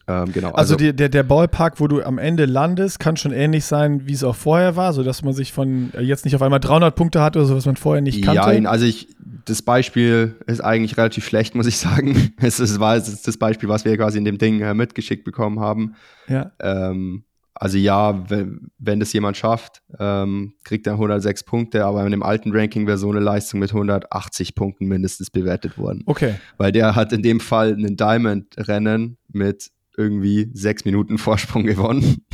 Ähm, 0.08 0.32
genau. 0.32 0.48
Also, 0.48 0.74
also 0.74 0.76
die, 0.76 0.94
der, 0.94 1.08
der 1.08 1.22
Ballpark, 1.24 1.80
wo 1.80 1.88
du 1.88 2.02
am 2.02 2.18
Ende 2.18 2.44
landest, 2.44 3.00
kann 3.00 3.16
schon 3.16 3.32
ähnlich 3.32 3.64
sein, 3.64 4.06
wie 4.06 4.12
es 4.12 4.22
auch 4.22 4.36
vorher 4.36 4.76
war, 4.76 4.92
sodass 4.92 5.22
man 5.22 5.34
sich 5.34 5.52
von 5.52 5.90
äh, 5.94 6.02
jetzt 6.02 6.24
nicht 6.24 6.34
auf 6.36 6.42
einmal 6.42 6.60
300 6.60 6.94
Punkte 6.94 7.20
hat 7.20 7.36
oder 7.36 7.46
so, 7.46 7.56
was 7.56 7.66
man 7.66 7.76
vorher 7.76 8.02
nicht 8.02 8.22
kannte. 8.22 8.54
Ja, 8.54 8.70
also 8.70 8.84
ich, 8.84 9.08
das 9.46 9.62
Beispiel 9.62 10.36
ist 10.46 10.60
eigentlich 10.60 10.96
relativ 10.96 11.26
schlecht, 11.26 11.54
muss 11.54 11.66
ich 11.66 11.78
sagen. 11.78 12.32
es, 12.40 12.60
es 12.60 12.78
war 12.78 12.96
es 12.96 13.22
das 13.22 13.36
Beispiel, 13.36 13.68
was 13.68 13.84
wir 13.84 13.96
quasi 13.96 14.18
in 14.18 14.24
dem 14.24 14.38
Ding 14.38 14.60
äh, 14.60 14.74
mitgeschickt 14.74 15.24
bekommen 15.24 15.58
haben. 15.58 15.96
Ja. 16.28 16.52
Ähm, 16.60 17.24
also 17.58 17.78
ja, 17.78 18.28
wenn, 18.30 18.70
wenn 18.78 19.00
das 19.00 19.12
jemand 19.12 19.36
schafft, 19.36 19.82
ähm, 19.98 20.54
kriegt 20.62 20.86
er 20.86 20.92
106 20.94 21.44
Punkte, 21.44 21.84
aber 21.84 22.04
in 22.04 22.10
dem 22.10 22.22
alten 22.22 22.52
Ranking 22.54 22.86
wäre 22.86 22.98
so 22.98 23.10
eine 23.10 23.20
Leistung 23.20 23.60
mit 23.60 23.70
180 23.70 24.54
Punkten 24.54 24.86
mindestens 24.86 25.30
bewertet 25.30 25.78
worden. 25.78 26.02
Okay. 26.06 26.34
Weil 26.58 26.70
der 26.70 26.94
hat 26.94 27.12
in 27.12 27.22
dem 27.22 27.40
Fall 27.40 27.72
ein 27.72 27.96
Diamond-Rennen 27.96 29.16
mit 29.32 29.70
irgendwie 29.96 30.50
sechs 30.52 30.84
Minuten 30.84 31.18
Vorsprung 31.18 31.64
gewonnen. 31.64 32.24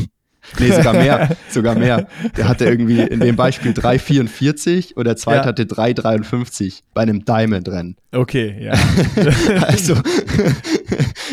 nee, 0.59 0.71
sogar 0.71 0.95
mehr, 0.95 1.37
sogar 1.51 1.75
mehr. 1.77 2.09
Der 2.37 2.49
hatte 2.49 2.65
irgendwie 2.65 3.01
in 3.01 3.21
dem 3.21 3.37
Beispiel 3.37 3.73
3,44 3.73 4.95
und 4.95 5.05
der 5.05 5.17
zweite 5.17 5.43
ja. 5.43 5.47
hatte 5.47 5.65
3,53 5.65 6.83
bei 6.95 7.03
einem 7.03 7.25
Diamond-Rennen. 7.25 7.97
Okay, 8.13 8.57
ja. 8.61 8.73
also, 9.63 9.95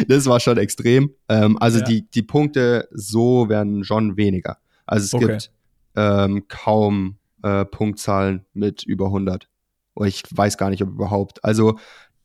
das 0.08 0.26
war 0.28 0.40
schon 0.40 0.58
extrem. 0.58 1.12
Ähm, 1.28 1.58
also 1.60 1.80
ja. 1.80 1.86
die, 1.86 2.10
die 2.10 2.24
Punkte 2.24 2.88
so 2.92 3.50
werden 3.50 3.84
schon 3.84 4.16
weniger. 4.16 4.58
Also 4.86 5.06
es 5.06 5.14
okay. 5.14 5.28
gibt 5.28 5.52
ähm, 5.96 6.46
kaum 6.48 7.18
äh, 7.44 7.66
Punktzahlen 7.66 8.46
mit 8.54 8.84
über 8.84 9.06
100. 9.06 9.48
Oder 9.96 10.08
ich 10.08 10.24
weiß 10.32 10.58
gar 10.58 10.70
nicht, 10.70 10.82
ob 10.82 10.90
überhaupt. 10.90 11.44
Also 11.44 11.78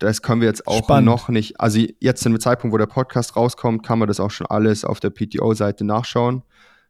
das 0.04 0.22
können 0.22 0.40
wir 0.40 0.48
jetzt 0.48 0.66
auch 0.66 0.84
Spannend. 0.84 1.06
noch 1.06 1.28
nicht. 1.28 1.60
Also 1.60 1.80
jetzt 2.00 2.22
zu 2.22 2.28
dem 2.28 2.38
Zeitpunkt, 2.38 2.72
wo 2.72 2.78
der 2.78 2.86
Podcast 2.86 3.36
rauskommt, 3.36 3.84
kann 3.84 3.98
man 3.98 4.08
das 4.08 4.20
auch 4.20 4.30
schon 4.30 4.46
alles 4.46 4.84
auf 4.84 5.00
der 5.00 5.10
PTO-Seite 5.10 5.84
nachschauen. 5.84 6.42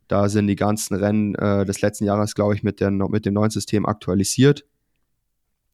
Da 0.09 0.29
sind 0.29 0.47
die 0.49 0.57
ganzen 0.57 0.97
Rennen 0.97 1.35
äh, 1.37 1.65
des 1.65 1.81
letzten 1.81 2.05
Jahres, 2.05 2.35
glaube 2.35 2.55
ich, 2.55 2.63
mit, 2.63 2.81
der, 2.81 2.91
mit 2.91 3.25
dem 3.25 3.35
neuen 3.35 3.51
System 3.51 3.87
aktualisiert. 3.87 4.65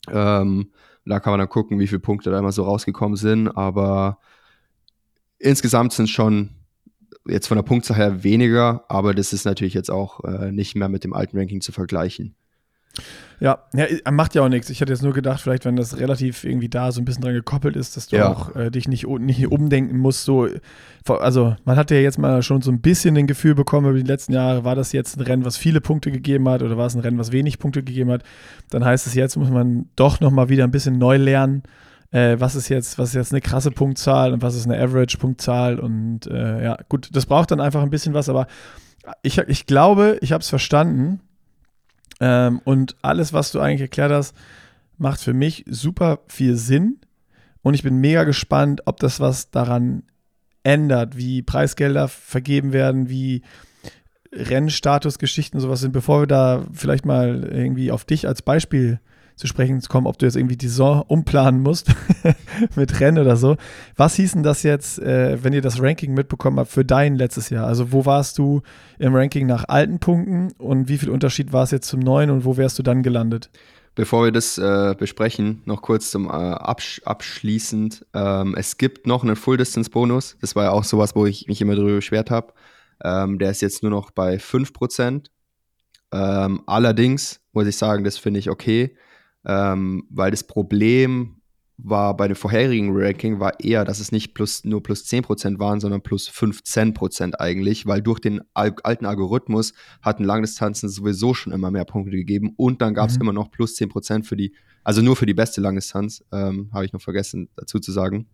Ähm, 0.08 0.70
da 1.04 1.18
kann 1.18 1.32
man 1.32 1.40
dann 1.40 1.48
gucken, 1.48 1.78
wie 1.78 1.86
viele 1.86 2.00
Punkte 2.00 2.30
da 2.30 2.38
immer 2.38 2.52
so 2.52 2.62
rausgekommen 2.62 3.16
sind. 3.16 3.48
Aber 3.48 4.18
insgesamt 5.38 5.92
sind 5.92 6.04
es 6.04 6.10
schon 6.10 6.50
jetzt 7.26 7.48
von 7.48 7.56
der 7.56 7.62
Punktzahl 7.62 7.96
her 7.96 8.22
weniger, 8.22 8.84
aber 8.88 9.14
das 9.14 9.32
ist 9.32 9.44
natürlich 9.44 9.74
jetzt 9.74 9.90
auch 9.90 10.22
äh, 10.24 10.52
nicht 10.52 10.74
mehr 10.74 10.88
mit 10.88 11.04
dem 11.04 11.12
alten 11.12 11.36
Ranking 11.38 11.60
zu 11.60 11.72
vergleichen. 11.72 12.34
Ja, 13.40 13.60
ja, 13.72 13.86
macht 14.10 14.34
ja 14.34 14.42
auch 14.42 14.50
nichts. 14.50 14.68
Ich 14.68 14.82
hatte 14.82 14.92
jetzt 14.92 15.02
nur 15.02 15.14
gedacht, 15.14 15.40
vielleicht, 15.40 15.64
wenn 15.64 15.74
das 15.74 15.96
relativ 15.96 16.44
irgendwie 16.44 16.68
da 16.68 16.92
so 16.92 17.00
ein 17.00 17.06
bisschen 17.06 17.22
dran 17.22 17.32
gekoppelt 17.32 17.74
ist, 17.74 17.96
dass 17.96 18.08
du 18.08 18.16
ja. 18.16 18.28
auch 18.28 18.54
äh, 18.54 18.70
dich 18.70 18.86
nicht, 18.86 19.06
nicht 19.06 19.46
umdenken 19.46 19.96
musst. 19.96 20.24
So, 20.24 20.48
also, 21.06 21.56
man 21.64 21.76
hat 21.76 21.90
ja 21.90 21.96
jetzt 21.96 22.18
mal 22.18 22.42
schon 22.42 22.60
so 22.60 22.70
ein 22.70 22.82
bisschen 22.82 23.16
ein 23.16 23.26
Gefühl 23.26 23.54
bekommen 23.54 23.88
über 23.88 23.98
die 23.98 24.06
letzten 24.06 24.34
Jahre, 24.34 24.64
war 24.64 24.74
das 24.74 24.92
jetzt 24.92 25.16
ein 25.16 25.22
Rennen, 25.22 25.46
was 25.46 25.56
viele 25.56 25.80
Punkte 25.80 26.12
gegeben 26.12 26.46
hat 26.50 26.62
oder 26.62 26.76
war 26.76 26.86
es 26.86 26.94
ein 26.94 27.00
Rennen, 27.00 27.16
was 27.16 27.32
wenig 27.32 27.58
Punkte 27.58 27.82
gegeben 27.82 28.10
hat? 28.10 28.24
Dann 28.68 28.84
heißt 28.84 29.06
es 29.06 29.14
jetzt, 29.14 29.36
muss 29.36 29.48
man 29.48 29.86
doch 29.96 30.20
nochmal 30.20 30.50
wieder 30.50 30.64
ein 30.64 30.70
bisschen 30.70 30.98
neu 30.98 31.16
lernen. 31.16 31.62
Äh, 32.10 32.36
was 32.40 32.56
ist 32.56 32.68
jetzt, 32.68 32.98
was 32.98 33.10
ist 33.10 33.14
jetzt 33.14 33.32
eine 33.32 33.40
krasse 33.40 33.70
Punktzahl 33.70 34.34
und 34.34 34.42
was 34.42 34.54
ist 34.54 34.66
eine 34.66 34.78
Average-Punktzahl 34.82 35.78
und 35.78 36.26
äh, 36.26 36.62
ja, 36.62 36.78
gut, 36.90 37.08
das 37.12 37.24
braucht 37.24 37.52
dann 37.52 37.60
einfach 37.60 37.82
ein 37.82 37.90
bisschen 37.90 38.12
was, 38.12 38.28
aber 38.28 38.48
ich, 39.22 39.38
ich 39.38 39.64
glaube, 39.64 40.18
ich 40.20 40.32
habe 40.32 40.42
es 40.42 40.50
verstanden 40.50 41.20
ähm, 42.20 42.60
und 42.64 42.96
alles, 43.02 43.32
was 43.32 43.52
du 43.52 43.60
eigentlich 43.60 43.80
erklärt 43.80 44.12
hast, 44.12 44.36
macht 44.98 45.20
für 45.20 45.32
mich 45.32 45.64
super 45.68 46.20
viel 46.28 46.56
Sinn. 46.56 46.98
Und 47.62 47.74
ich 47.74 47.82
bin 47.82 47.96
mega 47.96 48.24
gespannt, 48.24 48.82
ob 48.86 49.00
das 49.00 49.20
was 49.20 49.50
daran 49.50 50.04
ändert, 50.62 51.16
wie 51.16 51.42
Preisgelder 51.42 52.08
vergeben 52.08 52.72
werden, 52.72 53.08
wie 53.08 53.42
Rennstatusgeschichten 54.32 55.58
sowas 55.58 55.80
sind, 55.80 55.92
bevor 55.92 56.22
wir 56.22 56.26
da 56.26 56.66
vielleicht 56.72 57.04
mal 57.04 57.48
irgendwie 57.50 57.90
auf 57.90 58.04
dich 58.04 58.28
als 58.28 58.42
Beispiel 58.42 59.00
zu 59.40 59.46
sprechen 59.46 59.80
kommen, 59.88 60.06
ob 60.06 60.18
du 60.18 60.26
jetzt 60.26 60.36
irgendwie 60.36 60.58
die 60.58 60.68
Saison 60.68 61.02
umplanen 61.08 61.62
musst 61.62 61.90
mit 62.76 63.00
Rennen 63.00 63.18
oder 63.18 63.36
so. 63.36 63.56
Was 63.96 64.14
hieß 64.16 64.32
denn 64.32 64.42
das 64.42 64.62
jetzt, 64.62 64.98
äh, 64.98 65.42
wenn 65.42 65.54
ihr 65.54 65.62
das 65.62 65.80
Ranking 65.80 66.12
mitbekommen 66.12 66.58
habt 66.58 66.70
für 66.70 66.84
dein 66.84 67.16
letztes 67.16 67.48
Jahr? 67.48 67.66
Also 67.66 67.90
wo 67.90 68.04
warst 68.04 68.36
du 68.36 68.60
im 68.98 69.14
Ranking 69.14 69.46
nach 69.46 69.64
alten 69.66 69.98
Punkten 69.98 70.52
und 70.58 70.88
wie 70.88 70.98
viel 70.98 71.08
Unterschied 71.08 71.54
war 71.54 71.62
es 71.62 71.70
jetzt 71.70 71.88
zum 71.88 72.00
neuen 72.00 72.28
und 72.30 72.44
wo 72.44 72.58
wärst 72.58 72.78
du 72.78 72.82
dann 72.82 73.02
gelandet? 73.02 73.48
Bevor 73.94 74.24
wir 74.24 74.30
das 74.30 74.58
äh, 74.58 74.94
besprechen, 74.96 75.62
noch 75.64 75.80
kurz 75.80 76.10
zum 76.10 76.26
äh, 76.26 76.32
absch 76.32 77.00
abschließend. 77.06 78.06
Ähm, 78.12 78.54
es 78.58 78.76
gibt 78.76 79.06
noch 79.06 79.24
einen 79.24 79.36
Full-Distance-Bonus. 79.36 80.36
Das 80.42 80.54
war 80.54 80.64
ja 80.64 80.70
auch 80.72 80.84
sowas, 80.84 81.16
wo 81.16 81.24
ich 81.24 81.48
mich 81.48 81.62
immer 81.62 81.76
darüber 81.76 81.96
beschwert 81.96 82.30
habe. 82.30 82.52
Ähm, 83.02 83.38
der 83.38 83.50
ist 83.50 83.62
jetzt 83.62 83.82
nur 83.82 83.90
noch 83.90 84.10
bei 84.10 84.36
5%. 84.36 85.28
Ähm, 86.12 86.62
allerdings 86.66 87.40
muss 87.52 87.66
ich 87.66 87.78
sagen, 87.78 88.04
das 88.04 88.18
finde 88.18 88.38
ich 88.38 88.50
okay 88.50 88.94
ähm, 89.44 90.06
weil 90.10 90.30
das 90.30 90.44
Problem 90.44 91.40
war 91.84 92.16
bei 92.16 92.28
dem 92.28 92.36
vorherigen 92.36 92.90
Ranking 92.92 93.40
war 93.40 93.58
eher, 93.60 93.84
dass 93.84 94.00
es 94.00 94.12
nicht 94.12 94.34
plus, 94.34 94.64
nur 94.64 94.82
plus 94.82 95.04
10% 95.04 95.58
waren, 95.58 95.80
sondern 95.80 96.02
plus 96.02 96.28
15% 96.28 97.34
eigentlich, 97.36 97.86
weil 97.86 98.02
durch 98.02 98.20
den 98.20 98.42
al 98.54 98.74
alten 98.82 99.06
Algorithmus 99.06 99.72
hatten 100.02 100.24
Langdistanzen 100.24 100.88
sowieso 100.88 101.34
schon 101.34 101.52
immer 101.52 101.70
mehr 101.70 101.84
Punkte 101.84 102.10
gegeben 102.10 102.52
und 102.56 102.82
dann 102.82 102.94
gab 102.94 103.08
es 103.08 103.16
mhm. 103.16 103.22
immer 103.22 103.32
noch 103.32 103.50
plus 103.50 103.76
10% 103.76 104.24
für 104.24 104.36
die, 104.36 104.54
also 104.84 105.02
nur 105.02 105.16
für 105.16 105.26
die 105.26 105.34
beste 105.34 105.60
Langdistanz, 105.60 106.24
ähm, 106.32 106.70
habe 106.72 106.84
ich 106.84 106.92
noch 106.92 107.02
vergessen 107.02 107.48
dazu 107.56 107.78
zu 107.78 107.92
sagen. 107.92 108.26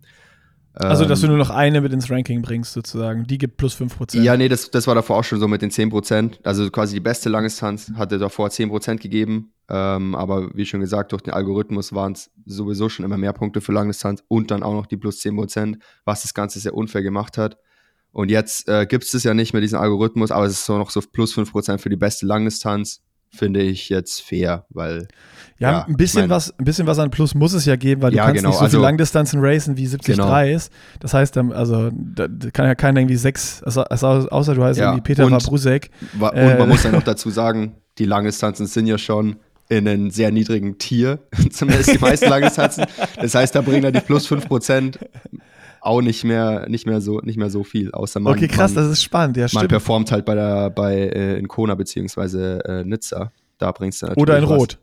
Also, 0.79 1.07
dass 1.07 1.21
du 1.21 1.27
ähm, 1.27 1.31
nur 1.31 1.39
noch 1.39 1.49
eine 1.49 1.81
mit 1.81 1.93
ins 1.95 2.11
Ranking 2.11 2.43
bringst, 2.43 2.75
sozusagen. 2.75 3.27
Die 3.27 3.39
gibt 3.39 3.57
plus 3.57 3.75
5%. 3.81 4.21
Ja, 4.21 4.37
nee, 4.37 4.49
das, 4.49 4.71
das 4.71 4.87
war 4.87 4.95
davor 4.95 5.17
auch 5.17 5.25
schon 5.25 5.41
so 5.41 5.49
mit 5.49 5.63
den 5.63 5.71
10%. 5.71 6.45
Also 6.45 6.71
quasi 6.71 6.95
die 6.95 7.01
beste 7.01 7.31
Langdistanz 7.31 7.93
hatte 7.97 8.19
davor 8.19 8.49
10% 8.49 8.99
gegeben. 8.99 9.55
Ähm, 9.69 10.15
aber 10.15 10.55
wie 10.55 10.67
schon 10.67 10.81
gesagt, 10.81 11.13
durch 11.13 11.23
den 11.23 11.35
Algorithmus 11.35 11.93
waren 11.93 12.13
es 12.13 12.31
sowieso 12.45 12.89
schon 12.89 13.05
immer 13.05 13.19
mehr 13.19 13.33
Punkte 13.33 13.61
für 13.61 13.73
Langdistanz 13.73 14.23
und 14.29 14.51
dann 14.51 14.63
auch 14.63 14.75
noch 14.75 14.87
die 14.87 14.97
plus 14.97 15.21
10%, 15.21 15.79
was 16.05 16.23
das 16.23 16.35
Ganze 16.35 16.61
sehr 16.61 16.75
unfair 16.75 17.03
gemacht 17.03 17.37
hat. 17.37 17.59
Und 18.13 18.31
jetzt 18.31 18.69
äh, 18.69 18.87
gibt 18.87 19.05
es 19.05 19.11
das 19.11 19.25
ja 19.25 19.35
nicht 19.35 19.53
mit 19.53 19.63
diesem 19.63 19.81
Algorithmus, 19.81 20.31
aber 20.31 20.47
es 20.47 20.53
ist 20.53 20.65
so 20.65 20.79
noch 20.79 20.91
so 20.91 21.01
plus 21.01 21.37
5% 21.37 21.79
für 21.79 21.91
die 21.91 21.97
beste 21.97 22.27
Langdistanz 22.27 23.03
finde 23.31 23.61
ich 23.61 23.89
jetzt 23.89 24.23
fair, 24.23 24.65
weil. 24.71 25.09
Ja, 25.59 25.71
ja 25.71 25.85
ein, 25.85 25.97
bisschen 25.97 26.25
ich 26.25 26.29
mein, 26.29 26.37
was, 26.37 26.59
ein 26.59 26.65
bisschen 26.65 26.87
was 26.87 26.99
an 26.99 27.11
Plus 27.11 27.35
muss 27.35 27.53
es 27.53 27.65
ja 27.65 27.77
geben, 27.77 28.03
weil 28.03 28.11
du 28.11 28.19
ja, 28.19 28.25
kannst 28.25 28.37
genau, 28.37 28.49
nicht 28.51 28.59
so 28.59 28.65
also, 28.65 28.77
viel 28.79 28.83
Langdistanzen 28.83 29.41
racen 29.43 29.77
wie 29.77 29.87
73 29.87 30.17
genau. 30.17 30.41
ist. 30.43 30.73
Das 31.01 31.15
heißt, 31.15 31.37
also 31.39 31.91
da 31.93 32.29
kann 32.53 32.67
ja 32.67 32.75
keiner 32.75 33.01
irgendwie 33.01 33.17
sechs, 33.17 33.63
also, 33.63 33.83
außer 33.85 34.55
du 34.55 34.63
heißt 34.63 34.79
ja, 34.79 34.87
irgendwie 34.87 35.03
Peter 35.03 35.31
Wabrusek. 35.31 35.91
Und 36.19 36.33
äh, 36.35 36.59
man 36.59 36.69
muss 36.69 36.85
ja 36.85 36.93
noch 36.93 37.03
dazu 37.05 37.31
sagen, 37.31 37.77
die 37.99 38.05
Langdistanzen 38.05 38.67
sind 38.67 38.87
ja 38.87 38.99
schon 38.99 39.37
in 39.69 39.89
einem 39.89 40.11
sehr 40.11 40.31
niedrigen 40.31 40.79
Tier, 40.79 41.19
zumindest 41.51 41.95
die 41.95 41.99
meisten 41.99 42.29
Langdistanzen. 42.29 42.85
Das 43.21 43.35
heißt, 43.35 43.55
da 43.55 43.63
bringen 43.63 43.83
dann 43.83 43.93
die 43.93 44.01
plus 44.01 44.31
5% 44.31 44.99
auch 45.81 46.01
nicht 46.01 46.25
mehr, 46.25 46.69
nicht 46.69 46.87
mehr 46.87 47.01
so, 47.01 47.21
nicht 47.21 47.39
mehr 47.39 47.51
so 47.51 47.63
viel, 47.63 47.93
außer 47.93 48.21
man. 48.21 48.35
Okay, 48.35 48.49
krass, 48.49 48.75
man, 48.75 48.85
das 48.85 48.93
ist 48.93 49.03
spannend, 49.03 49.37
ja, 49.37 49.49
stimmt. 49.49 49.63
Man 49.63 49.69
performt 49.69 50.11
halt 50.13 50.25
bei 50.25 50.35
der, 50.35 50.71
bei, 50.71 50.95
äh, 50.95 51.39
in 51.39 51.49
Kona 51.49 51.75
beziehungsweise 51.75 52.65
äh, 52.65 52.85
Nizza. 52.85 53.33
Da 53.59 53.73
bringst 53.73 54.03
du 54.03 54.07
natürlich. 54.07 54.23
Oder 54.23 54.39
in 54.39 54.45
was. 54.45 54.59
Rot. 54.59 54.79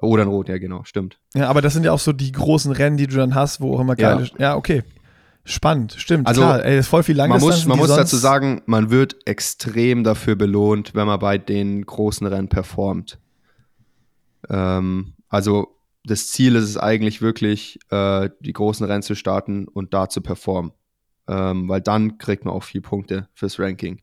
Oder 0.00 0.22
in 0.24 0.28
Rot, 0.28 0.48
ja, 0.48 0.58
genau, 0.58 0.84
stimmt. 0.84 1.18
Ja, 1.34 1.48
aber 1.48 1.60
das 1.60 1.72
sind 1.72 1.84
ja 1.84 1.92
auch 1.92 1.98
so 1.98 2.12
die 2.12 2.30
großen 2.30 2.70
Rennen, 2.72 2.96
die 2.96 3.06
du 3.06 3.16
dann 3.16 3.34
hast, 3.34 3.60
wo 3.60 3.74
auch 3.74 3.80
immer 3.80 3.96
geile. 3.96 4.24
Ja, 4.24 4.30
ja 4.38 4.56
okay. 4.56 4.84
Spannend, 5.44 5.94
stimmt. 5.96 6.26
Also, 6.26 6.42
klar, 6.42 6.62
ey, 6.62 6.78
ist 6.78 6.88
voll 6.88 7.02
viel 7.02 7.16
Man 7.16 7.40
muss, 7.40 7.64
man 7.64 7.78
muss 7.78 7.88
dazu 7.88 8.16
sagen, 8.16 8.60
man 8.66 8.90
wird 8.90 9.16
extrem 9.24 10.04
dafür 10.04 10.36
belohnt, 10.36 10.94
wenn 10.94 11.06
man 11.06 11.18
bei 11.18 11.38
den 11.38 11.86
großen 11.86 12.26
Rennen 12.26 12.48
performt. 12.48 13.18
Ähm, 14.48 15.14
also 15.28 15.78
das 16.04 16.28
Ziel 16.28 16.56
ist 16.56 16.64
es 16.64 16.76
eigentlich 16.76 17.20
wirklich, 17.20 17.78
äh, 17.90 18.30
die 18.40 18.52
großen 18.52 18.86
Rennen 18.86 19.02
zu 19.02 19.14
starten 19.14 19.68
und 19.68 19.94
da 19.94 20.08
zu 20.08 20.20
performen. 20.20 20.72
Ähm, 21.26 21.68
weil 21.68 21.82
dann 21.82 22.18
kriegt 22.18 22.44
man 22.44 22.54
auch 22.54 22.62
viel 22.62 22.80
Punkte 22.80 23.28
fürs 23.34 23.58
Ranking. 23.58 24.00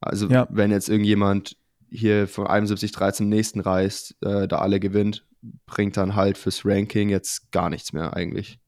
Also 0.00 0.28
ja. 0.28 0.48
wenn 0.50 0.70
jetzt 0.70 0.88
irgendjemand 0.88 1.56
hier 1.88 2.26
von 2.26 2.46
71-3 2.46 3.12
zum 3.12 3.28
nächsten 3.28 3.60
reist, 3.60 4.16
äh, 4.22 4.48
da 4.48 4.58
alle 4.58 4.80
gewinnt, 4.80 5.24
bringt 5.66 5.96
dann 5.96 6.16
halt 6.16 6.36
fürs 6.36 6.64
Ranking 6.64 7.08
jetzt 7.08 7.52
gar 7.52 7.70
nichts 7.70 7.92
mehr 7.92 8.14
eigentlich. 8.14 8.58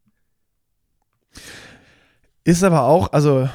Ist 2.45 2.63
aber 2.63 2.83
auch, 2.83 3.13
also 3.13 3.49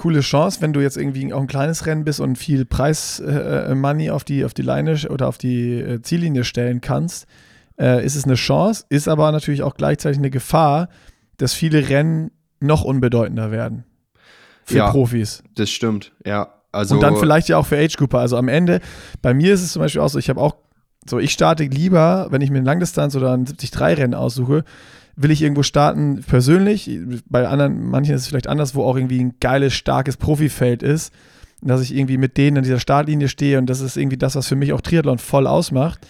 coole 0.00 0.20
Chance, 0.20 0.62
wenn 0.62 0.72
du 0.72 0.80
jetzt 0.80 0.96
irgendwie 0.96 1.30
auch 1.32 1.42
ein 1.42 1.46
kleines 1.46 1.84
Rennen 1.84 2.04
bist 2.04 2.20
und 2.20 2.36
viel 2.36 2.64
Preis-Money 2.64 4.06
äh, 4.06 4.10
auf, 4.10 4.24
die, 4.24 4.46
auf 4.46 4.54
die 4.54 4.62
Leine 4.62 4.98
oder 5.10 5.28
auf 5.28 5.36
die 5.36 5.74
äh, 5.78 6.00
Ziellinie 6.00 6.44
stellen 6.44 6.80
kannst 6.80 7.26
äh, 7.78 8.04
ist 8.04 8.16
es 8.16 8.24
eine 8.24 8.34
Chance, 8.34 8.84
ist 8.88 9.08
aber 9.08 9.30
natürlich 9.30 9.62
auch 9.62 9.74
gleichzeitig 9.74 10.18
eine 10.18 10.30
Gefahr, 10.30 10.88
dass 11.36 11.52
viele 11.52 11.90
Rennen 11.90 12.30
noch 12.60 12.82
unbedeutender 12.82 13.50
werden 13.50 13.84
für 14.64 14.78
ja, 14.78 14.90
Profis. 14.90 15.42
Das 15.54 15.70
stimmt, 15.70 16.12
ja. 16.24 16.54
Also 16.72 16.94
und 16.94 17.02
dann 17.02 17.16
vielleicht 17.16 17.48
ja 17.48 17.58
auch 17.58 17.66
für 17.66 17.76
Age 17.76 17.96
Grouper. 17.96 18.20
Also 18.20 18.36
am 18.36 18.48
Ende, 18.48 18.80
bei 19.20 19.34
mir 19.34 19.52
ist 19.52 19.62
es 19.62 19.72
zum 19.72 19.80
Beispiel 19.80 20.00
auch 20.00 20.08
so, 20.08 20.18
ich 20.18 20.30
habe 20.30 20.40
auch, 20.40 20.56
so 21.08 21.18
ich 21.18 21.32
starte 21.32 21.64
lieber, 21.64 22.28
wenn 22.30 22.42
ich 22.42 22.50
mir 22.50 22.58
ein 22.58 22.64
Langdistanz 22.64 23.16
oder 23.16 23.32
ein 23.32 23.44
73-Rennen 23.44 24.14
aussuche, 24.14 24.64
will 25.22 25.30
ich 25.30 25.42
irgendwo 25.42 25.62
starten 25.62 26.22
persönlich. 26.26 26.90
Bei 27.26 27.46
anderen, 27.46 27.90
manchen 27.90 28.14
ist 28.14 28.22
es 28.22 28.28
vielleicht 28.28 28.46
anders, 28.46 28.74
wo 28.74 28.84
auch 28.84 28.96
irgendwie 28.96 29.20
ein 29.20 29.34
geiles, 29.38 29.74
starkes 29.74 30.16
Profifeld 30.16 30.82
ist, 30.82 31.12
dass 31.60 31.82
ich 31.82 31.94
irgendwie 31.94 32.16
mit 32.16 32.38
denen 32.38 32.58
an 32.58 32.62
dieser 32.62 32.80
Startlinie 32.80 33.28
stehe 33.28 33.58
und 33.58 33.66
das 33.66 33.80
ist 33.80 33.98
irgendwie 33.98 34.16
das, 34.16 34.34
was 34.34 34.48
für 34.48 34.56
mich 34.56 34.72
auch 34.72 34.80
Triathlon 34.80 35.18
voll 35.18 35.46
ausmacht. 35.46 36.06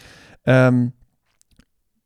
Ähm, 0.47 0.93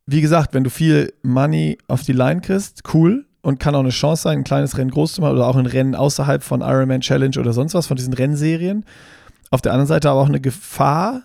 wie 0.06 0.22
gesagt, 0.22 0.54
wenn 0.54 0.64
du 0.64 0.70
viel 0.70 1.12
Money 1.22 1.76
auf 1.88 2.02
die 2.02 2.12
Line 2.12 2.40
kriegst, 2.40 2.82
cool 2.94 3.26
und 3.42 3.60
kann 3.60 3.74
auch 3.74 3.80
eine 3.80 3.90
Chance 3.90 4.22
sein, 4.22 4.38
ein 4.38 4.44
kleines 4.44 4.78
Rennen 4.78 4.90
groß 4.90 5.14
zu 5.14 5.20
machen 5.20 5.34
oder 5.34 5.46
auch 5.46 5.56
ein 5.56 5.66
Rennen 5.66 5.94
außerhalb 5.94 6.42
von 6.42 6.62
Ironman 6.62 7.02
Challenge 7.02 7.38
oder 7.38 7.52
sonst 7.52 7.74
was, 7.74 7.86
von 7.86 7.98
diesen 7.98 8.14
Rennserien. 8.14 8.86
Auf 9.50 9.60
der 9.60 9.72
anderen 9.72 9.88
Seite 9.88 10.08
aber 10.08 10.20
auch 10.20 10.28
eine 10.28 10.40
Gefahr, 10.40 11.24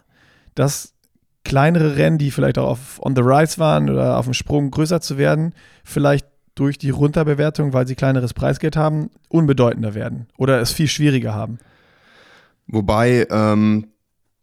dass 0.55 0.93
kleinere 1.43 1.95
Rennen, 1.95 2.17
die 2.17 2.31
vielleicht 2.31 2.57
auch 2.57 2.69
auf 2.69 2.99
on 3.01 3.15
the 3.15 3.21
rise 3.21 3.57
waren 3.57 3.89
oder 3.89 4.17
auf 4.17 4.25
dem 4.25 4.33
Sprung 4.33 4.71
größer 4.71 5.01
zu 5.01 5.17
werden, 5.17 5.53
vielleicht 5.83 6.27
durch 6.55 6.77
die 6.77 6.89
Runterbewertung, 6.89 7.73
weil 7.73 7.87
sie 7.87 7.95
kleineres 7.95 8.33
Preisgeld 8.33 8.75
haben, 8.75 9.09
unbedeutender 9.29 9.93
werden 9.93 10.27
oder 10.37 10.59
es 10.59 10.71
viel 10.71 10.87
schwieriger 10.87 11.33
haben. 11.33 11.59
Wobei 12.67 13.25
ähm, 13.31 13.87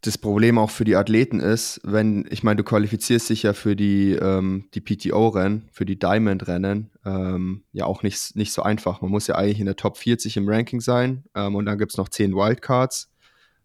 das 0.01 0.17
Problem 0.17 0.57
auch 0.57 0.69
für 0.69 0.83
die 0.83 0.95
Athleten 0.95 1.39
ist, 1.39 1.81
wenn, 1.83 2.25
ich 2.29 2.43
meine, 2.43 2.57
du 2.57 2.63
qualifizierst 2.63 3.29
dich 3.29 3.43
ja 3.43 3.53
für 3.53 3.75
die, 3.75 4.13
ähm, 4.13 4.65
die 4.73 4.81
PTO-Rennen, 4.81 5.69
für 5.71 5.85
die 5.85 5.97
Diamond-Rennen, 5.97 6.91
ähm, 7.05 7.63
ja 7.71 7.85
auch 7.85 8.03
nicht, 8.03 8.35
nicht 8.35 8.53
so 8.53 8.63
einfach. 8.63 9.01
Man 9.01 9.11
muss 9.11 9.27
ja 9.27 9.35
eigentlich 9.35 9.59
in 9.59 9.65
der 9.65 9.75
Top 9.75 9.97
40 9.97 10.37
im 10.37 10.47
Ranking 10.47 10.81
sein 10.81 11.23
ähm, 11.35 11.55
und 11.55 11.65
dann 11.65 11.77
gibt 11.77 11.91
es 11.91 11.97
noch 11.97 12.09
10 12.09 12.33
Wildcards. 12.33 13.09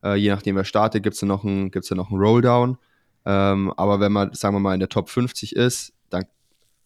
Äh, 0.03 0.17
je 0.17 0.31
nachdem, 0.31 0.57
wer 0.57 0.65
startet, 0.65 1.03
gibt 1.03 1.17
es 1.17 1.23
noch 1.23 1.45
einen 1.45 1.71
noch 1.91 2.11
Rolldown. 2.11 2.79
Ähm, 3.25 3.73
aber 3.77 4.01
wenn 4.01 4.13
man, 4.13 4.33
sagen 4.35 4.55
wir 4.57 4.61
mal, 4.61 4.75
in 4.75 4.81
der 4.81 4.89
Top 4.89 5.09
50 5.09 5.55
ist, 5.55 5.93
dann 6.11 6.25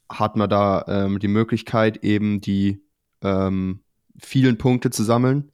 hat 0.08 0.36
man 0.36 0.48
da 0.48 0.84
ähm, 0.88 1.18
die 1.18 1.28
Möglichkeit, 1.28 2.04
eben 2.04 2.40
die 2.40 2.82
ähm, 3.22 3.80
vielen 4.18 4.58
Punkte 4.58 4.90
zu 4.90 5.02
sammeln. 5.02 5.52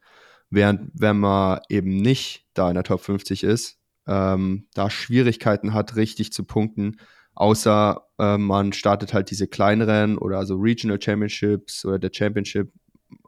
Während 0.51 0.91
wenn 0.95 1.19
man 1.19 1.61
eben 1.69 1.97
nicht 1.97 2.47
da 2.55 2.69
in 2.69 2.75
der 2.75 2.85
Top 2.85 3.01
50 3.01 3.43
ist, 3.45 3.79
ähm, 4.07 4.67
da 4.75 4.91
Schwierigkeiten 4.91 5.73
hat, 5.73 5.97
richtig 5.97 6.33
zu 6.33 6.45
punkten, 6.45 6.99
außer 7.35 8.03
äh, 8.19 8.37
man 8.37 8.73
startet 8.73 9.15
halt 9.15 9.31
diese 9.31 9.49
kleineren 9.49 10.19
oder 10.19 10.39
also 10.39 10.57
Regional 10.57 11.01
Championships 11.01 11.85
oder 11.85 11.99
der 11.99 12.11
Championship 12.13 12.71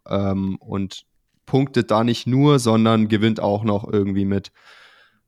ähm, 0.06 0.56
und 0.56 1.06
punktet 1.46 1.90
da 1.90 2.04
nicht 2.04 2.26
nur, 2.26 2.58
sondern 2.58 3.08
gewinnt 3.08 3.40
auch 3.40 3.64
noch 3.64 3.90
irgendwie 3.90 4.24
mit, 4.24 4.52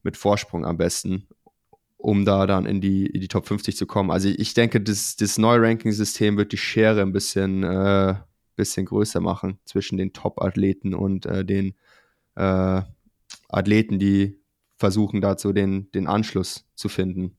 mit 0.03 0.17
Vorsprung 0.17 0.65
am 0.65 0.77
besten, 0.77 1.29
um 1.97 2.25
da 2.25 2.47
dann 2.47 2.67
in 2.67 2.81
die, 2.81 3.07
in 3.07 3.21
die 3.21 3.29
Top 3.29 3.47
50 3.47 3.77
zu 3.77 3.87
kommen. 3.87 4.11
Also 4.11 4.29
ich 4.29 4.55
denke, 4.55 4.81
das, 4.81 5.17
das 5.17 5.39
neue 5.39 5.63
Ranking-System 5.63 6.37
wird 6.37 6.53
die 6.53 6.59
Schere 6.59 7.03
ein 7.03 7.13
bisschen, 7.13 7.63
äh, 7.63 8.15
bisschen 8.55 8.87
größer 8.87 9.21
machen 9.21 9.59
zwischen 9.65 9.99
den 9.99 10.13
Top-Athleten 10.13 10.95
und 10.95 11.27
äh, 11.27 11.45
den 11.45 11.75
äh, 12.37 12.83
Athleten, 13.49 13.99
die 13.99 14.39
versuchen 14.77 15.21
dazu 15.21 15.53
den, 15.53 15.91
den 15.93 16.07
Anschluss 16.07 16.67
zu 16.75 16.89
finden. 16.89 17.37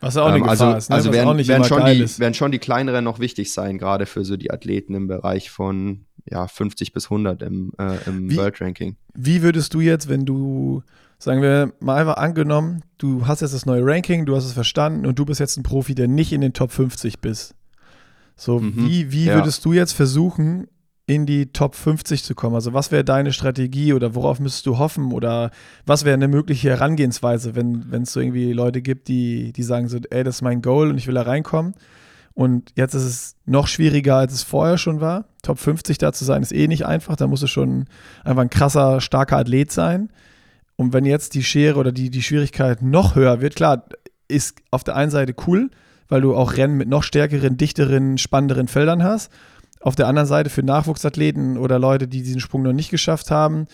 Was 0.00 0.16
auch 0.16 0.26
eine 0.26 0.38
ähm, 0.38 0.44
also, 0.44 0.72
ist, 0.72 0.88
ne? 0.88 0.96
Also 0.96 1.12
werden, 1.12 1.28
auch 1.28 1.34
nicht 1.34 1.48
werden, 1.48 1.64
schon 1.64 1.84
die, 1.84 1.98
ist. 2.00 2.18
werden 2.20 2.32
schon 2.32 2.52
die 2.52 2.58
kleineren 2.58 3.04
noch 3.04 3.18
wichtig 3.18 3.52
sein, 3.52 3.76
gerade 3.76 4.06
für 4.06 4.24
so 4.24 4.38
die 4.38 4.50
Athleten 4.50 4.94
im 4.94 5.08
Bereich 5.08 5.50
von 5.50 6.06
ja, 6.24 6.46
50 6.46 6.92
bis 6.92 7.06
100 7.06 7.42
im, 7.42 7.72
äh, 7.78 7.96
im 8.06 8.30
Wie- 8.30 8.36
World 8.36 8.60
Ranking. 8.60 8.96
Wie 9.14 9.42
würdest 9.42 9.74
du 9.74 9.80
jetzt, 9.80 10.08
wenn 10.08 10.24
du, 10.24 10.82
sagen 11.20 11.42
wir 11.42 11.72
mal 11.80 11.96
einfach 11.96 12.16
angenommen, 12.16 12.82
du 12.98 13.26
hast 13.26 13.42
jetzt 13.42 13.54
das 13.54 13.66
neue 13.66 13.84
Ranking, 13.84 14.26
du 14.26 14.34
hast 14.34 14.46
es 14.46 14.52
verstanden 14.54 15.06
und 15.06 15.18
du 15.18 15.24
bist 15.26 15.38
jetzt 15.38 15.56
ein 15.58 15.62
Profi, 15.62 15.94
der 15.94 16.08
nicht 16.08 16.32
in 16.32 16.40
den 16.40 16.54
Top 16.54 16.72
50 16.72 17.20
bist. 17.20 17.54
So, 18.36 18.58
Mhm, 18.58 18.72
wie, 18.76 19.12
wie 19.12 19.24
ja. 19.26 19.34
würdest 19.34 19.64
du 19.66 19.74
jetzt 19.74 19.92
versuchen, 19.92 20.66
in 21.06 21.26
die 21.26 21.52
Top 21.52 21.74
50 21.74 22.24
zu 22.24 22.34
kommen? 22.34 22.54
Also, 22.54 22.72
was 22.72 22.90
wäre 22.90 23.04
deine 23.04 23.34
Strategie 23.34 23.92
oder 23.92 24.14
worauf 24.14 24.40
müsstest 24.40 24.64
du 24.64 24.78
hoffen 24.78 25.12
oder 25.12 25.50
was 25.84 26.06
wäre 26.06 26.14
eine 26.14 26.28
mögliche 26.28 26.70
Herangehensweise, 26.70 27.54
wenn 27.54 28.02
es 28.02 28.12
so 28.12 28.20
irgendwie 28.20 28.52
Leute 28.54 28.80
gibt, 28.80 29.08
die, 29.08 29.52
die 29.52 29.62
sagen 29.62 29.88
so, 29.88 29.98
ey, 30.10 30.24
das 30.24 30.36
ist 30.36 30.42
mein 30.42 30.62
Goal 30.62 30.88
und 30.88 30.96
ich 30.96 31.06
will 31.06 31.14
da 31.14 31.22
reinkommen? 31.22 31.74
Und 32.32 32.72
jetzt 32.76 32.94
ist 32.94 33.04
es 33.04 33.36
noch 33.44 33.66
schwieriger, 33.66 34.16
als 34.16 34.32
es 34.32 34.42
vorher 34.42 34.78
schon 34.78 35.02
war. 35.02 35.26
Top 35.42 35.58
50 35.58 35.98
da 35.98 36.12
zu 36.12 36.24
sein, 36.24 36.40
ist 36.42 36.52
eh 36.52 36.66
nicht 36.68 36.86
einfach. 36.86 37.16
Da 37.16 37.26
musst 37.26 37.42
du 37.42 37.46
schon 37.46 37.84
einfach 38.24 38.40
ein 38.42 38.48
krasser, 38.48 39.02
starker 39.02 39.36
Athlet 39.36 39.70
sein. 39.70 40.10
Und 40.80 40.94
wenn 40.94 41.04
jetzt 41.04 41.34
die 41.34 41.42
Schere 41.42 41.78
oder 41.78 41.92
die, 41.92 42.08
die 42.08 42.22
Schwierigkeit 42.22 42.80
noch 42.80 43.14
höher 43.14 43.42
wird, 43.42 43.54
klar, 43.54 43.84
ist 44.28 44.56
auf 44.70 44.82
der 44.82 44.96
einen 44.96 45.10
Seite 45.10 45.34
cool, 45.46 45.68
weil 46.08 46.22
du 46.22 46.34
auch 46.34 46.56
Rennen 46.56 46.78
mit 46.78 46.88
noch 46.88 47.02
stärkeren, 47.02 47.58
dichteren, 47.58 48.16
spannenderen 48.16 48.66
Feldern 48.66 49.04
hast. 49.04 49.30
Auf 49.82 49.94
der 49.94 50.06
anderen 50.06 50.26
Seite 50.26 50.48
für 50.48 50.62
Nachwuchsathleten 50.62 51.58
oder 51.58 51.78
Leute, 51.78 52.08
die 52.08 52.22
diesen 52.22 52.40
Sprung 52.40 52.62
noch 52.62 52.72
nicht 52.72 52.90
geschafft 52.90 53.30
haben, 53.30 53.66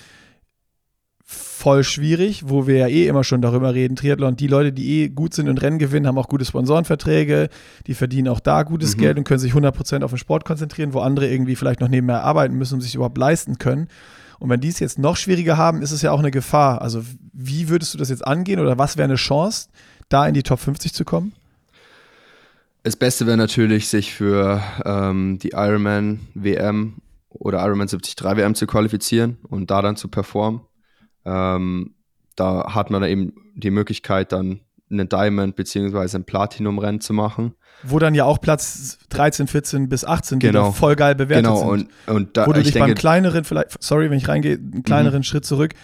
voll 1.25 1.85
schwierig, 1.85 2.49
wo 2.49 2.67
wir 2.67 2.77
ja 2.77 2.89
eh 2.89 3.07
immer 3.07 3.23
schon 3.23 3.41
darüber 3.41 3.73
reden, 3.73 3.95
Triathlon, 3.95 4.35
die 4.35 4.49
Leute, 4.49 4.73
die 4.73 5.03
eh 5.03 5.09
gut 5.09 5.33
sind 5.33 5.49
und 5.49 5.63
Rennen 5.63 5.79
gewinnen, 5.79 6.09
haben 6.09 6.19
auch 6.19 6.29
gute 6.29 6.45
Sponsorenverträge, 6.45 7.51
die 7.87 7.95
verdienen 7.95 8.27
auch 8.27 8.41
da 8.41 8.65
gutes 8.65 8.97
Mhm. 8.97 9.01
Geld 9.01 9.19
und 9.19 9.25
können 9.25 9.39
sich 9.39 9.55
100% 9.55 10.03
auf 10.03 10.11
den 10.11 10.19
Sport 10.19 10.45
konzentrieren, 10.45 10.93
wo 10.93 10.99
andere 10.99 11.29
irgendwie 11.29 11.55
vielleicht 11.55 11.79
noch 11.79 11.89
nebenher 11.89 12.25
arbeiten 12.25 12.57
müssen, 12.57 12.75
um 12.75 12.81
sich 12.81 12.97
überhaupt 12.97 13.17
leisten 13.17 13.59
können. 13.59 13.87
Und 14.39 14.51
wenn 14.51 14.61
die 14.61 14.69
es 14.69 14.79
jetzt 14.79 14.99
noch 14.99 15.17
schwieriger 15.17 15.57
haben, 15.57 15.83
ist 15.83 15.93
es 15.93 16.03
ja 16.03 16.13
auch 16.13 16.19
eine 16.19 16.31
Gefahr. 16.31 16.83
Also 16.83 17.03
wie 17.33 17.69
würdest 17.69 17.95
du 17.95 17.99
das 17.99 18.11
jetzt 18.11 18.27
angehen 18.27 18.61
oder 18.61 18.79
was 18.79 18.97
wäre 18.97 19.05
eine 19.05 19.17
Chance, 19.17 19.69
da 20.09 20.27
in 20.27 20.35
die 20.35 20.43
Top 20.43 20.61
50 20.61 20.93
zu 20.93 21.05
kommen? 21.05 21.33
Das 22.83 22.97
Beste 22.97 23.27
wäre 23.27 23.37
natürlich, 23.37 23.89
sich 23.89 24.15
für 24.15 24.63
ähm, 24.85 25.39
die 25.41 25.51
Ironman 25.55 26.21
WM 26.35 27.03
oder 27.31 27.59
Ironman 27.59 27.89
73 27.89 28.25
WM 28.25 28.55
zu 28.55 28.67
qualifizieren 28.67 29.39
und 29.49 29.71
da 29.71 29.83
dann 29.83 29.97
zu 29.97 30.09
performen. 30.09 30.61
Ähm, 31.25 31.95
da 32.37 32.75
hat 32.75 32.91
man 32.91 33.03
dann 33.03 33.11
eben 33.11 33.33
die 33.55 33.71
Möglichkeit, 33.71 34.31
dann 34.33 34.61
einen 34.91 35.09
Diamond 35.09 35.57
beziehungsweise 35.57 36.19
ein 36.19 36.25
Platinum-Rennen 36.25 37.01
zu 37.01 37.13
machen. 37.13 37.55
Wo 37.83 37.99
dann 37.99 38.15
ja 38.15 38.25
auch 38.25 38.41
Platz 38.41 38.99
13, 39.11 39.47
14 39.49 39.89
bis 39.89 40.05
18 40.05 40.39
Genau. 40.39 40.67
wieder 40.69 40.73
voll 40.73 40.97
geil 40.97 41.15
bewertet 41.15 41.45
genau, 41.45 41.59
sind. 41.75 41.89
und, 42.07 42.17
und 42.17 42.37
da, 42.37 42.47
wo 42.47 42.53
du 42.53 42.61
ich 42.61 42.67
dich 42.67 42.75
beim 42.75 42.87
denke, 42.87 42.93
Mhm. 42.99 43.01
kleineren, 43.01 43.45
vielleicht, 43.45 43.83
sorry, 43.83 44.11
wenn 44.11 44.19
ich 44.19 44.29
reingehe, 44.29 44.55
einen 44.55 44.83
kleineren 44.83 45.23
Schritt 45.25 45.45
zurück, 45.45 45.75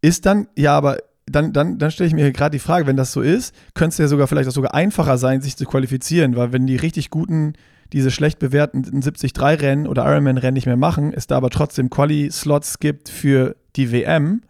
ist 0.00 0.26
dann, 0.26 0.48
ja, 0.56 0.76
aber 0.76 0.98
dann, 1.26 1.52
dann, 1.52 1.78
dann 1.78 1.90
stelle 1.90 2.08
ich 2.08 2.14
mir 2.14 2.32
gerade 2.32 2.52
die 2.52 2.58
Frage, 2.60 2.86
wenn 2.86 2.96
das 2.96 3.12
so 3.12 3.20
ist, 3.20 3.54
könnte 3.74 3.92
es 3.92 3.98
ja 3.98 4.08
sogar 4.08 4.26
vielleicht 4.26 4.48
auch 4.48 4.54
sogar 4.54 4.74
einfacher 4.74 5.18
sein, 5.18 5.40
sich 5.42 5.56
zu 5.56 5.66
qualifizieren, 5.66 6.36
weil 6.36 6.52
wenn 6.52 6.66
die 6.66 6.76
richtig 6.76 7.10
guten, 7.10 7.52
diese 7.92 8.10
schlecht 8.10 8.38
bewerteten 8.38 9.02
73-Rennen 9.02 9.86
oder 9.86 10.04
Ironman-Rennen 10.06 10.54
nicht 10.54 10.66
mehr 10.66 10.76
machen, 10.76 11.12
es 11.12 11.26
da 11.26 11.36
aber 11.36 11.50
trotzdem 11.50 11.90
Quali-Slots 11.90 12.78
gibt 12.80 13.08
für 13.08 13.56
die 13.76 13.92
WM, 13.92 14.42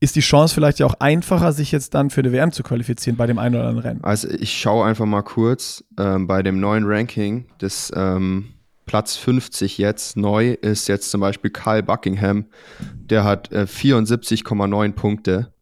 ist 0.00 0.16
die 0.16 0.20
Chance 0.20 0.54
vielleicht 0.54 0.78
ja 0.78 0.86
auch 0.86 0.94
einfacher, 0.98 1.52
sich 1.52 1.72
jetzt 1.72 1.94
dann 1.94 2.08
für 2.08 2.22
die 2.22 2.32
WM 2.32 2.52
zu 2.52 2.62
qualifizieren 2.62 3.16
bei 3.16 3.26
dem 3.26 3.38
einen 3.38 3.54
oder 3.54 3.68
anderen 3.68 3.86
Rennen. 3.86 4.04
Also 4.04 4.28
ich 4.28 4.58
schaue 4.58 4.86
einfach 4.86 5.04
mal 5.04 5.22
kurz 5.22 5.84
ähm, 5.98 6.26
bei 6.26 6.42
dem 6.42 6.58
neuen 6.58 6.84
Ranking, 6.86 7.46
das 7.58 7.92
ähm, 7.94 8.54
Platz 8.86 9.16
50 9.16 9.78
jetzt 9.78 10.16
neu 10.16 10.52
ist 10.52 10.88
jetzt 10.88 11.10
zum 11.10 11.20
Beispiel 11.20 11.50
Kyle 11.50 11.82
Buckingham, 11.82 12.46
der 12.80 13.24
hat 13.24 13.52
äh, 13.52 13.66
74,9 13.66 14.92
Punkte. 14.94 15.52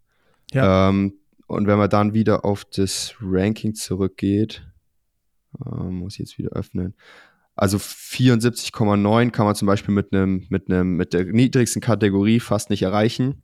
Ja. 0.52 0.88
Ähm, 0.88 1.14
und 1.48 1.66
wenn 1.66 1.78
man 1.78 1.90
dann 1.90 2.14
wieder 2.14 2.44
auf 2.44 2.64
das 2.64 3.14
Ranking 3.20 3.74
zurückgeht, 3.74 4.62
ähm, 5.66 5.96
muss 5.96 6.14
ich 6.14 6.20
jetzt 6.20 6.38
wieder 6.38 6.50
öffnen. 6.50 6.94
Also 7.56 7.78
74,9 7.78 9.30
kann 9.30 9.46
man 9.46 9.56
zum 9.56 9.66
Beispiel 9.66 9.92
mit 9.92 10.12
einem, 10.12 10.46
mit 10.48 10.70
einem, 10.70 10.96
mit 10.96 11.12
der 11.12 11.24
niedrigsten 11.24 11.82
Kategorie 11.82 12.38
fast 12.38 12.70
nicht 12.70 12.82
erreichen. 12.82 13.42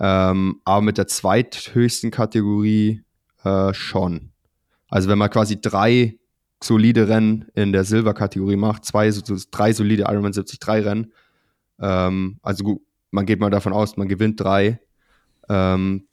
Ähm, 0.00 0.60
aber 0.64 0.80
mit 0.80 0.98
der 0.98 1.06
zweithöchsten 1.06 2.10
Kategorie 2.10 3.02
äh, 3.44 3.74
schon. 3.74 4.30
Also 4.88 5.08
wenn 5.08 5.18
man 5.18 5.30
quasi 5.30 5.60
drei 5.60 6.18
solide 6.62 7.08
Rennen 7.08 7.46
in 7.54 7.72
der 7.72 7.84
Silber-Kategorie 7.84 8.56
macht, 8.56 8.84
zwei, 8.84 9.10
so, 9.10 9.36
drei 9.50 9.72
solide 9.72 10.04
Ironman 10.04 10.32
73 10.32 10.58
Rennen, 10.66 11.12
ähm, 11.78 12.38
also 12.42 12.64
gut, 12.64 12.82
man 13.10 13.26
geht 13.26 13.40
mal 13.40 13.50
davon 13.50 13.72
aus, 13.72 13.96
man 13.96 14.08
gewinnt 14.08 14.40
drei, 14.40 14.80
ähm, 15.48 16.06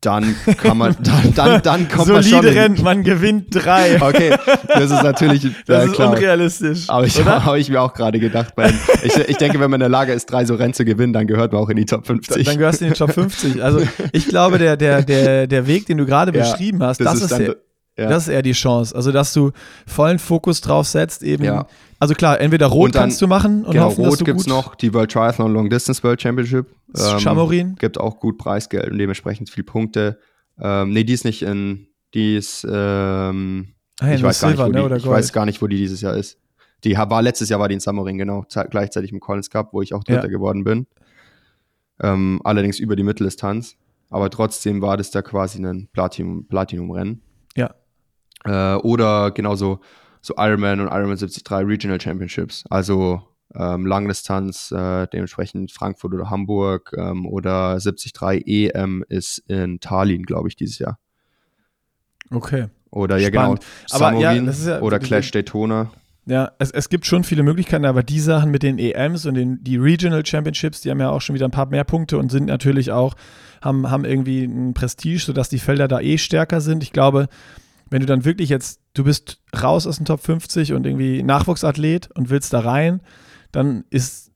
dann 0.00 0.34
kann 0.56 0.78
man, 0.78 0.96
dann, 1.02 1.34
dann, 1.34 1.62
dann 1.62 1.88
kommt 1.88 2.08
man 2.08 2.22
schon. 2.22 2.42
Solide 2.42 2.54
Rennen, 2.54 2.82
man 2.82 3.02
gewinnt 3.02 3.46
drei. 3.50 4.00
Okay, 4.10 4.34
das 4.66 4.90
ist 4.90 5.02
natürlich 5.02 5.46
Das 5.66 5.84
äh, 5.84 5.86
ist 5.86 5.98
unrealistisch. 5.98 6.88
Aber 6.88 7.06
ich 7.06 7.24
habe 7.24 7.58
ich 7.58 7.68
mir 7.68 7.80
auch 7.80 7.92
gerade 7.92 8.18
gedacht, 8.18 8.54
weil 8.56 8.72
ich, 9.02 9.16
ich 9.16 9.36
denke, 9.36 9.60
wenn 9.60 9.70
man 9.70 9.80
in 9.80 9.82
der 9.82 9.88
Lage 9.88 10.12
ist, 10.12 10.26
drei 10.26 10.44
so 10.44 10.54
Rennen 10.54 10.74
zu 10.74 10.84
gewinnen, 10.84 11.12
dann 11.12 11.26
gehört 11.26 11.52
man 11.52 11.62
auch 11.62 11.68
in 11.68 11.76
die 11.76 11.84
Top 11.84 12.06
50. 12.06 12.46
Dann 12.46 12.58
gehörst 12.58 12.80
du 12.80 12.86
in 12.86 12.92
die 12.92 12.98
Top 12.98 13.12
50. 13.12 13.62
Also 13.62 13.80
ich 14.12 14.26
glaube, 14.28 14.58
der, 14.58 14.76
der, 14.76 15.02
der, 15.02 15.46
der 15.46 15.66
Weg, 15.66 15.86
den 15.86 15.98
du 15.98 16.06
gerade 16.06 16.36
Ja, 16.36 16.44
beschrieben 16.44 16.82
hast, 16.82 17.00
das, 17.00 17.20
ist, 17.20 17.32
dann, 17.32 17.42
eher, 17.42 17.56
ja. 18.02 18.08
das 18.08 18.24
ist 18.24 18.28
eher 18.28 18.42
die 18.42 18.52
Chance. 18.52 18.94
Also 18.94 19.12
dass 19.12 19.32
du 19.32 19.50
vollen 19.86 20.18
Fokus 20.18 20.60
drauf 20.60 20.86
setzt, 20.86 21.22
eben. 21.22 21.44
Ja. 21.44 21.66
Also 21.98 22.14
klar, 22.14 22.40
entweder 22.40 22.66
rot 22.66 22.94
dann- 22.94 23.02
kannst 23.02 23.20
du 23.22 23.26
machen 23.26 23.64
und 23.64 23.72
genau, 23.72 23.86
hoffen, 23.86 24.02
dass 24.04 24.12
Rot 24.12 24.20
du 24.20 24.24
gibt's 24.24 24.44
gut 24.44 24.52
noch, 24.52 24.74
die 24.74 24.92
World 24.94 25.12
Triathlon 25.12 25.52
Long 25.52 25.68
Distance 25.70 26.02
World 26.02 26.20
Championship. 26.22 26.66
Ähm, 26.96 27.18
Chamorin. 27.18 27.74
Gibt 27.76 27.98
auch 27.98 28.18
gut 28.18 28.38
Preisgeld 28.38 28.90
und 28.90 28.98
dementsprechend 28.98 29.50
viel 29.50 29.64
Punkte. 29.64 30.18
Ähm, 30.60 30.90
nee, 30.92 31.04
die 31.04 31.12
ist 31.12 31.24
nicht 31.24 31.42
in, 31.42 31.86
die 32.14 32.36
ist, 32.36 32.66
ähm, 32.70 33.68
Ah 34.00 34.08
ja, 34.08 34.14
ich, 34.14 34.22
weiß 34.22 34.40
gar 34.40 34.48
nicht, 34.50 34.58
ne, 34.74 34.88
die, 34.88 34.96
ich 34.96 35.06
weiß 35.06 35.32
gar 35.32 35.44
nicht, 35.46 35.60
wo 35.60 35.66
die 35.66 35.76
dieses 35.76 36.00
Jahr 36.00 36.16
ist. 36.16 36.38
Die 36.84 36.96
war 36.96 37.20
letztes 37.20 37.50
Jahr 37.50 37.60
war 37.60 37.68
die 37.68 37.74
in 37.74 37.80
Samorin, 37.80 38.16
genau, 38.16 38.44
ze- 38.48 38.66
gleichzeitig 38.70 39.12
im 39.12 39.20
Collins 39.20 39.50
Cup, 39.50 39.74
wo 39.74 39.82
ich 39.82 39.92
auch 39.92 40.02
Dritter 40.02 40.22
Ja. 40.24 40.28
geworden 40.30 40.64
bin. 40.64 40.86
Ähm, 42.02 42.40
allerdings 42.44 42.78
über 42.78 42.96
die 42.96 43.02
Mitteldistanz. 43.02 43.76
Aber 44.08 44.30
trotzdem 44.30 44.80
war 44.82 44.96
das 44.96 45.10
da 45.10 45.22
quasi 45.22 45.58
ein 45.64 45.88
Platinum- 45.92 46.46
Platinum-Rennen. 46.48 47.20
Ja. 47.20 47.29
Äh, 48.44 48.74
oder 48.74 49.30
genauso 49.30 49.80
so 50.20 50.34
Ironman 50.36 50.80
und 50.80 50.88
Ironman 50.88 51.16
73 51.16 51.44
Regional 51.50 52.00
Championships. 52.00 52.64
Also 52.68 53.22
ähm, 53.54 53.86
Langdistanz, 53.86 54.70
äh, 54.70 55.06
dementsprechend 55.08 55.72
Frankfurt 55.72 56.14
oder 56.14 56.30
Hamburg 56.30 56.94
ähm, 56.96 57.26
oder 57.26 57.78
73 57.80 58.46
EM 58.46 59.04
ist 59.08 59.38
in 59.48 59.80
Tallinn, 59.80 60.24
glaube 60.24 60.48
ich, 60.48 60.56
dieses 60.56 60.78
Jahr. 60.78 60.98
Okay. 62.30 62.68
Oder 62.90 63.18
ja, 63.18 63.30
genau. 63.30 63.56
Spannend. 63.56 63.64
Aber 63.90 64.12
ja, 64.12 64.28
Samorin 64.28 64.46
das 64.46 64.58
ist 64.60 64.66
ja- 64.66 64.80
oder 64.80 64.98
Clash 64.98 65.30
Daytona. 65.30 65.90
Ja, 66.26 66.52
es, 66.58 66.70
es 66.70 66.88
gibt 66.90 67.06
schon 67.06 67.24
viele 67.24 67.42
Möglichkeiten, 67.42 67.84
aber 67.84 68.02
die 68.02 68.20
Sachen 68.20 68.50
mit 68.50 68.62
den 68.62 68.78
EMs 68.78 69.26
und 69.26 69.34
den, 69.34 69.64
die 69.64 69.76
Regional 69.76 70.24
Championships, 70.24 70.80
die 70.80 70.90
haben 70.90 71.00
ja 71.00 71.10
auch 71.10 71.22
schon 71.22 71.34
wieder 71.34 71.46
ein 71.46 71.50
paar 71.50 71.66
mehr 71.66 71.82
Punkte 71.82 72.18
und 72.18 72.30
sind 72.30 72.44
natürlich 72.44 72.92
auch, 72.92 73.14
haben, 73.62 73.90
haben 73.90 74.04
irgendwie 74.04 74.44
ein 74.44 74.74
Prestige, 74.74 75.18
sodass 75.18 75.48
die 75.48 75.58
Felder 75.58 75.88
da 75.88 75.98
eh 75.98 76.18
stärker 76.18 76.60
sind. 76.60 76.82
Ich 76.84 76.92
glaube, 76.92 77.28
wenn 77.90 78.00
du 78.00 78.06
dann 78.06 78.24
wirklich 78.24 78.48
jetzt, 78.48 78.80
du 78.94 79.04
bist 79.04 79.40
raus 79.62 79.86
aus 79.86 79.96
dem 79.96 80.06
Top 80.06 80.20
50 80.20 80.72
und 80.72 80.86
irgendwie 80.86 81.22
Nachwuchsathlet 81.22 82.10
und 82.16 82.30
willst 82.30 82.52
da 82.52 82.60
rein, 82.60 83.00
dann 83.52 83.84
ist 83.90 84.30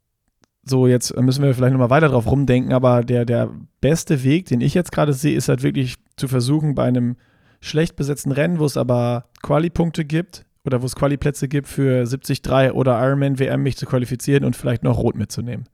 so, 0.64 0.86
jetzt 0.86 1.14
müssen 1.16 1.44
wir 1.44 1.54
vielleicht 1.54 1.72
nochmal 1.72 1.90
weiter 1.90 2.08
drauf 2.08 2.26
rumdenken, 2.26 2.72
aber 2.72 3.04
der, 3.04 3.24
der 3.24 3.50
beste 3.80 4.24
Weg, 4.24 4.46
den 4.46 4.60
ich 4.60 4.74
jetzt 4.74 4.92
gerade 4.92 5.12
sehe, 5.12 5.36
ist 5.36 5.48
halt 5.48 5.62
wirklich 5.62 5.96
zu 6.16 6.26
versuchen, 6.26 6.74
bei 6.74 6.84
einem 6.84 7.16
schlecht 7.60 7.96
besetzten 7.96 8.32
Rennen, 8.32 8.58
wo 8.58 8.64
es 8.64 8.76
aber 8.76 9.26
Quali-Punkte 9.42 10.04
gibt, 10.04 10.46
oder 10.64 10.80
wo 10.80 10.86
es 10.86 10.96
Quali-Plätze 10.96 11.48
gibt 11.48 11.68
für 11.68 12.04
73 12.04 12.72
oder 12.72 12.98
Ironman 12.98 13.38
WM 13.38 13.62
mich 13.62 13.76
zu 13.76 13.86
qualifizieren 13.86 14.44
und 14.44 14.56
vielleicht 14.56 14.82
noch 14.82 14.98
Rot 14.98 15.16
mitzunehmen. 15.16 15.68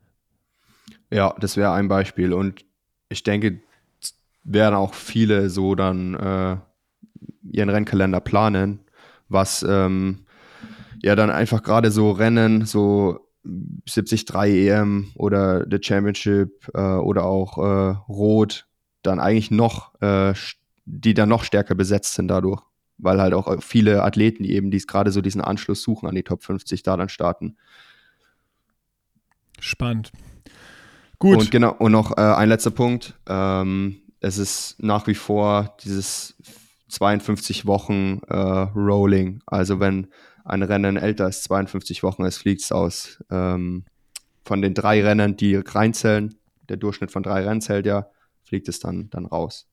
Ja, 1.10 1.34
das 1.38 1.56
wäre 1.56 1.72
ein 1.72 1.88
Beispiel. 1.88 2.32
Und 2.32 2.64
ich 3.08 3.22
denke, 3.22 3.60
werden 4.42 4.74
auch 4.74 4.94
viele 4.94 5.50
so 5.50 5.74
dann 5.74 6.14
äh, 6.14 6.56
ihren 7.42 7.68
Rennkalender 7.68 8.20
planen, 8.20 8.80
was 9.28 9.64
ähm, 9.68 10.26
ja 11.02 11.16
dann 11.16 11.30
einfach 11.30 11.62
gerade 11.62 11.90
so 11.90 12.10
Rennen, 12.10 12.64
so 12.66 13.26
73 13.44 14.34
EM 14.34 15.10
oder 15.14 15.64
der 15.64 15.80
Championship 15.82 16.68
äh, 16.74 16.80
oder 16.80 17.24
auch 17.24 17.58
äh, 17.58 17.96
Rot, 18.08 18.66
dann 19.02 19.18
eigentlich 19.18 19.50
noch, 19.50 20.00
äh, 20.02 20.34
die 20.84 21.14
dann 21.14 21.28
noch 21.28 21.44
stärker 21.44 21.74
besetzt 21.74 22.14
sind 22.14 22.28
dadurch 22.28 22.62
weil 23.02 23.20
halt 23.20 23.34
auch 23.34 23.62
viele 23.62 24.02
Athleten, 24.02 24.42
die 24.42 24.52
eben 24.52 24.70
dies 24.70 24.86
gerade 24.86 25.10
so 25.10 25.20
diesen 25.20 25.40
Anschluss 25.40 25.82
suchen 25.82 26.08
an 26.08 26.14
die 26.14 26.22
Top 26.22 26.42
50, 26.42 26.82
da 26.82 26.96
dann 26.96 27.08
starten. 27.08 27.56
Spannend. 29.58 30.12
Gut. 31.18 31.38
Und 31.38 31.50
genau, 31.50 31.74
und 31.74 31.92
noch 31.92 32.16
äh, 32.16 32.20
ein 32.20 32.48
letzter 32.48 32.70
Punkt. 32.70 33.14
Ähm, 33.26 34.00
es 34.20 34.38
ist 34.38 34.82
nach 34.82 35.06
wie 35.06 35.14
vor 35.14 35.76
dieses 35.82 36.36
52 36.90 37.66
Wochen 37.66 38.20
äh, 38.28 38.36
Rolling. 38.36 39.42
Also 39.46 39.80
wenn 39.80 40.08
ein 40.44 40.62
Rennen 40.62 40.96
älter 40.96 41.26
als 41.26 41.42
52 41.42 42.02
Wochen 42.02 42.24
ist, 42.24 42.38
fliegt 42.38 42.62
es 42.62 42.72
aus. 42.72 43.22
Ähm, 43.30 43.84
von 44.44 44.62
den 44.62 44.74
drei 44.74 45.02
Rennen, 45.02 45.36
die 45.36 45.56
reinzählen, 45.56 46.34
der 46.68 46.76
Durchschnitt 46.76 47.10
von 47.10 47.22
drei 47.22 47.44
Rennen 47.46 47.60
zählt 47.60 47.86
ja, 47.86 48.06
fliegt 48.42 48.68
es 48.68 48.80
dann, 48.80 49.10
dann 49.10 49.26
raus. 49.26 49.68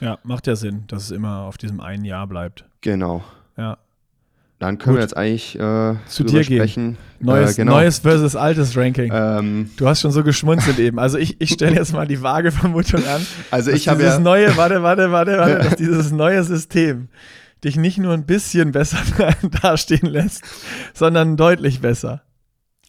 Ja, 0.00 0.18
macht 0.22 0.46
ja 0.46 0.56
Sinn, 0.56 0.84
dass 0.86 1.04
es 1.04 1.10
immer 1.10 1.42
auf 1.42 1.58
diesem 1.58 1.80
einen 1.80 2.04
Jahr 2.04 2.26
bleibt. 2.26 2.64
Genau. 2.80 3.22
Ja. 3.56 3.78
Dann 4.60 4.76
können 4.76 4.96
Gut. 4.96 4.98
wir 4.98 5.02
jetzt 5.02 5.16
eigentlich 5.16 5.58
äh, 5.58 5.94
zu 6.06 6.22
dir 6.22 6.44
sprechen. 6.44 6.92
gehen. 6.92 6.98
Neues, 7.18 7.52
äh, 7.52 7.62
genau. 7.62 7.72
neues 7.76 8.00
versus 8.00 8.36
altes 8.36 8.76
Ranking. 8.76 9.10
Ähm, 9.12 9.70
du 9.78 9.88
hast 9.88 10.02
schon 10.02 10.12
so 10.12 10.22
geschmunzelt 10.22 10.78
eben. 10.78 10.98
Also 10.98 11.16
ich, 11.16 11.40
ich 11.40 11.50
stelle 11.50 11.76
jetzt 11.76 11.94
mal 11.94 12.06
die 12.06 12.22
vage 12.22 12.52
Vermutung 12.52 13.02
an. 13.06 13.26
Also 13.50 13.70
ich 13.70 13.88
habe 13.88 14.00
dieses 14.00 14.16
ja 14.16 14.20
neue, 14.20 14.54
warte, 14.58 14.82
warte, 14.82 15.10
warte, 15.10 15.38
warte, 15.38 15.58
dass 15.64 15.76
dieses 15.76 16.12
neue 16.12 16.44
System 16.44 17.08
dich 17.64 17.76
nicht 17.76 17.96
nur 17.96 18.12
ein 18.12 18.26
bisschen 18.26 18.72
besser 18.72 18.98
dastehen 19.62 20.06
lässt, 20.06 20.42
sondern 20.92 21.38
deutlich 21.38 21.80
besser. 21.80 22.22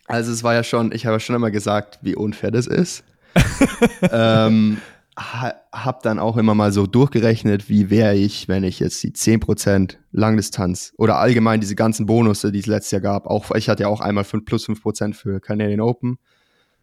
Also 0.08 0.34
es 0.34 0.44
war 0.44 0.54
ja 0.54 0.64
schon, 0.64 0.92
ich 0.92 1.06
habe 1.06 1.16
ja 1.16 1.20
schon 1.22 1.38
immer 1.38 1.52
gesagt, 1.52 2.00
wie 2.02 2.16
unfair 2.16 2.52
das 2.52 2.68
ist. 2.68 3.06
ähm, 4.12 4.78
habe 5.22 6.00
dann 6.04 6.20
auch 6.20 6.38
immer 6.38 6.56
mal 6.56 6.72
so 6.72 6.88
durchgerechnet, 6.88 7.70
wie 7.70 7.90
wäre 7.90 8.16
ich, 8.16 8.48
wenn 8.48 8.64
ich 8.64 8.80
jetzt 8.80 9.02
die 9.04 9.12
10% 9.12 9.98
Langdistanz 10.12 10.94
oder 10.98 11.18
allgemein 11.18 11.60
diese 11.60 11.76
ganzen 11.76 12.06
Bonusse, 12.06 12.52
die 12.52 12.60
es 12.60 12.66
letztes 12.66 12.92
Jahr 12.92 13.02
gab, 13.02 13.28
auch 13.28 13.52
ich 13.56 13.70
hatte 13.70 13.84
ja 13.84 13.90
auch 13.90 14.02
einmal 14.02 14.24
5 14.24 14.46
plus 14.46 14.68
5% 14.68 15.14
für 15.14 15.40
Canadian 15.40 15.82
Open 15.82 16.18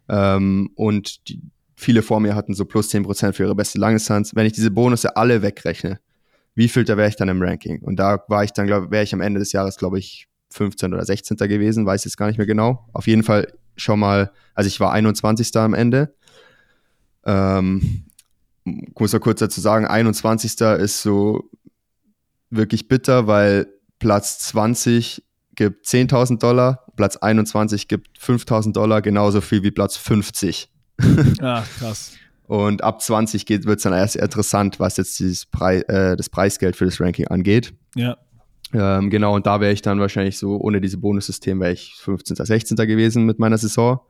ähm, 0.09 0.71
und 0.75 1.29
die, 1.29 1.41
viele 1.75 2.03
vor 2.03 2.21
mir 2.21 2.35
hatten 2.35 2.55
so 2.55 2.65
plus 2.65 2.91
10% 2.93 3.33
für 3.33 3.45
ihre 3.45 3.55
beste 3.55 3.79
Langdistanz. 3.79 4.35
Wenn 4.35 4.47
ich 4.47 4.53
diese 4.53 4.71
Bonusse 4.71 5.17
alle 5.17 5.43
wegrechne, 5.43 6.01
wie 6.55 6.69
viel 6.69 6.85
da 6.85 6.97
wäre 6.97 7.09
ich 7.09 7.17
dann 7.17 7.29
im 7.29 7.41
Ranking? 7.41 7.83
Und 7.83 7.97
da 7.97 8.25
war 8.29 8.43
ich 8.43 8.53
dann, 8.53 8.67
glaube 8.67 8.91
wäre 8.91 9.05
ich 9.05 9.15
am 9.15 9.21
Ende 9.21 9.39
des 9.39 9.53
Jahres, 9.53 9.77
glaube 9.77 9.99
ich, 9.99 10.27
15 10.51 10.93
oder 10.93 11.05
16. 11.05 11.37
gewesen, 11.37 11.87
weiß 11.87 12.05
jetzt 12.05 12.17
gar 12.17 12.27
nicht 12.27 12.39
mehr 12.39 12.47
genau. 12.47 12.89
Auf 12.93 13.07
jeden 13.07 13.23
Fall 13.23 13.53
schon 13.77 14.01
mal, 14.01 14.33
also 14.55 14.67
ich 14.67 14.81
war 14.81 14.93
21. 14.93 15.55
am 15.57 15.75
Ende. 15.75 16.15
Ähm, 17.25 18.08
muss 18.99 19.13
ja 19.13 19.19
kurz 19.19 19.41
dazu 19.41 19.61
sagen, 19.61 19.87
21. 19.87 20.61
ist 20.61 21.03
so 21.03 21.51
wirklich 22.51 22.89
bitter, 22.89 23.27
weil 23.27 23.67
Platz 23.99 24.39
20 24.41 25.23
gibt 25.55 25.87
10.000 25.87 26.39
Dollar, 26.39 26.85
Platz 26.97 27.17
21 27.17 27.89
gibt 27.89 28.19
5.000 28.19 28.73
Dollar, 28.73 29.03
genauso 29.03 29.41
viel 29.41 29.63
wie 29.63 29.71
Platz 29.71 29.97
50. 29.97 30.71
Ach, 31.41 31.67
krass. 31.79 32.13
Und 32.47 32.83
ab 32.83 33.03
20 33.03 33.47
wird 33.49 33.77
es 33.77 33.83
dann 33.83 33.93
erst 33.93 34.17
interessant, 34.17 34.81
was 34.81 34.97
jetzt 34.97 35.19
dieses 35.19 35.45
Preis, 35.45 35.83
äh, 35.83 36.17
das 36.17 36.31
Preisgeld 36.31 36.77
für 36.77 36.87
das 36.87 37.01
Ranking 37.01 37.27
angeht. 37.27 37.75
Ja. 37.95 38.17
Ähm, 38.73 39.11
genau, 39.11 39.35
und 39.35 39.47
da 39.47 39.61
wäre 39.61 39.73
ich 39.73 39.83
dann 39.83 40.01
wahrscheinlich 40.01 40.39
so, 40.39 40.57
ohne 40.59 40.81
diese 40.81 40.99
Bonussystem 40.99 41.61
wäre 41.61 41.73
ich 41.73 41.95
15., 41.99 42.37
16. 42.37 42.77
gewesen 42.77 43.25
mit 43.25 43.39
meiner 43.39 43.59
Saison. 43.59 44.01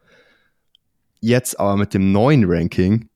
Jetzt 1.21 1.59
aber 1.59 1.77
mit 1.77 1.95
dem 1.95 2.13
neuen 2.13 2.45
Ranking 2.47 3.09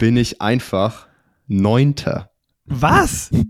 bin 0.00 0.16
ich 0.16 0.40
einfach 0.40 1.06
Neunter. 1.46 2.30
Was? 2.66 3.30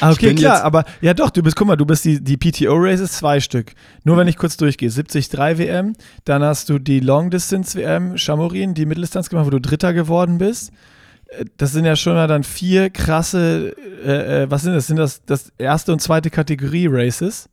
Ah, 0.00 0.12
okay, 0.12 0.34
klar, 0.34 0.64
aber 0.64 0.84
ja 1.00 1.14
doch, 1.14 1.30
du 1.30 1.42
bist, 1.42 1.56
guck 1.56 1.66
mal, 1.66 1.76
du 1.76 1.84
bist 1.84 2.04
die, 2.04 2.24
die 2.24 2.36
PTO-Races 2.36 3.12
zwei 3.12 3.38
Stück. 3.38 3.72
Nur 4.02 4.16
wenn 4.16 4.26
ich 4.26 4.36
kurz 4.36 4.56
durchgehe, 4.56 4.90
73 4.90 5.30
WM, 5.58 5.94
dann 6.24 6.42
hast 6.42 6.70
du 6.70 6.78
die 6.78 7.00
Long 7.00 7.30
Distance 7.30 7.78
WM 7.78 8.16
Chamorin, 8.16 8.74
die 8.74 8.86
Mitteldistanz 8.86 9.28
gemacht, 9.28 9.46
wo 9.46 9.50
du 9.50 9.60
Dritter 9.60 9.92
geworden 9.92 10.38
bist. 10.38 10.72
Äh, 11.28 11.44
das 11.58 11.72
sind 11.72 11.84
ja 11.84 11.96
schon 11.96 12.14
mal 12.14 12.26
dann 12.26 12.44
vier 12.44 12.90
krasse, 12.90 13.76
äh, 14.04 14.42
äh, 14.42 14.50
was 14.50 14.62
sind 14.62 14.74
das? 14.74 14.86
Sind 14.86 14.96
das 14.96 15.24
das 15.24 15.52
erste 15.58 15.92
und 15.92 16.00
zweite 16.00 16.30
Kategorie 16.30 16.88
Races? 16.90 17.48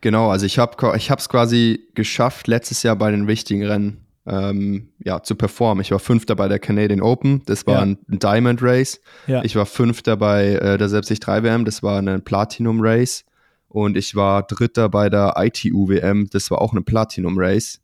Genau, 0.00 0.30
also 0.30 0.46
ich 0.46 0.58
habe 0.58 0.96
ich 0.96 1.10
es 1.10 1.28
quasi 1.28 1.88
geschafft, 1.94 2.48
letztes 2.48 2.82
Jahr 2.82 2.96
bei 2.96 3.10
den 3.10 3.26
wichtigen 3.26 3.64
Rennen 3.64 4.04
ähm, 4.26 4.90
ja, 4.98 5.22
zu 5.22 5.34
performen. 5.34 5.82
Ich 5.82 5.90
war 5.90 5.98
Fünfter 5.98 6.36
bei 6.36 6.48
der 6.48 6.58
Canadian 6.58 7.00
Open, 7.00 7.42
das 7.46 7.66
war 7.66 7.74
ja. 7.74 7.80
ein 7.80 7.98
Diamond 8.08 8.62
Race. 8.62 9.00
Ja. 9.26 9.42
Ich 9.44 9.56
war 9.56 9.66
Fünfter 9.66 10.16
bei 10.16 10.54
äh, 10.54 10.78
der 10.78 10.88
73 10.88 11.18
WM, 11.26 11.64
das 11.64 11.82
war 11.82 11.98
ein 11.98 12.22
Platinum 12.22 12.80
Race. 12.80 13.24
Und 13.68 13.96
ich 13.96 14.14
war 14.14 14.42
Dritter 14.42 14.90
bei 14.90 15.08
der 15.08 15.34
ITU 15.38 15.88
WM, 15.88 16.28
das 16.30 16.50
war 16.50 16.60
auch 16.60 16.74
ein 16.74 16.84
Platinum 16.84 17.38
Race. 17.38 17.80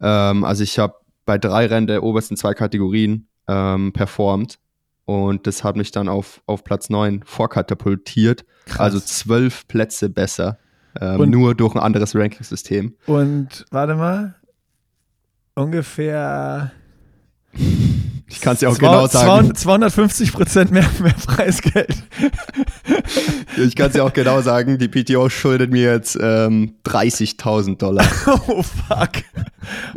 Ähm, 0.00 0.44
also 0.44 0.62
ich 0.62 0.78
habe 0.78 0.94
bei 1.26 1.38
drei 1.38 1.66
Rennen 1.66 1.86
der 1.86 2.02
obersten 2.02 2.36
zwei 2.36 2.54
Kategorien 2.54 3.28
ähm, 3.48 3.92
performt. 3.92 4.58
Und 5.06 5.46
das 5.46 5.64
hat 5.64 5.76
mich 5.76 5.90
dann 5.90 6.08
auf, 6.08 6.40
auf 6.46 6.64
Platz 6.64 6.88
9 6.88 7.22
vorkatapultiert. 7.24 8.44
Krass. 8.66 8.80
Also 8.80 9.00
zwölf 9.00 9.68
Plätze 9.68 10.08
besser. 10.08 10.58
Ähm, 11.00 11.30
nur 11.30 11.54
durch 11.54 11.74
ein 11.74 11.80
anderes 11.80 12.14
Ranking-System. 12.14 12.94
Und 13.06 13.66
warte 13.70 13.96
mal, 13.96 14.36
ungefähr. 15.54 16.72
Ich 18.26 18.40
kann 18.40 18.54
es 18.54 18.62
ja 18.62 18.70
auch 18.70 18.78
genau 18.78 19.06
sagen. 19.06 19.54
250 19.54 20.32
Prozent 20.32 20.70
mehr, 20.70 20.88
mehr 21.00 21.14
Preisgeld. 21.26 21.94
ich 23.56 23.76
kann 23.76 23.90
es 23.90 23.96
ja 23.96 24.02
auch 24.02 24.12
genau 24.14 24.40
sagen. 24.40 24.78
Die 24.78 24.88
PTO 24.88 25.28
schuldet 25.28 25.70
mir 25.70 25.92
jetzt 25.92 26.18
ähm, 26.20 26.74
30.000 26.86 27.76
Dollar. 27.76 28.06
oh 28.48 28.62
fuck. 28.62 29.10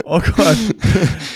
Oh 0.04 0.20
Gott. 0.20 0.58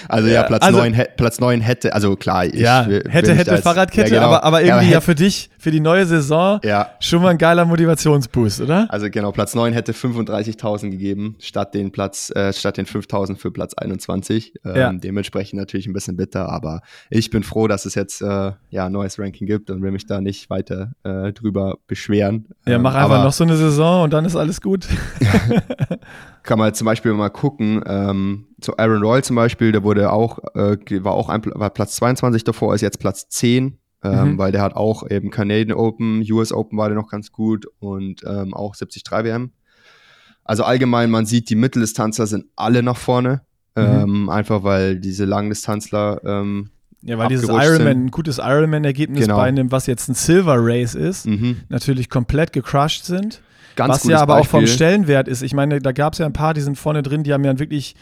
Also 0.08 0.28
ja, 0.28 0.36
ja 0.36 0.44
Platz, 0.44 0.64
also, 0.64 0.80
9, 0.80 1.06
Platz 1.16 1.40
9 1.40 1.62
hätte, 1.62 1.94
also 1.94 2.16
klar. 2.16 2.46
Ich, 2.46 2.56
ja, 2.56 2.84
hätte, 2.84 3.34
hätte 3.34 3.52
als, 3.52 3.62
Fahrradkette, 3.62 4.10
ja, 4.10 4.16
genau. 4.16 4.28
aber, 4.28 4.44
aber 4.44 4.62
irgendwie 4.62 4.88
ja, 4.88 4.94
ja 4.94 5.02
für 5.02 5.16
dich, 5.16 5.50
für 5.58 5.72
die 5.72 5.80
neue 5.80 6.06
Saison, 6.06 6.60
ja. 6.64 6.90
schon 7.00 7.22
mal 7.22 7.30
ein 7.30 7.38
geiler 7.38 7.66
Motivationsboost, 7.66 8.62
oder? 8.62 8.88
Also 8.90 9.10
genau, 9.10 9.32
Platz 9.32 9.56
9 9.56 9.74
hätte 9.74 9.94
35.000 9.94 10.90
gegeben, 10.90 11.36
statt 11.40 11.74
den 11.74 11.92
Platz, 11.92 12.32
äh, 12.36 12.54
statt 12.54 12.78
den 12.78 12.86
5.000 12.86 13.38
für 13.38 13.52
Platz 13.52 13.74
21. 13.74 14.54
Ähm. 14.66 15.00
Dementsprechend 15.02 15.60
natürlich 15.60 15.88
ein 15.88 15.94
bisschen 15.94 16.18
bitter, 16.18 16.50
aber 16.50 16.81
ich 17.10 17.30
bin 17.30 17.44
froh, 17.44 17.68
dass 17.68 17.86
es 17.86 17.96
jetzt 17.96 18.22
äh, 18.22 18.52
ja 18.70 18.86
ein 18.86 18.92
neues 18.92 19.20
Ranking 19.20 19.48
gibt 19.48 19.70
und 19.70 19.82
will 19.82 19.92
mich 19.92 20.06
da 20.06 20.22
nicht 20.22 20.50
weiter 20.50 20.94
äh, 21.04 21.34
drüber 21.34 21.78
beschweren. 21.88 22.48
Ja, 22.66 22.80
mach 22.80 22.96
ähm, 22.96 23.02
einfach 23.04 23.24
noch 23.24 23.34
so 23.34 23.44
eine 23.44 23.58
Saison 23.58 24.04
und 24.04 24.14
dann 24.14 24.26
ist 24.26 24.36
alles 24.36 24.62
gut. 24.62 24.88
kann 26.44 26.60
man 26.60 26.74
zum 26.74 26.86
Beispiel 26.86 27.14
mal 27.14 27.30
gucken, 27.30 27.84
ähm, 27.86 28.48
so 28.64 28.76
Aaron 28.78 29.02
Royal 29.02 29.24
zum 29.24 29.36
Beispiel, 29.36 29.72
der 29.72 29.84
wurde 29.84 30.12
auch, 30.12 30.40
äh, 30.56 30.78
war 31.04 31.14
auch 31.14 31.30
ein, 31.30 31.42
war 31.46 31.70
Platz 31.70 31.96
22 31.96 32.44
davor, 32.44 32.76
ist 32.76 32.82
jetzt 32.82 33.00
Platz 33.00 33.28
10, 33.30 33.78
ähm, 34.04 34.32
mhm. 34.32 34.38
weil 34.38 34.52
der 34.52 34.62
hat 34.62 34.76
auch 34.76 35.10
eben 35.10 35.30
Canadian 35.30 35.78
Open, 35.78 36.24
US 36.32 36.52
Open 36.52 36.78
war 36.78 36.90
der 36.90 36.98
noch 36.98 37.10
ganz 37.10 37.32
gut 37.32 37.68
und 37.80 38.22
ähm, 38.26 38.54
auch 38.54 38.76
73 38.76 39.04
WM. 39.12 39.52
Also 40.44 40.64
allgemein, 40.64 41.12
man 41.12 41.26
sieht, 41.26 41.50
die 41.50 41.56
Mitteldistanzler 41.56 42.28
sind 42.28 42.46
alle 42.56 42.82
nach 42.82 42.98
vorne, 42.98 43.42
mhm. 43.76 43.84
ähm, 43.84 44.30
einfach 44.30 44.64
weil 44.64 44.98
diese 44.98 45.26
Langdistanzler 45.26 46.22
ähm, 46.24 46.70
ja, 47.04 47.18
weil 47.18 47.30
dieses 47.30 47.50
Ironman, 47.50 48.06
ein 48.06 48.12
gutes 48.12 48.38
Ironman-Ergebnis 48.38 49.24
genau. 49.24 49.38
bei 49.38 49.46
einem, 49.46 49.72
was 49.72 49.88
jetzt 49.88 50.08
ein 50.08 50.14
Silver 50.14 50.58
Race 50.58 50.94
ist, 50.94 51.26
mhm. 51.26 51.62
natürlich 51.70 52.10
komplett 52.10 52.54
gecrushed 52.54 53.06
sind. 53.06 53.42
Ganz 53.76 53.90
Was 53.90 54.04
ja 54.04 54.20
aber 54.20 54.38
auch 54.38 54.46
vom 54.46 54.62
Beispiel. 54.62 54.76
Stellenwert 54.76 55.28
ist. 55.28 55.42
Ich 55.42 55.54
meine, 55.54 55.80
da 55.80 55.94
gab 55.94 56.14
es 56.14 56.20
ja 56.20 56.26
ein 56.26 56.34
paar, 56.34 56.54
die 56.54 56.62
sind 56.62 56.78
vorne 56.78 57.02
drin, 57.02 57.24
die 57.24 57.34
haben 57.34 57.44
ja 57.44 57.52
ein 57.52 57.60
wirklich 57.60 57.96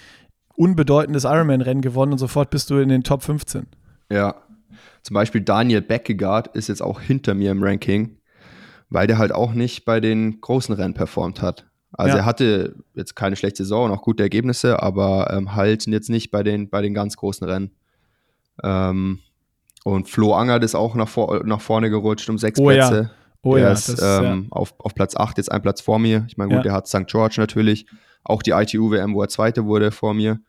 unbedeutendes 0.56 1.24
Ironman-Rennen 1.24 1.82
gewonnen 1.82 2.12
und 2.12 2.18
sofort 2.18 2.50
bist 2.50 2.70
du 2.70 2.80
in 2.80 2.90
den 2.90 3.04
Top 3.04 3.24
15. 3.24 3.68
Ja. 4.12 4.36
Zum 5.04 5.14
Beispiel 5.14 5.42
Daniel 5.42 5.82
Beckegaard 5.82 6.54
ist 6.56 6.68
jetzt 6.68 6.82
auch 6.82 7.00
hinter 7.00 7.34
mir 7.34 7.52
im 7.52 7.64
Ranking, 7.64 8.18
weil 8.90 9.08
der 9.08 9.18
halt 9.18 9.32
auch 9.32 9.54
nicht 9.54 9.86
bei 9.86 10.02
den 10.02 10.42
großen 10.42 10.76
Rennen 10.76 10.94
performt 10.94 11.42
hat. 11.42 11.69
Also 11.94 12.16
Ja. 12.18 12.22
er 12.24 12.26
hatte 12.26 12.76
jetzt 12.94 13.16
keine 13.16 13.36
schlechte 13.36 13.64
Saison 13.64 13.86
und 13.86 13.92
auch 13.98 14.02
gute 14.04 14.24
Ergebnisse, 14.24 14.82
aber 14.82 15.32
ähm, 15.34 15.56
halt 15.56 15.86
jetzt 15.88 16.10
nicht 16.10 16.30
bei 16.32 16.44
den, 16.44 16.70
bei 16.70 16.82
den 16.82 16.94
ganz 16.94 17.18
großen 17.18 17.48
Rennen. 17.48 17.72
Ähm, 18.64 19.20
und 19.84 20.08
Flo 20.10 20.34
Angert 20.34 20.64
ist 20.64 20.76
auch 20.76 20.96
nach, 20.96 21.08
vor, 21.08 21.44
nach 21.46 21.62
vorne 21.62 21.90
gerutscht 21.90 22.30
um 22.30 22.38
sechs 22.38 22.60
Oh 22.60 22.70
ja. 22.72 22.88
Plätze. 22.90 23.12
Oh 23.42 23.56
er 23.56 23.62
ja, 23.68 23.72
ist 23.72 23.88
das, 23.90 24.22
ähm, 24.22 24.48
auf, 24.52 24.74
auf 24.80 24.94
Platz 24.94 25.16
8, 25.16 25.38
jetzt 25.38 25.52
ein 25.52 25.62
Platz 25.62 25.80
vor 25.82 25.98
mir. 25.98 26.26
Ich 26.28 26.38
meine, 26.38 26.54
gut, 26.56 26.66
Ja. 26.66 26.72
er 26.72 26.76
hat 26.76 26.88
St. 26.88 27.08
George 27.08 27.36
natürlich. 27.38 27.86
Auch 28.26 28.44
die 28.44 28.52
ITU-WM, 28.52 29.14
wo 29.16 29.22
er 29.22 29.30
Zweiter 29.30 29.66
wurde 29.66 29.92
vor 29.92 30.14
mir. 30.14 30.40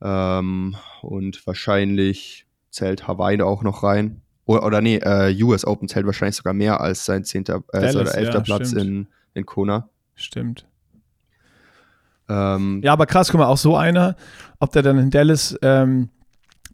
Ähm, 0.00 0.76
und 1.02 1.44
wahrscheinlich 1.46 2.46
zählt 2.70 3.08
Hawaii 3.08 3.36
da 3.36 3.44
auch 3.44 3.62
noch 3.64 3.82
rein. 3.82 4.22
Oder, 4.46 4.64
oder 4.64 4.80
nee, 4.80 4.96
äh, 4.96 5.42
US 5.42 5.64
Open 5.66 5.88
zählt 5.88 6.06
wahrscheinlich 6.06 6.36
sogar 6.36 6.54
mehr 6.54 6.80
als 6.80 7.04
sein 7.04 7.24
zehnter 7.24 7.64
äh, 7.72 7.80
Dallas, 7.80 7.96
oder 7.96 8.14
elfter 8.14 8.38
ja, 8.38 8.40
Platz 8.44 8.68
stimmt. 8.70 8.82
in, 8.84 9.08
in 9.34 9.46
Kona. 9.46 9.74
ja, 9.74 9.88
stimmt. 10.14 10.66
Ähm, 12.30 12.80
Ja, 12.82 12.92
aber 12.92 13.06
krass, 13.06 13.30
guck 13.30 13.40
mal, 13.40 13.46
auch 13.46 13.58
so 13.58 13.76
einer, 13.76 14.16
ob 14.60 14.72
der 14.72 14.82
dann 14.82 14.98
in 14.98 15.10
Dallas 15.10 15.58
ähm, 15.62 16.08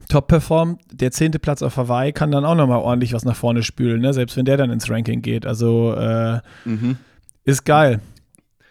top 0.09 0.29
performt, 0.29 0.81
der 0.93 1.11
zehnte 1.11 1.39
Platz 1.39 1.63
auf 1.63 1.77
Hawaii 1.77 2.13
kann 2.13 2.31
dann 2.31 2.45
auch 2.45 2.55
nochmal 2.55 2.79
ordentlich 2.79 3.13
was 3.13 3.25
nach 3.25 3.35
vorne 3.35 3.63
spülen, 3.63 4.01
ne? 4.01 4.13
selbst 4.13 4.37
wenn 4.37 4.45
der 4.45 4.57
dann 4.57 4.71
ins 4.71 4.89
Ranking 4.89 5.23
geht. 5.23 5.47
Also 5.47 5.95
äh, 5.95 6.41
mhm. 6.65 6.97
ist 7.45 7.65
geil. 7.65 8.01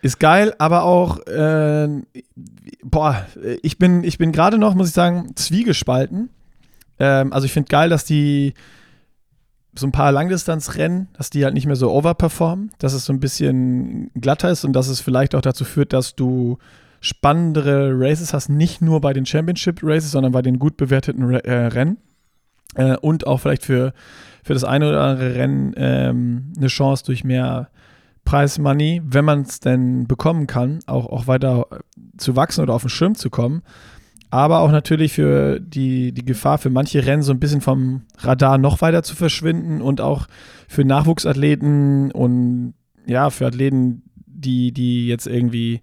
Ist 0.01 0.19
geil, 0.19 0.53
aber 0.59 0.83
auch, 0.83 1.25
äh, 1.25 1.89
boah, 2.83 3.25
ich 3.63 3.79
bin, 3.79 4.03
ich 4.03 4.19
bin 4.19 4.31
gerade 4.31 4.59
noch, 4.59 4.75
muss 4.75 4.89
ich 4.89 4.93
sagen, 4.93 5.31
zwiegespalten. 5.35 6.29
Ähm, 6.99 7.33
also 7.33 7.45
ich 7.45 7.51
finde 7.51 7.69
geil, 7.69 7.89
dass 7.89 8.05
die 8.05 8.53
so 9.77 9.87
ein 9.87 9.91
paar 9.91 10.11
Langdistanzrennen, 10.11 11.09
dass 11.13 11.29
die 11.29 11.43
halt 11.43 11.53
nicht 11.53 11.65
mehr 11.65 11.75
so 11.75 11.91
overperformen, 11.91 12.71
dass 12.79 12.93
es 12.93 13.05
so 13.05 13.13
ein 13.13 13.19
bisschen 13.19 14.09
glatter 14.15 14.49
ist 14.49 14.63
und 14.63 14.73
dass 14.73 14.87
es 14.87 15.01
vielleicht 15.01 15.35
auch 15.35 15.41
dazu 15.41 15.65
führt, 15.65 15.93
dass 15.93 16.15
du 16.15 16.57
spannendere 17.01 17.91
Races 17.93 18.33
hast, 18.33 18.49
nicht 18.49 18.81
nur 18.81 19.01
bei 19.01 19.13
den 19.13 19.25
Championship 19.25 19.79
Races, 19.83 20.11
sondern 20.11 20.31
bei 20.31 20.41
den 20.41 20.59
gut 20.59 20.77
bewerteten 20.77 21.29
äh, 21.33 21.67
Rennen. 21.67 21.97
Äh, 22.75 22.97
und 22.97 23.27
auch 23.27 23.41
vielleicht 23.41 23.63
für, 23.63 23.93
für 24.43 24.53
das 24.53 24.63
eine 24.63 24.89
oder 24.89 25.01
andere 25.01 25.35
Rennen 25.35 25.73
ähm, 25.77 26.53
eine 26.57 26.67
Chance 26.67 27.03
durch 27.05 27.23
mehr 27.23 27.69
Preis 28.25 28.57
Money, 28.57 29.01
wenn 29.05 29.23
man 29.23 29.41
es 29.41 29.59
denn 29.59 30.07
bekommen 30.07 30.47
kann, 30.47 30.79
auch, 30.87 31.05
auch 31.05 31.27
weiter 31.27 31.67
zu 32.17 32.35
wachsen 32.35 32.61
oder 32.61 32.73
auf 32.73 32.81
den 32.81 32.89
Schirm 32.89 33.15
zu 33.15 33.29
kommen. 33.29 33.61
Aber 34.35 34.59
auch 34.59 34.71
natürlich 34.71 35.13
für 35.13 35.61
die, 35.61 36.11
die 36.11 36.25
Gefahr 36.25 36.57
für 36.57 36.69
manche 36.69 37.05
Rennen 37.05 37.23
so 37.23 37.31
ein 37.31 37.39
bisschen 37.39 37.61
vom 37.61 38.01
Radar 38.17 38.57
noch 38.57 38.81
weiter 38.81 39.01
zu 39.01 39.15
verschwinden 39.15 39.81
und 39.81 40.01
auch 40.01 40.27
für 40.67 40.83
Nachwuchsathleten 40.83 42.11
und 42.11 42.73
ja, 43.05 43.29
für 43.29 43.47
Athleten, 43.47 44.03
die, 44.25 44.73
die 44.73 45.07
jetzt 45.07 45.25
irgendwie 45.25 45.79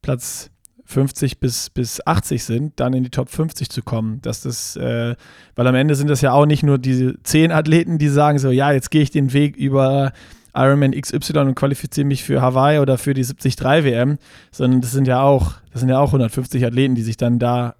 Platz 0.00 0.50
50 0.86 1.40
bis, 1.40 1.68
bis 1.68 2.00
80 2.06 2.42
sind, 2.42 2.80
dann 2.80 2.94
in 2.94 3.04
die 3.04 3.10
Top 3.10 3.28
50 3.28 3.68
zu 3.68 3.82
kommen. 3.82 4.22
Dass 4.22 4.40
das, 4.40 4.76
äh, 4.76 5.14
weil 5.54 5.66
am 5.66 5.74
Ende 5.74 5.94
sind 5.94 6.08
das 6.08 6.22
ja 6.22 6.32
auch 6.32 6.46
nicht 6.46 6.62
nur 6.62 6.78
diese 6.78 7.22
10 7.22 7.52
Athleten, 7.52 7.98
die 7.98 8.08
sagen 8.08 8.38
so, 8.38 8.50
ja, 8.50 8.72
jetzt 8.72 8.90
gehe 8.90 9.02
ich 9.02 9.10
den 9.10 9.34
Weg 9.34 9.56
über 9.56 10.12
Ironman 10.54 10.92
XY 10.92 11.40
und 11.40 11.54
qualifiziere 11.54 12.06
mich 12.06 12.24
für 12.24 12.40
Hawaii 12.40 12.78
oder 12.78 12.96
für 12.96 13.12
die 13.12 13.26
73 13.26 13.84
WM, 13.84 14.16
sondern 14.52 14.80
das 14.80 14.92
sind 14.92 15.06
ja 15.06 15.20
auch, 15.20 15.56
das 15.70 15.80
sind 15.80 15.90
ja 15.90 15.98
auch 15.98 16.08
150 16.08 16.64
Athleten, 16.64 16.94
die 16.94 17.02
sich 17.02 17.18
dann 17.18 17.38
da 17.38 17.74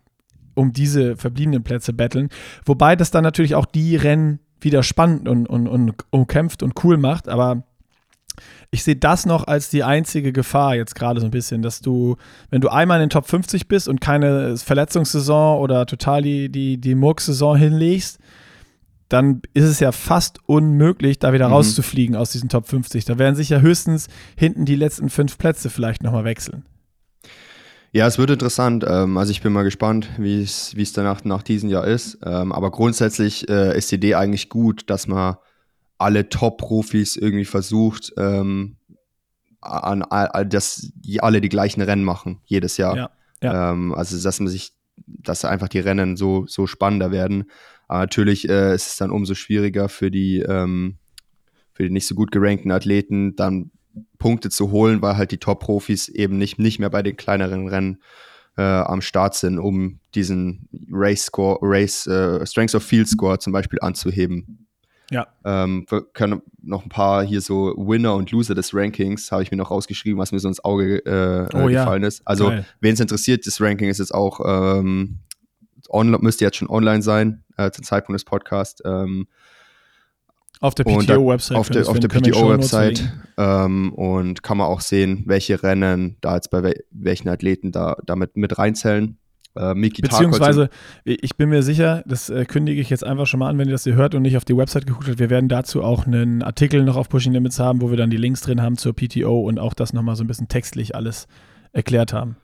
um 0.60 0.72
diese 0.72 1.16
verbliebenen 1.16 1.62
Plätze 1.62 1.92
betteln. 1.92 2.28
Wobei 2.66 2.94
das 2.96 3.10
dann 3.10 3.24
natürlich 3.24 3.54
auch 3.54 3.64
die 3.66 3.96
Rennen 3.96 4.40
wieder 4.60 4.82
spannend 4.82 5.26
und, 5.26 5.48
und, 5.48 5.66
und 5.66 5.94
umkämpft 6.10 6.62
und 6.62 6.84
cool 6.84 6.98
macht, 6.98 7.28
aber 7.28 7.62
ich 8.70 8.84
sehe 8.84 8.96
das 8.96 9.26
noch 9.26 9.46
als 9.46 9.70
die 9.70 9.82
einzige 9.82 10.32
Gefahr 10.32 10.76
jetzt 10.76 10.94
gerade 10.94 11.20
so 11.20 11.26
ein 11.26 11.30
bisschen, 11.32 11.62
dass 11.62 11.80
du, 11.80 12.16
wenn 12.50 12.60
du 12.60 12.68
einmal 12.68 12.98
in 12.98 13.04
den 13.04 13.10
Top 13.10 13.26
50 13.26 13.68
bist 13.68 13.88
und 13.88 14.00
keine 14.00 14.56
Verletzungssaison 14.56 15.58
oder 15.60 15.86
total 15.86 16.22
die, 16.22 16.50
die, 16.50 16.78
die 16.78 16.94
Murks-Saison 16.94 17.56
hinlegst, 17.56 18.18
dann 19.08 19.42
ist 19.54 19.64
es 19.64 19.80
ja 19.80 19.92
fast 19.92 20.38
unmöglich, 20.46 21.18
da 21.18 21.32
wieder 21.32 21.48
Mhm. 21.48 21.54
rauszufliegen 21.54 22.16
aus 22.16 22.30
diesen 22.30 22.48
Top 22.48 22.68
50. 22.68 23.04
Da 23.06 23.18
werden 23.18 23.34
sich 23.34 23.48
ja 23.48 23.60
höchstens 23.60 24.08
hinten 24.36 24.66
die 24.66 24.76
letzten 24.76 25.08
fünf 25.10 25.36
Plätze 25.36 25.68
vielleicht 25.68 26.02
nochmal 26.02 26.24
wechseln. 26.24 26.64
Ja, 27.92 28.06
es 28.06 28.18
wird 28.18 28.30
interessant. 28.30 28.84
Ähm, 28.86 29.16
also 29.16 29.32
ich 29.32 29.42
bin 29.42 29.52
mal 29.52 29.64
gespannt, 29.64 30.08
wie 30.16 30.42
es 30.42 30.76
wie 30.76 30.82
es 30.82 30.92
danach 30.92 31.24
nach 31.24 31.42
diesem 31.42 31.68
Jahr 31.70 31.86
ist. 31.86 32.18
Ähm, 32.24 32.52
aber 32.52 32.70
grundsätzlich 32.70 33.48
äh, 33.48 33.76
ist 33.76 33.90
die 33.90 33.96
Idee 33.96 34.14
eigentlich 34.14 34.48
gut, 34.48 34.88
dass 34.88 35.08
man 35.08 35.36
alle 35.98 36.28
Top-Profis 36.28 37.16
irgendwie 37.16 37.44
versucht, 37.44 38.12
ähm, 38.16 38.76
an, 39.60 40.04
dass 40.48 40.90
die 40.94 41.20
alle 41.20 41.40
die 41.40 41.50
gleichen 41.50 41.82
Rennen 41.82 42.04
machen 42.04 42.40
jedes 42.46 42.76
Jahr. 42.78 42.96
Ja, 42.96 43.10
ja. 43.42 43.92
Also 43.92 44.22
dass 44.22 44.40
man 44.40 44.48
sich, 44.48 44.72
dass 45.06 45.44
einfach 45.44 45.68
die 45.68 45.80
Rennen 45.80 46.16
so 46.16 46.46
so 46.46 46.66
spannender 46.66 47.10
werden. 47.10 47.50
Aber 47.88 48.00
natürlich 48.00 48.48
äh, 48.48 48.74
ist 48.74 48.86
es 48.86 48.96
dann 48.96 49.10
umso 49.10 49.34
schwieriger 49.34 49.88
für 49.88 50.10
die 50.10 50.42
für 50.46 51.82
die 51.82 51.90
nicht 51.90 52.06
so 52.06 52.14
gut 52.14 52.30
gerankten 52.30 52.70
Athleten 52.70 53.36
dann 53.36 53.70
Punkte 54.18 54.50
zu 54.50 54.70
holen, 54.70 55.02
weil 55.02 55.16
halt 55.16 55.30
die 55.30 55.38
Top-Profis 55.38 56.08
eben 56.08 56.38
nicht, 56.38 56.58
nicht 56.58 56.78
mehr 56.78 56.90
bei 56.90 57.02
den 57.02 57.16
kleineren 57.16 57.68
Rennen 57.68 58.02
äh, 58.56 58.62
am 58.62 59.00
Start 59.00 59.34
sind, 59.34 59.58
um 59.58 60.00
diesen 60.14 60.68
Race-Score, 60.90 61.58
Race, 61.62 62.06
äh, 62.06 62.46
Strengths 62.46 62.74
of 62.74 62.82
Field 62.82 63.08
Score 63.08 63.38
zum 63.38 63.52
Beispiel 63.52 63.78
anzuheben. 63.80 64.66
Ja. 65.10 65.26
Ähm, 65.44 65.86
wir 65.88 66.02
können 66.12 66.40
noch 66.62 66.84
ein 66.84 66.88
paar 66.88 67.24
hier 67.24 67.40
so 67.40 67.74
Winner 67.76 68.14
und 68.14 68.30
Loser 68.30 68.54
des 68.54 68.72
Rankings, 68.72 69.32
habe 69.32 69.42
ich 69.42 69.50
mir 69.50 69.56
noch 69.56 69.70
rausgeschrieben, 69.70 70.18
was 70.18 70.30
mir 70.30 70.38
so 70.38 70.48
ins 70.48 70.64
Auge 70.64 70.98
äh, 71.04 71.48
Oh 71.56 71.68
äh, 71.68 71.72
ja. 71.72 71.82
gefallen 71.84 72.04
ist. 72.04 72.22
Also, 72.24 72.52
wen 72.80 72.94
es 72.94 73.00
interessiert, 73.00 73.46
das 73.46 73.60
Ranking 73.60 73.88
ist 73.88 73.98
jetzt 73.98 74.14
auch 74.14 74.40
ähm, 74.46 75.18
online, 75.88 76.18
müsste 76.20 76.44
jetzt 76.44 76.58
schon 76.58 76.70
online 76.70 77.02
sein, 77.02 77.42
äh, 77.56 77.70
zum 77.72 77.84
Zeitpunkt 77.84 78.20
des 78.20 78.24
Podcasts. 78.24 78.80
Ähm, 78.84 79.26
Auf 80.60 80.74
der 80.74 80.84
PTO-Website. 80.84 81.56
auf 81.56 81.70
der, 81.70 81.84
der 81.84 82.08
PTO-Website 82.08 83.10
ähm, 83.38 83.94
und 83.94 84.42
kann 84.42 84.58
man 84.58 84.66
auch 84.66 84.82
sehen, 84.82 85.22
welche 85.26 85.62
Rennen 85.62 86.16
da 86.20 86.34
jetzt 86.34 86.50
bei 86.50 86.62
wel 86.62 86.84
welchen 86.90 87.30
Athleten 87.30 87.72
da 87.72 87.96
damit 88.04 88.36
mit 88.36 88.58
reinzählen. 88.58 89.16
Äh, 89.56 89.74
Miki 89.74 90.02
Beziehungsweise, 90.02 90.68
ich 91.04 91.36
bin 91.36 91.48
mir 91.48 91.62
sicher, 91.62 92.04
das 92.06 92.28
äh, 92.28 92.44
kündige 92.44 92.80
ich 92.80 92.90
jetzt 92.90 93.04
einfach 93.04 93.26
schon 93.26 93.40
mal 93.40 93.48
an, 93.48 93.58
wenn 93.58 93.68
ihr 93.68 93.72
das 93.72 93.84
hier 93.84 93.94
hört 93.94 94.14
und 94.14 94.22
nicht 94.22 94.36
auf 94.36 94.44
die 94.44 94.56
Website 94.56 94.86
geguckt 94.86 95.08
habt. 95.08 95.18
Wir 95.18 95.30
werden 95.30 95.48
dazu 95.48 95.82
auch 95.82 96.06
einen 96.06 96.42
Artikel 96.42 96.84
noch 96.84 96.96
auf 96.96 97.08
Pushing 97.08 97.32
Limits 97.32 97.58
haben, 97.58 97.80
wo 97.80 97.90
wir 97.90 97.96
dann 97.96 98.10
die 98.10 98.16
Links 98.18 98.42
drin 98.42 98.60
haben 98.60 98.76
zur 98.76 98.94
PTO 98.94 99.40
und 99.40 99.58
auch 99.58 99.72
das 99.74 99.92
nochmal 99.94 100.14
so 100.14 100.22
ein 100.22 100.28
bisschen 100.28 100.48
textlich 100.48 100.94
alles 100.94 101.26
erklärt 101.72 102.12
haben. 102.12 102.36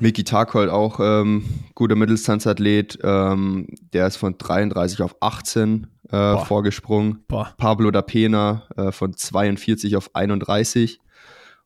Miki 0.00 0.24
Tarkold 0.24 0.70
auch 0.70 1.00
ähm, 1.00 1.44
guter 1.74 1.94
Mitteldistanzathlet. 1.94 2.98
Ähm, 3.02 3.68
der 3.92 4.06
ist 4.06 4.16
von 4.16 4.36
33 4.38 5.02
auf 5.02 5.16
18 5.20 5.86
äh, 6.10 6.38
vorgesprungen. 6.38 7.24
Boah. 7.28 7.54
Pablo 7.56 7.90
da 7.90 8.02
Pena 8.02 8.64
äh, 8.76 8.92
von 8.92 9.16
42 9.16 9.96
auf 9.96 10.14
31. 10.14 11.00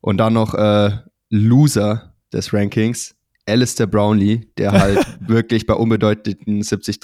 Und 0.00 0.18
dann 0.18 0.34
noch 0.34 0.54
äh, 0.54 0.90
Loser 1.30 2.14
des 2.32 2.52
Rankings, 2.52 3.14
Alistair 3.46 3.86
Brownlee, 3.86 4.48
der 4.56 4.72
halt 4.80 5.06
wirklich 5.20 5.66
bei 5.66 5.74
unbedeutenden 5.74 6.62
73 6.62 6.98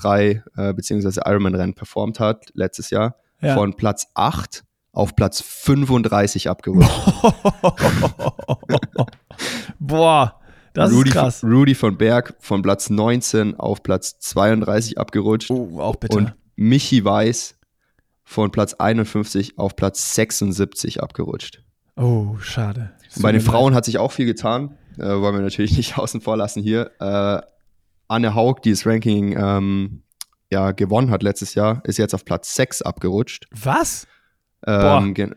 äh, 0.57 0.73
beziehungsweise 0.73 1.23
Ironman-Rennen 1.25 1.75
performt 1.75 2.21
hat 2.21 2.47
letztes 2.55 2.91
Jahr. 2.91 3.17
Ja. 3.41 3.55
Von 3.55 3.75
Platz 3.75 4.09
8 4.15 4.65
auf 4.93 5.17
Platz 5.17 5.43
35 5.43 6.49
abgerutscht. 6.49 6.89
Boah, 9.81 10.41
das 10.75 10.93
Rudy, 10.93 11.09
ist 11.09 11.15
krass. 11.15 11.43
Rudy 11.45 11.75
von 11.75 11.97
Berg 11.97 12.35
von 12.41 12.61
Platz 12.63 12.91
19 12.91 13.59
auf 13.59 13.83
Platz 13.83 14.19
32 14.19 14.99
abgerutscht. 14.99 15.51
Oh, 15.51 15.81
auch 15.81 15.97
bitte. 15.97 16.17
Und 16.17 16.35
Michi 16.57 17.05
Weiß 17.05 17.57
von 18.25 18.51
Platz 18.51 18.75
51 18.75 19.59
auf 19.59 19.77
Platz 19.77 20.15
76 20.15 21.03
abgerutscht. 21.03 21.63
oh, 21.97 22.37
schade. 22.41 22.93
Bei 23.21 23.31
den 23.33 23.41
Frauen 23.41 23.75
hat 23.75 23.85
sich 23.85 23.99
auch 23.99 24.13
viel 24.13 24.27
getan. 24.27 24.77
Äh, 24.99 25.03
wollen 25.05 25.35
wir 25.35 25.41
natürlich 25.43 25.77
nicht 25.77 25.97
außen 25.99 26.21
vor 26.21 26.37
lassen 26.37 26.63
hier. 26.63 26.91
Äh, 27.01 27.41
Anne 28.09 28.35
Haug, 28.35 28.57
die 28.65 28.71
das 28.71 28.85
Ranking 28.87 29.37
ähm, 29.39 30.03
ja, 30.51 30.73
gewonnen 30.73 31.11
hat 31.11 31.23
letztes 31.23 31.55
Jahr, 31.55 31.83
ist 31.85 31.99
jetzt 31.99 32.15
auf 32.15 32.25
Platz 32.25 32.55
6 32.55 32.83
abgerutscht. 32.83 33.47
Was? 33.51 34.07
Boah. 34.63 35.01
Ähm, 35.03 35.15
gen- 35.15 35.35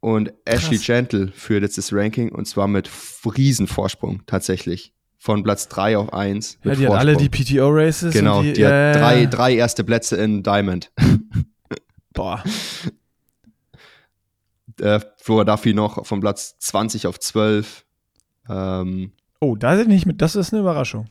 und 0.00 0.32
Ashley 0.44 0.76
Krass. 0.76 0.86
Gentle 0.86 1.28
führt 1.32 1.62
jetzt 1.62 1.78
das 1.78 1.92
Ranking 1.92 2.30
und 2.30 2.46
zwar 2.46 2.68
mit 2.68 2.90
Riesenvorsprung 3.24 4.22
tatsächlich. 4.26 4.94
Von 5.20 5.42
Platz 5.42 5.66
3 5.66 5.98
auf 5.98 6.12
1. 6.12 6.60
Ja, 6.62 6.76
die 6.76 6.86
hat 6.86 6.94
alle 6.94 7.14
Vorsprung. 7.14 7.30
die 7.30 7.54
PTO-Races. 7.54 8.12
Genau, 8.12 8.42
die, 8.42 8.52
die, 8.52 8.64
hat 8.64 8.72
äh, 8.72 8.92
drei, 8.92 9.26
drei 9.26 9.54
erste 9.56 9.82
Plätze 9.82 10.16
in 10.16 10.44
Diamond. 10.44 10.92
Boah. 12.12 12.44
äh, 14.80 15.00
Flora 15.16 15.44
Duffy 15.44 15.74
noch 15.74 16.06
von 16.06 16.20
Platz 16.20 16.56
20 16.60 17.08
auf 17.08 17.18
12. 17.18 17.84
Ähm, 18.48 19.12
oh, 19.40 19.56
da 19.56 19.76
sind 19.76 19.88
nicht 19.88 20.06
mit, 20.06 20.22
das 20.22 20.36
ist 20.36 20.52
eine 20.52 20.60
Überraschung. 20.60 21.10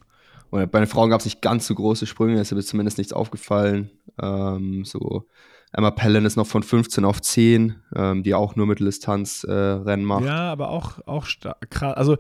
Und 0.50 0.72
bei 0.72 0.80
den 0.80 0.88
Frauen 0.88 1.10
gab 1.10 1.20
es 1.20 1.26
nicht 1.26 1.42
ganz 1.42 1.68
so 1.68 1.76
große 1.76 2.06
Sprünge, 2.06 2.40
ist 2.40 2.54
mir 2.54 2.64
zumindest 2.64 2.98
nichts 2.98 3.12
aufgefallen. 3.12 3.92
Ähm, 4.22 4.86
so 4.86 5.28
Emma 5.74 5.92
Pellen 5.92 6.26
ist 6.26 6.38
noch 6.38 6.48
von 6.48 6.64
15 6.64 7.06
auf 7.06 7.22
10, 7.22 7.76
ähm, 7.96 8.24
die 8.24 8.34
auch 8.34 8.56
nur 8.56 8.68
Mitteldistanz-Rennen 8.68 10.04
äh, 10.04 10.08
macht. 10.08 10.26
Ja, 10.26 10.52
aber 10.52 10.70
auch, 10.70 11.00
auch 11.06 11.28
krass. 11.70 11.98
Also 11.98 12.18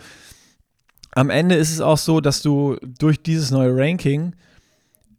am 1.11 1.29
Ende 1.29 1.55
ist 1.55 1.71
es 1.71 1.81
auch 1.81 1.97
so, 1.97 2.21
dass 2.21 2.41
du 2.41 2.77
durch 2.81 3.21
dieses 3.21 3.51
neue 3.51 3.75
Ranking 3.75 4.33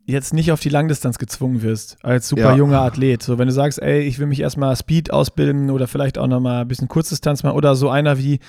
jetzt 0.05 0.33
nicht 0.33 0.53
auf 0.53 0.61
die 0.61 0.69
Langdistanz 0.69 1.19
gezwungen 1.19 1.63
wirst, 1.63 1.99
als 2.03 2.29
super 2.29 2.51
ja. 2.51 2.57
junger 2.57 2.81
Athlet. 2.81 3.23
So, 3.23 3.39
wenn 3.39 3.47
du 3.47 3.53
sagst, 3.53 3.81
ey, 3.81 4.01
ich 4.01 4.19
will 4.19 4.27
mich 4.27 4.41
erstmal 4.41 4.75
Speed 4.75 5.13
ausbilden 5.13 5.71
oder 5.71 5.87
vielleicht 5.87 6.17
auch 6.17 6.27
nochmal 6.27 6.63
ein 6.63 6.69
bisschen 6.69 6.89
Kurzdistanz 6.89 7.43
machen 7.43 7.57
oder 7.57 7.75
so 7.75 7.91
einer 7.91 8.19
wie 8.19 8.41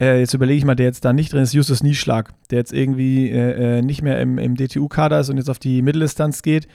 äh, 0.00 0.18
jetzt 0.18 0.34
überlege 0.34 0.58
ich 0.58 0.64
mal, 0.64 0.74
der 0.74 0.86
jetzt 0.86 1.04
da 1.04 1.12
nicht 1.12 1.32
drin 1.32 1.42
ist, 1.42 1.52
Justus 1.52 1.84
Nieschlag, 1.84 2.32
der 2.50 2.58
jetzt 2.58 2.72
irgendwie 2.72 3.30
äh, 3.30 3.78
äh 3.78 3.82
nicht 3.82 4.02
mehr 4.02 4.20
im, 4.20 4.38
im 4.38 4.56
DTU-Kader 4.56 5.20
ist 5.20 5.30
und 5.30 5.36
jetzt 5.36 5.50
auf 5.50 5.60
die 5.60 5.82
Mitteldistanz 5.82 6.42
geht. 6.42 6.66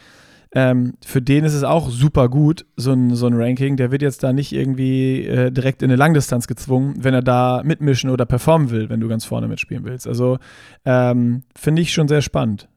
Ähm, 0.53 0.93
für 1.05 1.21
den 1.21 1.43
ist 1.43 1.53
es 1.53 1.63
auch 1.63 1.89
super 1.89 2.29
gut, 2.29 2.65
so 2.75 2.93
ein, 2.93 3.15
so 3.15 3.27
ein 3.27 3.33
Ranking. 3.33 3.77
Der 3.77 3.91
wird 3.91 4.01
jetzt 4.01 4.23
da 4.23 4.33
nicht 4.33 4.53
irgendwie 4.53 5.25
äh, 5.25 5.51
direkt 5.51 5.81
in 5.81 5.89
eine 5.89 5.97
Langdistanz 5.97 6.47
gezwungen, 6.47 6.95
wenn 7.03 7.13
er 7.13 7.21
da 7.21 7.61
mitmischen 7.63 8.09
oder 8.09 8.25
performen 8.25 8.69
will, 8.69 8.89
wenn 8.89 8.99
du 8.99 9.07
ganz 9.07 9.25
vorne 9.25 9.47
mitspielen 9.47 9.83
willst. 9.85 10.07
Also 10.07 10.39
ähm, 10.85 11.43
finde 11.55 11.81
ich 11.81 11.93
schon 11.93 12.07
sehr 12.07 12.21
spannend. 12.21 12.67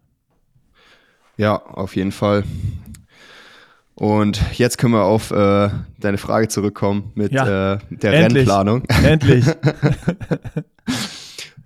Ja, 1.36 1.56
auf 1.56 1.96
jeden 1.96 2.12
Fall. 2.12 2.44
Und 3.94 4.40
jetzt 4.58 4.78
können 4.78 4.94
wir 4.94 5.04
auf 5.04 5.30
äh, 5.30 5.68
deine 5.98 6.18
Frage 6.18 6.48
zurückkommen 6.48 7.12
mit 7.14 7.32
ja, 7.32 7.74
äh, 7.74 7.78
der 7.90 8.12
endlich, 8.14 8.48
Rennplanung. 8.48 8.84
Endlich. 9.04 9.44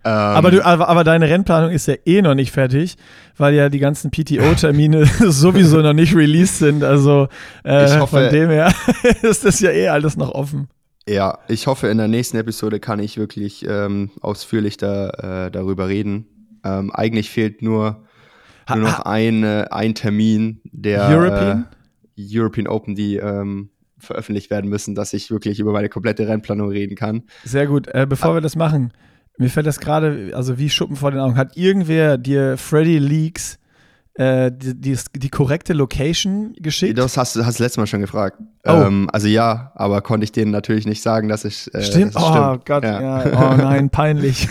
Ähm, 0.07 0.13
aber, 0.13 0.51
du, 0.51 0.65
aber, 0.65 0.89
aber, 0.89 1.03
deine 1.03 1.29
Rennplanung 1.31 1.71
ist 1.71 1.87
ja 1.87 1.95
eh 2.05 2.21
noch 2.21 2.35
nicht 2.35 2.53
fertig, 2.53 2.97
weil 3.39 3.55
ja 3.55 3.71
die 3.71 3.79
ganzen 3.79 4.11
PTO-Termine 4.11 5.07
sowieso 5.21 5.81
noch 5.81 5.95
nicht 5.95 6.15
released 6.15 6.59
sind. 6.59 6.85
Also 6.85 7.29
äh, 7.63 7.99
hoffe, 7.99 8.25
von 8.25 8.31
dem 8.31 8.51
her 8.51 8.73
ist 9.23 9.45
das 9.45 9.61
ja 9.61 9.71
eh 9.71 9.89
alles 9.89 10.17
noch 10.17 10.31
offen. 10.31 10.69
Ja, 11.09 11.39
ich 11.49 11.67
hoffe, 11.67 11.89
in 11.89 11.99
der 11.99 12.09
nächsten 12.09 12.37
Episode 12.37 12.81
kann 12.81 12.99
ich 12.99 13.17
wirklich 13.17 13.67
ähm, 13.69 14.11
ausführlich 14.21 14.77
da, 14.77 15.47
äh, 15.47 15.51
darüber 15.51 15.89
reden. 15.89 16.27
Ähm, 16.65 16.91
eigentlich 16.93 17.31
fehlt 17.31 17.63
nur, 17.63 18.05
nur 18.69 18.79
noch 18.79 19.01
ein, 19.01 19.43
äh, 19.43 19.67
ein 19.71 19.95
Termin 19.95 20.61
der 20.65 21.09
European? 21.09 21.67
European 22.19 22.67
Open, 22.69 22.95
die 22.95 23.17
ähm, 23.17 23.71
veröffentlicht 23.99 24.51
werden 24.51 24.71
müssen, 24.71 24.95
dass 24.95 25.13
ich 25.13 25.31
wirklich 25.31 25.61
über 25.61 25.73
meine 25.73 25.89
komplette 25.89 26.29
Rennplanung 26.29 26.69
reden 26.69 26.95
kann. 26.97 27.25
Sehr 27.45 27.67
gut. 27.67 27.89
Äh, 27.89 28.07
bevor 28.09 28.31
ah. 28.31 28.35
wir 28.35 28.41
das 28.41 28.57
machen, 28.57 28.93
mir 29.37 29.51
fällt 29.51 29.66
das 29.66 29.80
gerade, 29.80 30.32
also 30.35 30.59
wie 30.59 30.70
Schuppen 30.70 30.97
vor 30.97 31.11
den 31.11 31.20
Augen. 31.20 31.37
Hat 31.37 31.57
irgendwer 31.57 32.18
dir 32.18 32.57
Freddy 32.57 32.99
Leaks 32.99 33.59
äh, 34.14 34.53
die, 34.53 34.74
die, 34.80 34.97
die, 35.16 35.28
korrekte 35.28 35.72
Location 35.72 36.55
geschickt? 36.59 36.97
Das 36.99 37.16
hast 37.16 37.35
du 37.35 37.45
hast 37.45 37.59
letztes 37.59 37.78
Mal 37.78 37.87
schon 37.87 38.01
gefragt. 38.01 38.39
Oh. 38.64 38.70
Ähm, 38.70 39.11
also 39.12 39.26
ja, 39.26 39.72
aber 39.74 40.03
konnte 40.03 40.24
ich 40.24 40.32
denen 40.32 40.53
natürlich 40.53 40.87
nicht 40.87 41.03
sagen, 41.03 41.28
dass 41.28 41.45
ich. 41.45 41.72
Äh, 41.74 41.82
stimmt. 41.82 42.14
Dass 42.14 42.22
oh 42.22 42.30
stimmt. 42.30 42.66
Gott, 42.66 42.85
ja. 42.85 43.24
ja. 43.24 43.53
Oh 43.53 43.57
nein, 43.57 43.91
peinlich. 43.91 44.49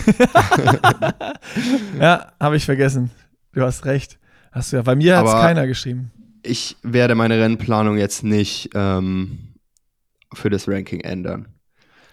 ja, 2.00 2.26
habe 2.38 2.56
ich 2.56 2.64
vergessen. 2.64 3.10
Du 3.52 3.62
hast 3.62 3.86
recht. 3.86 4.18
Hast 4.52 4.72
du 4.72 4.76
ja. 4.76 4.82
Bei 4.82 4.94
mir 4.94 5.16
hat 5.16 5.26
es 5.26 5.32
keiner 5.32 5.66
geschrieben 5.66 6.10
ich 6.44 6.76
werde 6.82 7.14
meine 7.14 7.40
Rennplanung 7.40 7.96
jetzt 7.96 8.22
nicht 8.22 8.70
ähm, 8.74 9.54
für 10.32 10.50
das 10.50 10.68
Ranking 10.68 11.00
ändern. 11.00 11.48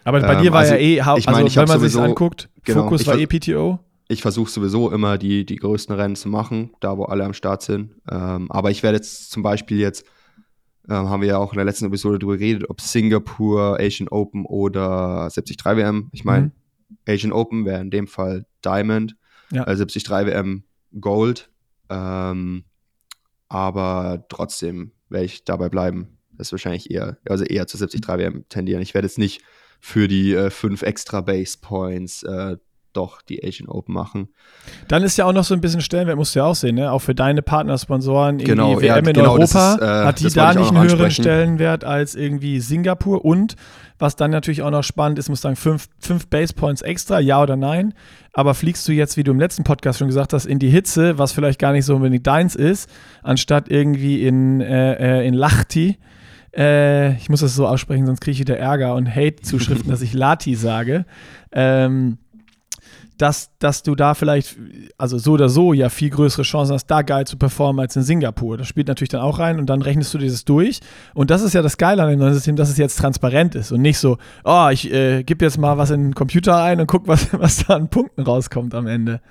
Aber 0.04 0.20
bei 0.22 0.34
ähm, 0.36 0.42
dir 0.42 0.52
war 0.52 0.62
also, 0.62 0.74
ja 0.74 0.80
eh, 0.80 1.02
also 1.02 1.18
ich 1.18 1.26
mein, 1.28 1.48
ich 1.48 1.56
wenn 1.56 1.68
man 1.68 1.80
sich 1.80 2.00
anguckt, 2.00 2.50
genau, 2.64 2.84
Fokus 2.84 3.06
war 3.08 3.18
eh 3.18 3.28
PTO. 3.28 3.80
Ich 4.08 4.22
versuche 4.22 4.52
sowieso 4.52 4.92
immer 4.92 5.18
die, 5.18 5.46
die 5.46 5.56
größten 5.56 5.96
Rennen 5.96 6.16
zu 6.16 6.28
machen, 6.28 6.72
da 6.82 6.98
wo 6.98 7.06
alle 7.06 7.24
am 7.24 7.34
Start 7.34 7.62
sind. 7.62 7.92
Ähm, 8.10 8.52
aber 8.52 8.72
ich 8.72 8.84
werde 8.84 8.98
jetzt 8.98 9.32
zum 9.32 9.42
Beispiel 9.42 9.80
jetzt, 9.80 10.06
ähm, 10.90 11.10
haben 11.10 11.22
wir 11.22 11.30
ja 11.30 11.38
auch 11.38 11.54
in 11.54 11.58
der 11.58 11.66
letzten 11.66 11.86
Episode 11.86 12.20
darüber 12.20 12.38
geredet, 12.38 12.70
ob 12.70 12.82
Singapur, 12.82 13.80
Asian 13.80 14.10
Open 14.10 14.46
oder 14.46 15.30
73 15.34 15.58
WM. 15.64 16.10
Ich 16.12 16.26
meine, 16.26 16.48
mhm. 16.48 16.98
Asian 17.08 17.32
Open 17.32 17.66
wäre 17.66 17.80
in 17.80 17.90
dem 17.90 18.08
Fall 18.08 18.46
Diamond, 18.66 19.16
ja. 19.52 19.62
äh, 19.64 19.76
73 19.76 20.10
WM 20.10 20.64
Gold. 21.00 21.50
Ähm, 21.90 22.66
aber 23.48 24.26
trotzdem 24.30 24.92
werde 25.10 25.26
ich 25.26 25.46
dabei 25.46 25.70
bleiben. 25.70 26.18
Das 26.38 26.48
ist 26.48 26.52
wahrscheinlich 26.52 26.90
eher, 26.90 27.18
also 27.30 27.44
eher 27.44 27.68
zu 27.68 27.78
73 27.78 28.08
WM 28.08 28.46
tendieren. 28.50 28.82
Ich 28.82 28.94
werde 28.94 29.08
jetzt 29.08 29.20
nicht 29.20 29.42
für 29.82 30.08
die 30.08 30.34
äh, 30.34 30.50
fünf 30.50 30.84
extra 30.84 31.20
Base 31.22 31.58
Points 31.60 32.24
äh, 32.24 32.56
doch 32.94 33.22
die 33.22 33.44
Asian 33.44 33.70
Open 33.70 33.94
machen. 33.94 34.30
Dann 34.88 35.04
ist 35.04 35.18
ja 35.18 35.26
auch 35.26 35.34
noch 35.34 35.44
so 35.44 35.54
ein 35.54 35.62
bisschen 35.62 35.82
Stellenwert, 35.82 36.18
musst 36.18 36.36
du 36.36 36.40
ja 36.40 36.46
auch 36.46 36.56
sehen, 36.56 36.76
ne? 36.76 36.92
auch 36.92 37.00
für 37.00 37.16
deine 37.16 37.42
Partnersponsoren, 37.42 38.38
genau, 38.38 38.78
WM 38.78 38.84
ja, 38.84 38.98
in 38.98 39.06
genau, 39.06 39.34
Europa, 39.34 39.74
ist, 39.76 39.82
äh, 39.82 40.06
hat 40.06 40.20
die 40.20 40.30
da 40.30 40.54
nicht 40.54 40.70
einen 40.70 40.84
höheren 40.84 41.12
Stellenwert 41.12 41.84
als 41.84 42.16
irgendwie 42.16 42.60
Singapur 42.60 43.24
und 43.24 43.56
was 43.98 44.16
dann 44.16 44.32
natürlich 44.32 44.64
auch 44.64 44.72
noch 44.72 44.84
spannend 44.84 45.20
ist, 45.20 45.30
muss 45.30 45.42
sagen, 45.42 45.56
fünf, 45.56 45.88
fünf 46.00 46.28
Base 46.28 46.54
Points 46.54 46.82
extra, 46.82 47.20
ja 47.20 47.42
oder 47.42 47.56
nein. 47.56 47.94
Aber 48.34 48.56
fliegst 48.56 48.88
du 48.88 48.94
jetzt, 48.94 49.16
wie 49.16 49.24
du 49.24 49.32
im 49.32 49.40
letzten 49.40 49.64
Podcast 49.64 50.00
schon 50.00 50.08
gesagt 50.08 50.34
hast, 50.34 50.46
in 50.46 50.58
die 50.58 50.70
Hitze, 50.70 51.20
was 51.20 51.34
vielleicht 51.34 51.60
gar 51.60 51.72
nicht 51.72 51.86
so 51.86 51.96
unbedingt 51.96 52.26
deins 52.26 52.56
ist, 52.56 52.90
anstatt 53.22 53.70
irgendwie 53.70 54.26
in, 54.26 54.60
äh, 54.60 55.22
äh 55.22 55.28
in 55.28 55.36
Lachti, 55.36 56.00
äh, 56.56 57.16
ich 57.18 57.30
muss 57.30 57.42
das 57.42 57.56
so 57.56 57.68
aussprechen, 57.68 58.06
sonst 58.06 58.22
kriege 58.22 58.34
ich 58.34 58.40
wieder 58.40 58.58
Ärger 58.58 58.96
und 58.96 59.14
Hate-Zuschriften, 59.14 59.90
dass 59.90 60.02
ich 60.02 60.14
Lati 60.14 60.56
sage. 60.56 61.06
Ähm, 61.52 62.18
dass, 63.22 63.52
dass 63.60 63.84
du 63.84 63.94
da 63.94 64.16
vielleicht, 64.16 64.58
also 64.98 65.20
so 65.20 65.34
oder 65.34 65.48
so, 65.48 65.74
ja 65.74 65.90
viel 65.90 66.10
größere 66.10 66.42
Chancen 66.42 66.74
hast, 66.74 66.88
da 66.88 67.04
geil 67.04 67.28
zu 67.28 67.38
performen 67.38 67.80
als 67.80 67.96
in 67.96 68.02
Singapur. 68.02 68.58
Das 68.58 68.68
spielt 68.68 68.88
natürlich 68.88 69.10
dann 69.10 69.22
auch 69.22 69.38
rein 69.38 69.60
und 69.60 69.68
dann 69.68 69.84
rechnest 69.84 70.14
du 70.14 70.18
dieses 70.18 70.44
durch. 70.44 70.80
Und 71.14 71.30
das 71.30 71.44
ist 71.44 71.54
ja 71.54 71.62
das 71.62 71.78
Geile 71.78 72.02
an 72.02 72.10
dem 72.10 72.20
neuen 72.20 72.34
System, 72.34 72.56
dass 72.56 72.70
es 72.70 72.78
jetzt 72.78 72.98
transparent 72.98 73.54
ist 73.54 73.72
und 73.72 73.82
nicht 73.82 74.00
so, 74.00 74.18
oh, 74.44 74.70
ich 74.72 74.92
äh, 74.92 75.24
gebe 75.24 75.46
jetzt 75.46 75.60
mal 75.60 75.78
was 75.78 75.92
in 75.92 76.04
den 76.04 76.16
Computer 76.16 76.64
ein 76.64 76.82
und 76.82 76.88
guck, 76.88 77.08
was, 77.08 77.28
was 77.40 77.66
da 77.66 77.76
an 77.76 77.90
Punkten 77.90 78.24
rauskommt 78.24 78.74
am 78.74 78.88
Ende. 78.88 79.22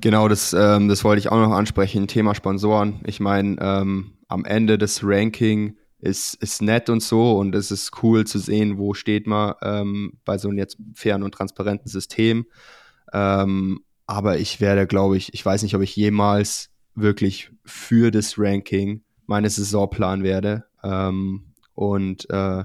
Genau, 0.00 0.28
das, 0.28 0.52
ähm, 0.52 0.88
das 0.88 1.04
wollte 1.04 1.20
ich 1.20 1.30
auch 1.30 1.38
noch 1.38 1.52
ansprechen, 1.52 2.08
Thema 2.08 2.34
Sponsoren. 2.34 3.00
Ich 3.04 3.20
meine, 3.20 3.56
ähm, 3.60 4.12
am 4.28 4.44
Ende 4.44 4.76
des 4.76 5.02
Ranking 5.04 5.74
ist, 6.00 6.34
ist 6.34 6.62
nett 6.62 6.88
und 6.90 7.02
so 7.02 7.38
und 7.38 7.54
es 7.54 7.70
ist 7.70 8.02
cool 8.02 8.26
zu 8.26 8.38
sehen, 8.38 8.78
wo 8.78 8.94
steht 8.94 9.26
man 9.26 9.54
ähm, 9.62 10.18
bei 10.24 10.38
so 10.38 10.48
einem 10.48 10.58
jetzt 10.58 10.78
fairen 10.94 11.22
und 11.22 11.32
transparenten 11.32 11.88
System. 11.88 12.46
Ähm, 13.12 13.80
aber 14.06 14.38
ich 14.38 14.60
werde, 14.60 14.86
glaube 14.86 15.16
ich, 15.16 15.34
ich 15.34 15.44
weiß 15.44 15.62
nicht, 15.62 15.74
ob 15.74 15.82
ich 15.82 15.94
jemals 15.94 16.70
wirklich 16.94 17.50
für 17.64 18.10
das 18.10 18.38
Ranking 18.38 19.02
meine 19.26 19.50
Saison 19.50 19.90
planen 19.90 20.22
werde 20.22 20.64
ähm, 20.82 21.52
und 21.74 22.28
äh, 22.30 22.64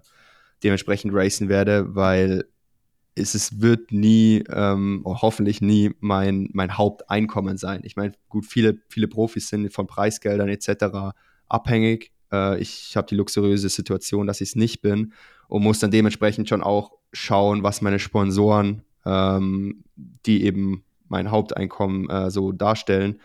dementsprechend 0.64 1.14
racen 1.14 1.50
werde, 1.50 1.96
weil 1.96 2.46
es, 3.16 3.36
es 3.36 3.62
wird 3.62 3.92
nie, 3.92 4.44
ähm, 4.50 5.04
hoffentlich 5.06 5.62
nie 5.62 5.92
mein, 6.00 6.50
mein 6.54 6.78
Haupteinkommen 6.78 7.58
sein. 7.58 7.82
Ich 7.84 7.96
meine, 7.96 8.14
gut, 8.30 8.46
viele, 8.46 8.80
viele 8.88 9.08
Profis 9.08 9.50
sind 9.50 9.72
von 9.72 9.86
Preisgeldern 9.86 10.50
etc. 10.50 11.14
abhängig. 11.48 12.13
Äh, 12.34 12.60
ich 12.60 12.98
habe 12.98 13.08
die 13.08 13.16
luxuriöse 13.16 13.70
Situation, 13.70 14.28
dass 14.28 14.42
ich 14.42 14.50
es 14.50 14.56
nicht 14.56 14.82
bin 14.82 15.14
und 15.48 15.64
muss 15.64 15.80
dann 15.80 15.92
dementsprechend 15.92 16.50
schon 16.50 16.64
auch 16.64 16.92
schauen, 17.14 17.64
was 17.64 17.82
meine 17.82 18.00
Sponsoren 18.00 18.82
ähm, 19.06 19.84
die 19.96 20.44
eben 20.46 20.84
mein 21.08 21.32
Haupteinkommen 21.32 22.10
äh, 22.10 22.32
so 22.32 22.52
darstellen, 22.52 23.20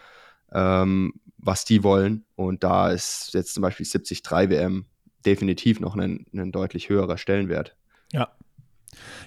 ähm, 0.53 1.15
was 1.39 1.65
die 1.65 1.83
wollen. 1.83 2.25
Und 2.37 2.65
da 2.65 2.91
ist 2.91 3.31
jetzt 3.35 3.55
zum 3.55 3.63
Beispiel 3.63 3.87
73 3.87 4.23
WM 4.51 4.87
definitiv 5.25 5.81
noch 5.81 5.97
ein, 5.97 6.27
ein 6.33 6.53
deutlich 6.53 6.89
höherer 6.89 7.19
Stellenwert. 7.19 7.77
Ja, 8.13 8.33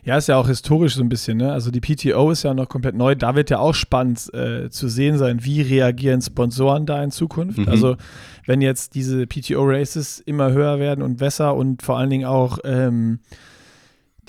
ja, 0.03 0.17
ist 0.17 0.27
ja 0.27 0.37
auch 0.37 0.47
historisch 0.47 0.95
so 0.95 1.03
ein 1.03 1.09
bisschen, 1.09 1.37
ne? 1.37 1.51
Also 1.51 1.71
die 1.71 1.79
PTO 1.79 2.31
ist 2.31 2.43
ja 2.43 2.53
noch 2.53 2.67
komplett 2.67 2.95
neu. 2.95 3.15
Da 3.15 3.35
wird 3.35 3.49
ja 3.49 3.59
auch 3.59 3.73
spannend 3.73 4.33
äh, 4.33 4.69
zu 4.69 4.87
sehen 4.87 5.17
sein, 5.17 5.43
wie 5.43 5.61
reagieren 5.61 6.21
Sponsoren 6.21 6.85
da 6.85 7.03
in 7.03 7.11
Zukunft. 7.11 7.59
Mhm. 7.59 7.69
Also 7.69 7.97
wenn 8.45 8.61
jetzt 8.61 8.95
diese 8.95 9.27
PTO-Races 9.27 10.19
immer 10.19 10.51
höher 10.51 10.79
werden 10.79 11.03
und 11.03 11.17
besser 11.17 11.55
und 11.55 11.81
vor 11.83 11.97
allen 11.97 12.09
Dingen 12.09 12.25
auch 12.25 12.59
ähm, 12.63 13.19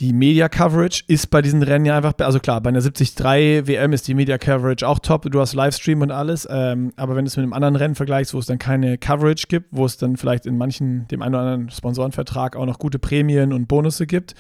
die 0.01 0.12
Media 0.12 0.49
Coverage 0.49 1.05
ist 1.07 1.28
bei 1.30 1.43
diesen 1.43 1.62
Rennen 1.62 1.85
ja 1.85 1.97
einfach, 1.97 2.14
also 2.18 2.41
klar, 2.41 2.61
bei 2.61 2.70
einer 2.70 2.80
73 2.80 3.66
WM 3.66 3.93
ist 3.93 4.09
die 4.09 4.14
Media 4.14 4.39
Coverage 4.39 4.87
auch 4.87 4.99
top, 4.99 5.30
du 5.30 5.39
hast 5.39 5.55
Livestream 5.55 6.01
und 6.01 6.11
alles, 6.11 6.49
ähm, 6.51 6.93
aber 6.97 7.14
wenn 7.14 7.24
du 7.24 7.28
es 7.28 7.37
mit 7.37 7.45
einem 7.45 7.53
anderen 7.53 7.76
Rennen 7.76 7.95
vergleichst, 7.95 8.35
wo 8.35 8.39
es 8.39 8.47
dann 8.47 8.59
keine 8.59 8.97
Coverage 8.99 9.47
gibt, 9.49 9.68
wo 9.70 9.85
es 9.85 9.99
dann 9.99 10.16
vielleicht 10.16 10.47
in 10.47 10.57
manchen, 10.57 11.07
dem 11.09 11.22
einen 11.22 11.35
oder 11.35 11.45
anderen 11.45 11.70
Sponsorenvertrag 11.70 12.57
auch 12.57 12.66
noch 12.66 12.78
gute 12.78 12.99
Prämien 12.99 13.53
und 13.53 13.68
Bonusse 13.68 14.07
gibt, 14.07 14.35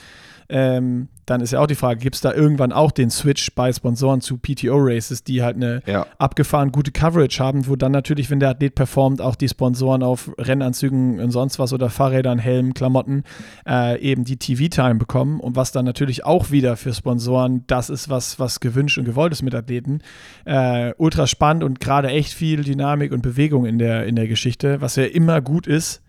ähm, 0.52 1.08
dann 1.24 1.40
ist 1.40 1.52
ja 1.52 1.60
auch 1.60 1.66
die 1.66 1.76
Frage, 1.76 2.00
gibt 2.00 2.16
es 2.16 2.20
da 2.20 2.32
irgendwann 2.34 2.72
auch 2.72 2.90
den 2.90 3.08
Switch 3.08 3.54
bei 3.54 3.72
Sponsoren 3.72 4.20
zu 4.20 4.36
PTO-Races, 4.36 5.24
die 5.24 5.42
halt 5.42 5.56
eine 5.56 5.82
Ja. 5.86 6.06
abgefahren 6.18 6.72
gute 6.72 6.90
Coverage 6.90 7.42
haben, 7.42 7.66
wo 7.68 7.76
dann 7.76 7.92
natürlich, 7.92 8.28
wenn 8.28 8.40
der 8.40 8.50
Athlet 8.50 8.74
performt, 8.74 9.22
auch 9.22 9.34
die 9.34 9.48
Sponsoren 9.48 10.02
auf 10.02 10.30
Rennanzügen 10.36 11.20
und 11.20 11.30
sonst 11.30 11.58
was 11.58 11.72
oder 11.72 11.90
Fahrrädern, 11.90 12.38
Helmen, 12.38 12.74
Klamotten 12.74 13.22
äh, 13.66 13.98
eben 14.00 14.24
die 14.24 14.36
TV-Time 14.36 14.96
bekommen 14.96 15.40
und 15.40 15.56
was 15.56 15.72
dann 15.72 15.84
natürlich 15.84 16.26
auch 16.26 16.50
wieder 16.50 16.76
für 16.76 16.92
Sponsoren 16.92 17.64
das 17.66 17.88
ist, 17.88 18.10
was, 18.10 18.38
was 18.38 18.60
gewünscht 18.60 18.98
und 18.98 19.04
gewollt 19.04 19.32
ist 19.32 19.42
mit 19.42 19.54
Athleten. 19.54 20.00
Äh, 20.44 20.92
ultra 20.98 21.26
spannend 21.26 21.64
und 21.64 21.80
gerade 21.80 22.08
echt 22.08 22.34
viel 22.34 22.62
Dynamik 22.62 23.12
und 23.12 23.22
Bewegung 23.22 23.64
in 23.64 23.78
der, 23.78 24.06
in 24.06 24.16
der 24.16 24.28
Geschichte, 24.28 24.80
was 24.80 24.96
ja 24.96 25.04
immer 25.04 25.40
gut 25.40 25.66
ist, 25.66 26.02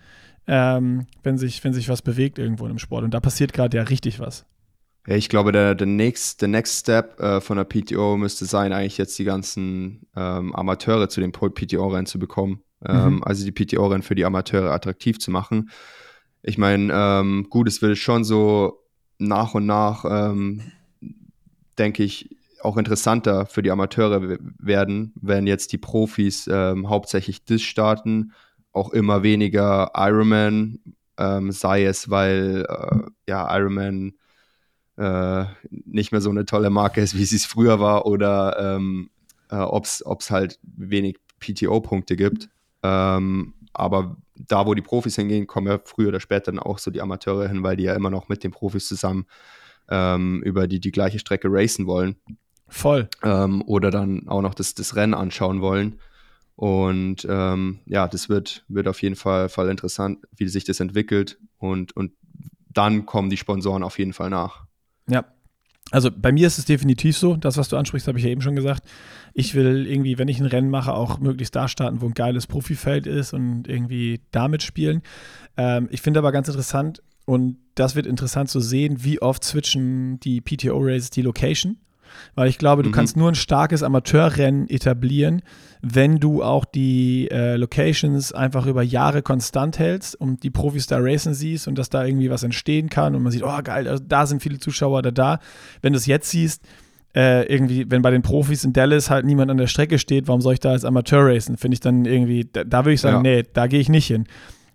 ähm, 0.48 1.08
wenn, 1.24 1.38
sich, 1.38 1.64
wenn 1.64 1.74
sich 1.74 1.90
was 1.90 2.02
bewegt 2.02 2.40
irgendwo 2.40 2.68
im 2.68 2.80
Sport. 2.80 3.04
Und 3.04 3.14
da 3.14 3.20
passiert 3.20 3.54
gerade 3.54 3.78
ja 3.78 3.84
richtig 3.84 4.20
was. 4.20 4.46
Ja, 5.08 5.16
ich 5.16 5.28
glaube, 5.28 5.52
der, 5.52 5.76
der, 5.76 5.88
next, 5.88 6.42
der 6.42 6.48
Next 6.48 6.80
Step 6.80 7.20
äh, 7.20 7.42
von 7.42 7.58
der 7.58 7.66
PTO 7.66 8.16
müsste 8.18 8.46
sein, 8.46 8.72
eigentlich 8.72 8.98
jetzt 8.98 9.20
die 9.20 9.26
ganzen 9.26 10.08
ähm, 10.16 10.56
Amateure 10.56 11.10
zu 11.10 11.20
den 11.20 11.32
PTO-Rennen 11.32 12.06
zu 12.06 12.20
bekommen. 12.20 12.62
Ähm, 12.86 13.16
Mhm. 13.16 13.24
Also 13.24 13.46
die 13.46 13.52
PTO-Rennen 13.52 14.04
für 14.04 14.16
die 14.16 14.26
Amateure 14.26 14.72
attraktiv 14.72 15.20
zu 15.20 15.32
machen. 15.32 15.70
Ich 16.42 16.58
meine, 16.58 16.92
ähm, 16.94 17.48
gut, 17.50 17.68
es 17.68 17.82
will 17.82 17.96
schon 17.96 18.24
so 18.24 18.84
nach 19.18 19.54
und 19.54 19.66
nach, 19.66 20.06
ähm, 20.08 20.62
denke 21.78 22.04
ich, 22.04 22.36
auch 22.62 22.78
interessanter 22.78 23.46
für 23.46 23.62
die 23.62 23.72
Amateure 23.72 24.38
werden, 24.58 25.14
wenn 25.22 25.48
jetzt 25.48 25.74
die 25.74 25.78
Profis 25.78 26.50
ähm, 26.52 26.90
hauptsächlich 26.90 27.44
das 27.46 27.62
starten, 27.62 28.32
auch 28.74 28.92
immer 28.92 29.24
weniger 29.24 29.92
Ironman, 29.96 30.80
ähm, 31.18 31.52
sei 31.52 31.86
es, 31.86 32.10
weil 32.10 32.66
äh, 32.68 33.10
ja 33.28 33.56
Ironman 33.56 34.14
äh, 34.98 35.46
nicht 35.70 36.12
mehr 36.12 36.22
so 36.22 36.30
eine 36.30 36.46
tolle 36.46 36.70
Marke 36.70 37.02
ist, 37.02 37.18
wie 37.18 37.26
sie 37.26 37.38
es 37.38 37.46
früher 37.46 37.80
war, 37.80 38.06
oder 38.06 38.76
ähm, 38.76 39.10
äh, 39.50 39.56
ob 39.56 39.86
es 39.86 40.32
halt 40.32 40.60
wenig 40.64 41.18
PTO-Punkte 41.40 42.16
gibt. 42.16 42.50
Ähm, 42.84 43.54
aber 43.74 44.18
da, 44.36 44.66
wo 44.66 44.74
die 44.74 44.82
Profis 44.82 45.16
hingehen, 45.16 45.48
kommen 45.48 45.68
ja 45.68 45.80
früher 45.84 46.10
oder 46.10 46.20
später 46.20 46.52
dann 46.52 46.60
auch 46.60 46.80
so 46.80 46.92
die 46.92 47.02
Amateure 47.02 47.48
hin, 47.48 47.64
weil 47.64 47.78
die 47.78 47.84
ja 47.84 47.96
immer 47.96 48.10
noch 48.10 48.30
mit 48.30 48.44
den 48.44 48.52
Profis 48.52 48.88
zusammen 48.88 49.26
ähm, 49.90 50.42
über 50.44 50.68
die, 50.68 50.80
die 50.80 50.92
gleiche 50.92 51.20
Strecke 51.20 51.48
racen 51.52 51.88
wollen 51.88 52.16
Voll. 52.68 53.10
ähm, 53.24 53.62
oder 53.64 53.92
dann 53.92 54.28
auch 54.28 54.42
noch 54.42 54.54
das, 54.54 54.76
das 54.76 54.96
Rennen 54.96 55.14
anschauen 55.14 55.62
wollen. 55.62 56.00
Und 56.56 57.26
ähm, 57.30 57.80
ja, 57.86 58.08
das 58.08 58.30
wird, 58.30 58.64
wird 58.68 58.88
auf 58.88 59.02
jeden 59.02 59.16
Fall, 59.16 59.50
Fall 59.50 59.70
interessant, 59.70 60.20
wie 60.36 60.48
sich 60.48 60.64
das 60.64 60.80
entwickelt. 60.80 61.40
Und, 61.58 61.96
und 61.96 62.14
dann 62.70 63.06
kommen 63.06 63.30
die 63.30 63.38
Sponsoren 63.38 63.84
auf 63.84 63.98
jeden 63.98 64.14
Fall 64.14 64.30
nach. 64.30 64.66
Ja. 65.10 65.26
Also 65.92 66.10
bei 66.12 66.32
mir 66.32 66.48
ist 66.48 66.58
es 66.58 66.66
definitiv 66.66 67.18
so, 67.18 67.36
das, 67.36 67.58
was 67.58 67.70
du 67.70 67.76
ansprichst, 67.76 68.08
habe 68.08 68.18
ich 68.18 68.24
ja 68.24 68.32
eben 68.32 68.42
schon 68.42 68.56
gesagt. 68.56 68.84
Ich 69.34 69.54
will 69.54 69.86
irgendwie, 69.86 70.18
wenn 70.18 70.30
ich 70.30 70.40
ein 70.40 70.46
Rennen 70.46 70.70
mache, 70.70 70.94
auch 70.94 71.20
möglichst 71.20 71.56
da 71.56 71.68
starten, 71.68 72.02
wo 72.02 72.06
ein 72.06 72.14
geiles 72.14 72.48
Profifeld 72.48 73.06
ist 73.06 73.34
und 73.34 73.68
irgendwie 73.68 74.22
damit 74.32 74.64
spielen. 74.64 75.02
Ähm, 75.58 75.90
ich 75.92 76.02
finde 76.02 76.20
aber 76.20 76.32
ganz 76.32 76.48
interessant, 76.48 77.04
und 77.26 77.58
das 77.76 77.96
wird 77.96 78.06
interessant 78.06 78.50
zu 78.50 78.60
sehen, 78.60 79.04
wie 79.04 79.22
oft 79.22 79.44
switchen 79.44 80.20
die 80.20 80.42
PTO-Races 80.42 81.10
die 81.10 81.22
Location. 81.22 81.78
Weil 82.36 82.48
ich 82.50 82.58
glaube, 82.58 82.84
du 82.84 82.90
Mhm. 82.90 82.94
kannst 82.94 83.18
nur 83.18 83.30
ein 83.30 83.36
starkes 83.36 83.84
Amateurrennen 83.84 84.70
etablieren, 84.70 85.42
wenn 85.82 86.20
du 86.20 86.44
auch 86.44 86.66
die 86.66 87.30
äh, 87.32 87.56
Locations 87.58 88.32
einfach 88.32 88.66
über 88.66 88.84
Jahre 88.84 89.22
konstant 89.22 89.80
hältst 89.80 90.16
und 90.20 90.44
die 90.44 90.50
Profis 90.50 90.88
da 90.88 90.98
racen 91.00 91.34
siehst 91.34 91.68
und 91.68 91.78
dass 91.78 91.90
da 91.90 92.06
irgendwie 92.06 92.30
was 92.30 92.44
entstehen 92.44 92.90
kann 92.90 93.16
und 93.16 93.24
man 93.24 93.32
sieht, 93.32 93.44
oh 93.44 93.60
geil, 93.64 93.84
da- 93.84 93.98
da 94.00 94.26
sind 94.26 94.42
viele 94.42 94.60
Zuschauer 94.60 95.02
da 95.02 95.12
da. 95.12 95.40
Wenn 95.82 95.94
du 95.94 95.98
es 95.98 96.06
jetzt 96.06 96.30
siehst, 96.30 96.64
äh, 97.16 97.46
irgendwie, 97.46 97.86
wenn 97.92 98.02
bei 98.02 98.10
den 98.12 98.22
Profis 98.24 98.64
in 98.64 98.74
Dallas 98.74 99.10
halt 99.10 99.26
niemand 99.26 99.52
an 99.52 99.58
der 99.58 99.68
Strecke 99.68 100.00
steht, 100.00 100.28
warum 100.28 100.42
soll 100.42 100.54
ich 100.54 100.60
da 100.60 100.72
als 100.72 100.84
Amateur 100.86 101.28
racen? 101.28 101.58
Finde 101.58 101.76
ich 101.76 101.80
dann 101.82 102.06
irgendwie, 102.06 102.48
da, 102.52 102.64
da 102.64 102.86
würde 102.86 102.94
ich 102.94 103.02
sagen, 103.02 103.24
Ja. 103.26 103.36
nee, 103.38 103.44
da 103.54 103.68
gehe 103.68 103.80
ich 103.80 103.90
nicht 103.90 104.08
hin. 104.08 104.26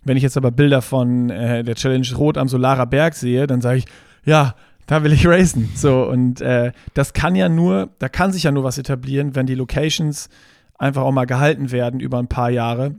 Wenn 0.05 0.17
ich 0.17 0.23
jetzt 0.23 0.37
aber 0.37 0.51
Bilder 0.53 0.81
von 0.81 1.31
äh, 1.31 1.65
der 1.65 1.75
Challenge 1.75 2.07
Rot 2.17 2.39
am 2.39 2.49
Solarer 2.49 2.87
Berg 2.87 3.15
sehe, 3.15 3.47
dann 3.49 3.61
sage 3.61 3.79
ich, 3.79 3.85
ja, 4.25 4.55
da 4.89 5.05
will 5.05 5.13
ich 5.13 5.25
racen. 5.27 5.69
So, 5.77 6.03
und 6.09 6.41
äh, 6.41 6.73
das 6.95 7.13
kann 7.13 7.37
ja 7.37 7.49
nur, 7.49 7.91
da 8.01 8.09
kann 8.09 8.33
sich 8.33 8.43
ja 8.43 8.51
nur 8.51 8.65
was 8.65 8.77
etablieren, 8.79 9.37
wenn 9.37 9.47
die 9.47 9.55
Locations 9.55 10.29
einfach 10.77 11.03
auch 11.03 11.13
mal 11.13 11.27
gehalten 11.27 11.71
werden 11.71 12.01
über 12.01 12.19
ein 12.19 12.29
paar 12.29 12.51
Jahre, 12.51 12.97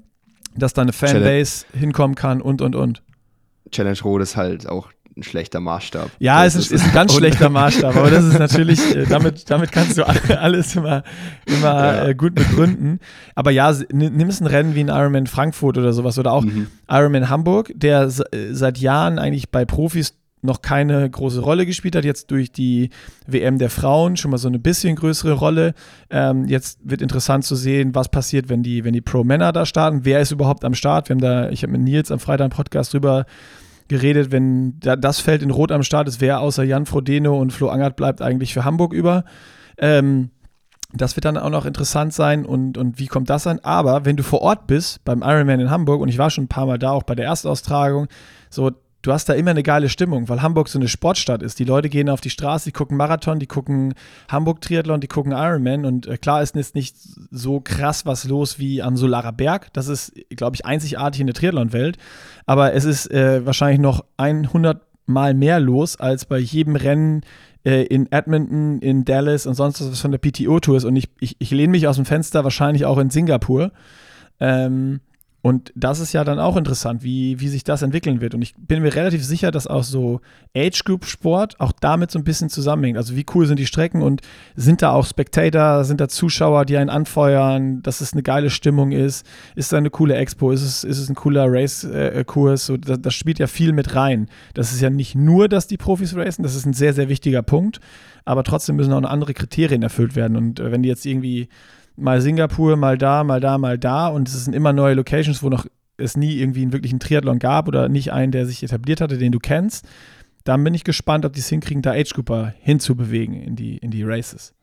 dass 0.55 0.73
da 0.73 0.81
eine 0.83 0.93
Fanbase 0.93 1.65
hinkommen 1.77 2.15
kann 2.15 2.41
und 2.41 2.61
und 2.61 2.75
und. 2.75 3.03
Challenge 3.71 3.99
Rot 4.03 4.21
ist 4.21 4.35
halt 4.37 4.67
auch 4.67 4.89
ein 5.15 5.23
schlechter 5.23 5.59
Maßstab. 5.59 6.09
Ja, 6.19 6.45
es 6.45 6.55
ist, 6.55 6.71
ist 6.71 6.85
ein 6.85 6.93
ganz 6.93 7.13
schlechter 7.17 7.49
Maßstab, 7.49 7.95
aber 7.95 8.09
das 8.09 8.23
ist 8.25 8.39
natürlich, 8.39 8.95
äh, 8.95 9.05
damit, 9.05 9.49
damit 9.49 9.71
kannst 9.71 9.97
du 9.97 10.07
alle- 10.07 10.39
alles 10.39 10.75
immer, 10.75 11.03
immer 11.45 11.65
Ja. 11.67 12.05
äh, 12.07 12.15
gut 12.15 12.35
begründen. 12.35 12.99
Aber 13.35 13.51
ja, 13.51 13.69
s- 13.71 13.85
nimm 13.91 14.15
nimm 14.15 14.29
es 14.29 14.39
ein 14.39 14.47
Rennen 14.47 14.75
wie 14.75 14.79
ein 14.81 14.87
Ironman 14.87 15.27
Frankfurt 15.27 15.77
oder 15.77 15.91
sowas 15.93 16.17
oder 16.19 16.31
auch 16.33 16.43
Mhm. 16.45 16.67
Ironman 16.89 17.29
Hamburg, 17.29 17.71
der 17.75 18.03
äh, 18.03 18.53
seit 18.53 18.77
Jahren 18.77 19.19
eigentlich 19.19 19.49
bei 19.51 19.65
Profis 19.65 20.15
noch 20.41 20.61
keine 20.61 21.09
große 21.09 21.41
Rolle 21.41 21.65
gespielt 21.65 21.95
hat, 21.95 22.05
jetzt 22.05 22.31
durch 22.31 22.51
die 22.51 22.89
WM 23.27 23.57
der 23.57 23.69
Frauen 23.69 24.17
schon 24.17 24.31
mal 24.31 24.37
so 24.37 24.47
eine 24.47 24.59
bisschen 24.59 24.95
größere 24.95 25.33
Rolle. 25.33 25.73
Ähm, 26.09 26.45
jetzt 26.45 26.79
wird 26.83 27.01
interessant 27.01 27.45
zu 27.45 27.55
sehen, 27.55 27.93
was 27.95 28.09
passiert, 28.09 28.49
wenn 28.49 28.63
die, 28.63 28.83
wenn 28.83 28.93
die 28.93 29.01
Pro-Männer 29.01 29.51
da 29.51 29.65
starten. 29.65 30.01
Wer 30.03 30.21
ist 30.21 30.31
überhaupt 30.31 30.63
am 30.63 30.73
Start? 30.73 31.09
Wir 31.09 31.15
haben 31.15 31.21
da, 31.21 31.49
ich 31.49 31.63
habe 31.63 31.73
mit 31.73 31.81
Nils 31.81 32.11
am 32.11 32.19
Freitag 32.19 32.45
im 32.45 32.51
Podcast 32.51 32.93
drüber 32.93 33.25
geredet, 33.87 34.31
wenn 34.31 34.79
da, 34.79 34.95
das 34.95 35.19
Feld 35.19 35.41
in 35.41 35.51
Rot 35.51 35.71
am 35.71 35.83
Start 35.83 36.07
ist, 36.07 36.21
wer 36.21 36.39
außer 36.39 36.63
Jan 36.63 36.85
Frodeno 36.85 37.37
und 37.37 37.51
Flo 37.51 37.69
Angert 37.69 37.95
bleibt 37.95 38.21
eigentlich 38.21 38.53
für 38.53 38.63
Hamburg 38.63 38.93
über. 38.93 39.25
Ähm, 39.77 40.29
das 40.93 41.15
wird 41.15 41.25
dann 41.25 41.37
auch 41.37 41.49
noch 41.49 41.65
interessant 41.65 42.13
sein 42.13 42.45
und, 42.45 42.77
und 42.77 42.97
wie 42.97 43.07
kommt 43.07 43.29
das 43.29 43.45
an? 43.45 43.59
Aber 43.61 44.05
wenn 44.05 44.15
du 44.15 44.23
vor 44.23 44.41
Ort 44.41 44.65
bist, 44.65 45.03
beim 45.05 45.21
Ironman 45.21 45.59
in 45.59 45.69
Hamburg, 45.69 46.01
und 46.01 46.09
ich 46.09 46.17
war 46.17 46.29
schon 46.29 46.45
ein 46.45 46.49
paar 46.49 46.65
Mal 46.65 46.79
da, 46.79 46.91
auch 46.91 47.03
bei 47.03 47.13
der 47.13 47.25
Erstaustragung, 47.25 48.07
so, 48.49 48.71
du 49.01 49.13
hast 49.13 49.29
da 49.29 49.33
immer 49.33 49.51
eine 49.51 49.63
geile 49.63 49.89
Stimmung, 49.89 50.29
weil 50.29 50.41
Hamburg 50.41 50.67
so 50.67 50.79
eine 50.79 50.87
Sportstadt 50.87 51.41
ist. 51.41 51.59
Die 51.59 51.63
Leute 51.63 51.89
gehen 51.89 52.09
auf 52.09 52.21
die 52.21 52.29
Straße, 52.29 52.65
die 52.65 52.71
gucken 52.71 52.97
Marathon, 52.97 53.39
die 53.39 53.47
gucken 53.47 53.93
Hamburg-Triathlon, 54.29 54.99
die 54.99 55.07
gucken 55.07 55.31
Ironman 55.31 55.85
und 55.85 56.07
äh, 56.07 56.17
klar 56.17 56.41
ist 56.41 56.55
jetzt 56.55 56.75
nicht 56.75 56.95
so 57.31 57.61
krass 57.61 58.05
was 58.05 58.25
los 58.25 58.59
wie 58.59 58.81
am 58.81 58.97
Solarer 58.97 59.31
Berg. 59.31 59.71
Das 59.73 59.87
ist, 59.87 60.13
glaube 60.29 60.55
ich, 60.55 60.65
einzigartig 60.65 61.21
in 61.21 61.27
der 61.27 61.33
Triathlon-Welt. 61.33 61.97
Aber 62.45 62.73
es 62.73 62.83
ist 62.83 63.09
äh, 63.11 63.45
wahrscheinlich 63.45 63.79
noch 63.79 64.03
100 64.17 64.81
Mal 65.05 65.33
mehr 65.33 65.59
los 65.59 65.95
als 65.95 66.25
bei 66.25 66.37
jedem 66.37 66.75
Rennen 66.75 67.21
äh, 67.65 67.83
in 67.85 68.11
Edmonton, 68.11 68.79
in 68.79 69.05
Dallas 69.05 69.47
und 69.47 69.55
sonst 69.55 69.81
was 69.81 69.99
von 69.99 70.11
der 70.11 70.19
PTO-Tour 70.19 70.77
ist. 70.77 70.83
Und 70.83 70.95
ich, 70.95 71.09
ich, 71.19 71.35
ich 71.39 71.49
lehne 71.49 71.71
mich 71.71 71.87
aus 71.87 71.95
dem 71.95 72.05
Fenster 72.05 72.43
wahrscheinlich 72.43 72.85
auch 72.85 72.99
in 72.99 73.09
Singapur. 73.09 73.71
Ähm, 74.39 74.99
und 75.41 75.71
das 75.73 76.01
ist 76.01 76.11
ja 76.11 76.25
dann 76.25 76.37
auch 76.37 76.57
interessant, 76.57 77.01
wie, 77.01 77.39
wie 77.39 77.47
sich 77.47 77.63
das 77.63 77.81
entwickeln 77.81 78.19
wird. 78.19 78.35
Und 78.35 78.41
ich 78.41 78.55
bin 78.57 78.81
mir 78.81 78.93
relativ 78.93 79.23
sicher, 79.23 79.51
dass 79.51 79.67
auch 79.67 79.83
so 79.83 80.19
Age-Group-Sport 80.53 81.61
auch 81.61 81.71
damit 81.71 82.11
so 82.11 82.19
ein 82.19 82.25
bisschen 82.25 82.49
zusammenhängt. 82.49 82.97
Also 82.97 83.15
wie 83.15 83.25
cool 83.33 83.47
sind 83.47 83.57
die 83.57 83.65
Strecken 83.65 84.01
und 84.01 84.21
sind 84.55 84.81
da 84.81 84.91
auch 84.91 85.05
Spectator, 85.05 85.85
sind 85.85 86.01
da 86.01 86.09
Zuschauer, 86.09 86.65
die 86.65 86.75
einen 86.75 86.89
anfeuern, 86.89 87.81
dass 87.83 88.01
es 88.01 88.11
eine 88.11 88.21
geile 88.21 88.49
Stimmung 88.49 88.91
ist, 88.91 89.25
ist 89.55 89.71
da 89.71 89.77
eine 89.77 89.89
coole 89.89 90.15
Expo, 90.15 90.51
ist 90.51 90.61
es, 90.61 90.83
ist 90.83 90.99
es 90.99 91.07
ein 91.07 91.15
cooler 91.15 91.45
Race-Kurs, 91.47 92.65
so, 92.65 92.75
das, 92.75 93.01
das 93.01 93.13
spielt 93.13 93.39
ja 93.39 93.47
viel 93.47 93.71
mit 93.71 93.95
rein. 93.95 94.27
Das 94.55 94.73
ist 94.73 94.81
ja 94.81 94.89
nicht 94.89 95.15
nur, 95.15 95.47
dass 95.47 95.67
die 95.67 95.77
Profis 95.77 96.17
racen, 96.17 96.43
das 96.43 96.55
ist 96.55 96.65
ein 96.65 96.73
sehr, 96.73 96.93
sehr 96.93 97.07
wichtiger 97.07 97.43
Punkt, 97.43 97.79
aber 98.25 98.43
trotzdem 98.43 98.75
müssen 98.75 98.91
auch 98.91 99.03
andere 99.03 99.33
Kriterien 99.33 99.83
erfüllt 99.83 100.17
werden. 100.17 100.35
Und 100.35 100.59
äh, 100.59 100.71
wenn 100.73 100.83
die 100.83 100.89
jetzt 100.89 101.05
irgendwie 101.05 101.47
mal 101.99 102.21
Singapur, 102.21 102.75
mal 102.75 102.97
da, 102.97 103.23
mal 103.23 103.39
da, 103.39 103.57
mal 103.57 103.77
da 103.77 104.07
und 104.07 104.27
es 104.27 104.45
sind 104.45 104.53
immer 104.53 104.73
neue 104.73 104.95
Locations, 104.95 105.43
wo 105.43 105.49
noch 105.49 105.65
es 105.97 106.15
nie 106.15 106.37
irgendwie 106.37 106.61
einen 106.61 106.73
wirklichen 106.73 106.99
Triathlon 106.99 107.39
gab 107.39 107.67
oder 107.67 107.89
nicht 107.89 108.11
einen, 108.11 108.31
der 108.31 108.45
sich 108.45 108.63
etabliert 108.63 109.01
hatte, 109.01 109.17
den 109.17 109.31
du 109.31 109.39
kennst, 109.39 109.87
dann 110.43 110.63
bin 110.63 110.73
ich 110.73 110.83
gespannt, 110.83 111.25
ob 111.25 111.33
die 111.33 111.41
es 111.41 111.49
hinkriegen, 111.49 111.81
da 111.81 111.91
Age 111.91 112.13
Grouper 112.13 112.53
hinzubewegen 112.59 113.35
in 113.35 113.55
die, 113.55 113.77
in 113.77 113.91
die 113.91 114.03
Races. 114.03 114.53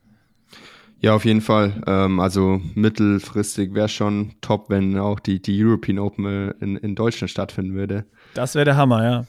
Ja, 0.99 1.13
auf 1.13 1.25
jeden 1.25 1.41
Fall. 1.41 1.83
Ähm, 1.85 2.19
also 2.19 2.59
mittelfristig 2.73 3.73
wäre 3.75 3.87
schon 3.87 4.33
top, 4.41 4.69
wenn 4.69 4.97
auch 4.97 5.19
die, 5.19 5.41
die 5.41 5.63
European 5.63 5.99
Open 5.99 6.25
äh, 6.25 6.53
in, 6.59 6.75
in 6.77 6.95
Deutschland 6.95 7.29
stattfinden 7.29 7.75
würde. 7.75 8.05
Das 8.33 8.55
wäre 8.55 8.65
der 8.65 8.77
Hammer, 8.77 9.03
ja. 9.03 9.25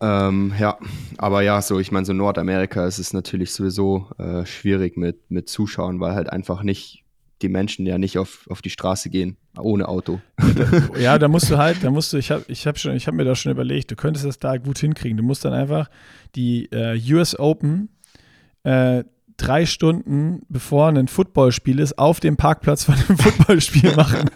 Ähm, 0.00 0.52
ja, 0.58 0.78
aber 1.18 1.42
ja, 1.42 1.60
so, 1.60 1.78
ich 1.78 1.90
meine, 1.90 2.06
so 2.06 2.12
Nordamerika 2.12 2.86
ist 2.86 2.98
es 2.98 3.12
natürlich 3.12 3.52
sowieso 3.52 4.08
äh, 4.18 4.46
schwierig 4.46 4.96
mit, 4.96 5.30
mit 5.30 5.48
Zuschauern, 5.48 5.98
weil 6.00 6.14
halt 6.14 6.32
einfach 6.32 6.62
nicht 6.62 7.01
die 7.42 7.48
Menschen 7.48 7.86
ja 7.86 7.98
nicht 7.98 8.18
auf, 8.18 8.46
auf 8.48 8.62
die 8.62 8.70
Straße 8.70 9.10
gehen, 9.10 9.36
ohne 9.58 9.88
Auto. 9.88 10.20
Ja, 10.98 11.18
da 11.18 11.28
musst 11.28 11.50
du 11.50 11.58
halt, 11.58 11.82
da 11.82 11.90
musst 11.90 12.12
du, 12.12 12.16
ich 12.16 12.30
habe 12.30 12.44
ich 12.48 12.66
hab 12.66 12.78
schon, 12.78 12.94
ich 12.94 13.06
habe 13.06 13.16
mir 13.16 13.24
das 13.24 13.38
schon 13.38 13.52
überlegt, 13.52 13.90
du 13.90 13.96
könntest 13.96 14.24
das 14.24 14.38
da 14.38 14.56
gut 14.56 14.78
hinkriegen. 14.78 15.16
Du 15.16 15.22
musst 15.22 15.44
dann 15.44 15.52
einfach 15.52 15.90
die 16.34 16.66
äh, 16.72 16.98
US 17.12 17.38
Open 17.38 17.88
äh, 18.64 19.04
drei 19.42 19.66
Stunden, 19.66 20.42
bevor 20.48 20.88
ein 20.88 21.08
Footballspiel 21.08 21.78
ist, 21.80 21.98
auf 21.98 22.20
dem 22.20 22.36
Parkplatz 22.36 22.84
von 22.84 22.94
einem 22.94 23.18
Footballspiel 23.18 23.94
machen. 23.96 24.30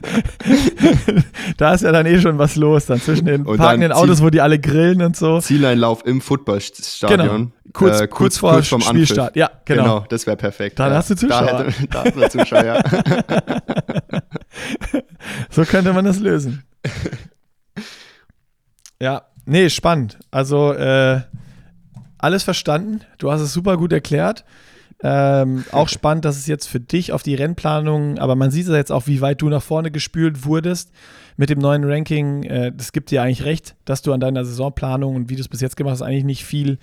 da 1.57 1.75
ist 1.75 1.83
ja 1.83 1.93
dann 1.93 2.07
eh 2.07 2.21
schon 2.21 2.39
was 2.39 2.57
los, 2.57 2.87
dann 2.87 3.01
zwischen 3.01 3.27
den 3.27 3.47
Und 3.47 3.59
parkenden 3.59 3.93
Autos, 3.93 4.23
wo 4.23 4.31
die 4.31 4.41
alle 4.41 4.59
grillen 4.59 5.03
und 5.03 5.17
so. 5.17 5.41
Zieleinlauf 5.41 6.05
im 6.05 6.21
Footballstadion. 6.21 7.19
Genau. 7.19 7.51
Kurz, 7.73 8.01
Äh, 8.01 8.09
kurz, 8.09 8.39
vor 8.39 8.53
kurz 8.53 8.69
vorm 8.69 8.81
Spielstart. 8.81 9.29
Anpfiff. 9.29 9.41
Ja, 9.41 9.51
genau. 9.65 9.83
Genau, 9.83 10.05
das 10.09 10.27
wäre 10.27 10.37
perfekt. 10.37 10.79
Dann 10.79 10.91
ja. 10.91 10.99
hast 10.99 11.11
du 11.11 11.17
Zuschauer. 11.17 11.47
Da, 11.47 11.65
hätte, 11.65 11.87
da 11.89 12.05
hat 12.05 12.17
man 12.17 12.31
Zuschauer, 12.31 12.65
ja. 12.65 12.83
So 15.51 15.65
könnte 15.65 15.93
man 15.93 16.05
das 16.05 16.19
lösen. 16.21 16.65
ja, 19.01 19.23
nee, 19.45 19.69
spannend. 19.69 20.19
Also, 20.31 20.73
äh, 20.73 21.21
alles 22.19 22.43
verstanden. 22.45 23.03
Du 23.19 23.31
hast 23.31 23.41
es 23.41 23.53
super 23.53 23.77
gut 23.77 23.93
erklärt. 23.93 24.45
Ähm, 25.03 25.65
auch 25.73 25.89
spannend, 25.89 26.25
dass 26.25 26.39
es 26.39 26.47
jetzt 26.47 26.67
für 26.67 26.81
dich 26.81 27.13
auf 27.13 27.23
die 27.23 27.35
Rennplanung, 27.35 28.19
aber 28.19 28.35
man 28.35 28.51
sieht 28.51 28.67
ja 28.67 28.77
jetzt 28.77 28.91
auch, 28.91 29.07
wie 29.07 29.21
weit 29.21 29.43
du 29.43 29.49
nach 29.49 29.63
vorne 29.63 29.91
gespült 29.91 30.47
wurdest 30.47 30.91
mit 31.37 31.51
dem 31.51 31.59
neuen 31.59 31.85
Ranking. 31.85 32.45
Äh, 32.45 32.73
das 32.75 32.93
gibt 32.93 33.11
dir 33.11 33.23
eigentlich 33.23 33.45
recht, 33.45 33.77
dass 33.85 34.01
du 34.01 34.13
an 34.13 34.21
deiner 34.21 34.45
Saisonplanung 34.45 35.15
und 35.15 35.29
wie 35.29 35.37
du 35.37 35.43
es 35.43 35.49
bis 35.49 35.61
jetzt 35.61 35.77
gemacht 35.77 35.93
hast, 35.93 36.03
eigentlich 36.03 36.25
nicht 36.25 36.45
viel, 36.47 36.79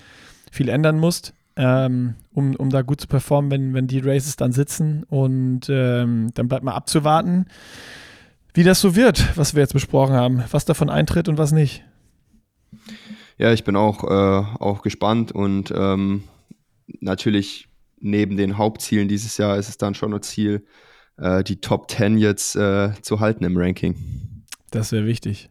viel 0.51 0.70
ändern 0.70 0.99
musst, 0.99 1.34
ähm, 1.55 2.14
um, 2.34 2.55
um 2.55 2.70
da 2.70 2.84
gut 2.84 3.01
zu 3.01 3.07
performen, 3.07 3.49
wenn, 3.49 3.74
wenn 3.74 3.88
die 3.88 3.99
Races 3.99 4.36
dann 4.36 4.51
sitzen. 4.51 5.05
Und 5.09 5.61
ähm, 5.70 6.30
dann 6.36 6.47
bleibt 6.47 6.64
mal 6.64 6.76
abzuwarten, 6.76 7.47
wie 8.53 8.64
das 8.64 8.80
so 8.80 8.95
wird, 8.95 9.36
was 9.36 9.55
wir 9.55 9.61
jetzt 9.61 9.74
besprochen 9.74 10.14
haben, 10.14 10.43
was 10.51 10.66
davon 10.66 10.91
eintritt 10.91 11.30
und 11.30 11.39
was 11.39 11.51
nicht. 11.51 11.84
Ja, 13.39 13.51
ich 13.51 13.64
bin 13.64 13.76
auch, 13.76 14.03
äh, 14.03 14.45
auch 14.59 14.84
gespannt 14.84 15.32
und 15.32 15.74
ähm, 15.76 16.26
natürlich 16.99 17.68
neben 18.04 18.38
den 18.38 18.58
Hauptzielen 18.58 19.08
dieses 19.08 19.38
Jahr 19.38 19.58
ist 19.58 19.70
es 19.70 19.78
dann 19.78 19.95
schon 19.95 20.14
ein 20.14 20.22
Ziel, 20.22 20.66
äh, 21.18 21.43
die 21.43 21.62
Top 21.62 21.89
10 21.89 22.18
jetzt 22.18 22.56
äh, 22.56 22.91
zu 23.01 23.20
halten 23.20 23.43
im 23.45 23.58
Ranking. 23.58 23.95
Das 24.72 24.91
wäre 24.91 25.06
wichtig. 25.06 25.49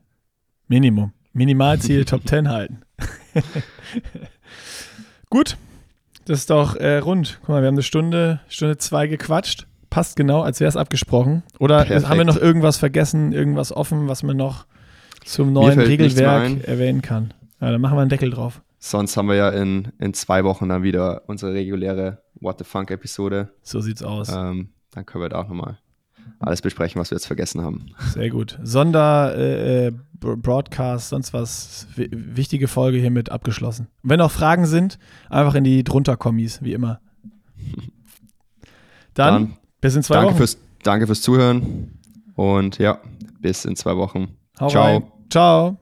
Minimum. 0.68 1.12
Minimalziel 1.32 2.04
Top 2.06 2.26
10 2.26 2.48
halten. 2.48 2.80
Gut, 5.30 5.56
das 6.26 6.40
ist 6.40 6.50
doch 6.50 6.76
äh, 6.76 6.98
rund. 6.98 7.38
Guck 7.40 7.48
mal, 7.48 7.62
wir 7.62 7.68
haben 7.68 7.74
eine 7.74 7.82
Stunde, 7.82 8.40
Stunde 8.48 8.76
zwei 8.76 9.06
gequatscht. 9.06 9.66
Passt 9.88 10.16
genau, 10.16 10.42
als 10.42 10.60
wäre 10.60 10.68
es 10.68 10.76
abgesprochen. 10.76 11.42
Oder 11.58 11.84
Perfekt. 11.84 12.08
haben 12.08 12.18
wir 12.18 12.24
noch 12.24 12.36
irgendwas 12.36 12.78
vergessen, 12.78 13.32
irgendwas 13.32 13.72
offen, 13.72 14.08
was 14.08 14.22
man 14.22 14.36
noch 14.36 14.66
zum 15.24 15.52
neuen. 15.52 15.78
Regelwerk 15.78 16.64
erwähnen 16.64 17.02
kann? 17.02 17.34
Ja, 17.60 17.70
dann 17.70 17.80
machen 17.80 17.96
wir 17.96 18.00
einen 18.00 18.10
Deckel 18.10 18.30
drauf. 18.30 18.62
Sonst 18.84 19.16
haben 19.16 19.28
wir 19.28 19.36
ja 19.36 19.48
in, 19.50 19.92
in 20.00 20.12
zwei 20.12 20.42
Wochen 20.42 20.68
dann 20.68 20.82
wieder 20.82 21.22
unsere 21.28 21.54
reguläre 21.54 22.20
What 22.40 22.58
the 22.58 22.64
Funk-Episode. 22.64 23.52
So 23.62 23.80
sieht's 23.80 24.02
aus. 24.02 24.28
Ähm, 24.28 24.70
dann 24.90 25.06
können 25.06 25.22
wir 25.22 25.28
da 25.28 25.40
auch 25.40 25.46
nochmal 25.48 25.78
alles 26.40 26.60
besprechen, 26.62 27.00
was 27.00 27.12
wir 27.12 27.16
jetzt 27.16 27.26
vergessen 27.28 27.62
haben. 27.62 27.86
Sehr 28.12 28.28
gut. 28.30 28.58
Sonder 28.64 29.36
äh, 29.36 29.86
äh, 29.86 29.92
Bro- 30.18 30.36
Broadcast, 30.38 31.10
sonst 31.10 31.32
was. 31.32 31.86
W 31.94 32.08
wichtige 32.10 32.66
Folge 32.66 32.98
hiermit 32.98 33.30
abgeschlossen. 33.30 33.86
Wenn 34.02 34.18
noch 34.18 34.32
Fragen 34.32 34.66
sind, 34.66 34.98
einfach 35.30 35.54
in 35.54 35.62
die 35.62 35.84
drunter 35.84 36.16
Kommis, 36.16 36.60
wie 36.62 36.72
immer. 36.72 37.00
Dann, 39.14 39.34
Dann 39.34 39.56
bis 39.80 39.94
in 39.94 40.02
zwei 40.02 40.14
danke 40.16 40.30
Wochen. 40.30 40.36
fürs, 40.38 40.58
danke 40.82 41.06
fürs 41.06 41.22
Zuhören 41.22 42.00
und 42.34 42.78
ja, 42.78 42.98
bis 43.40 43.64
in 43.64 43.76
zwei 43.76 43.96
Wochen. 43.96 44.36
Hau 44.58 44.68
Ciao. 44.68 44.82
rein. 44.84 45.02
Ciao. 45.30 45.78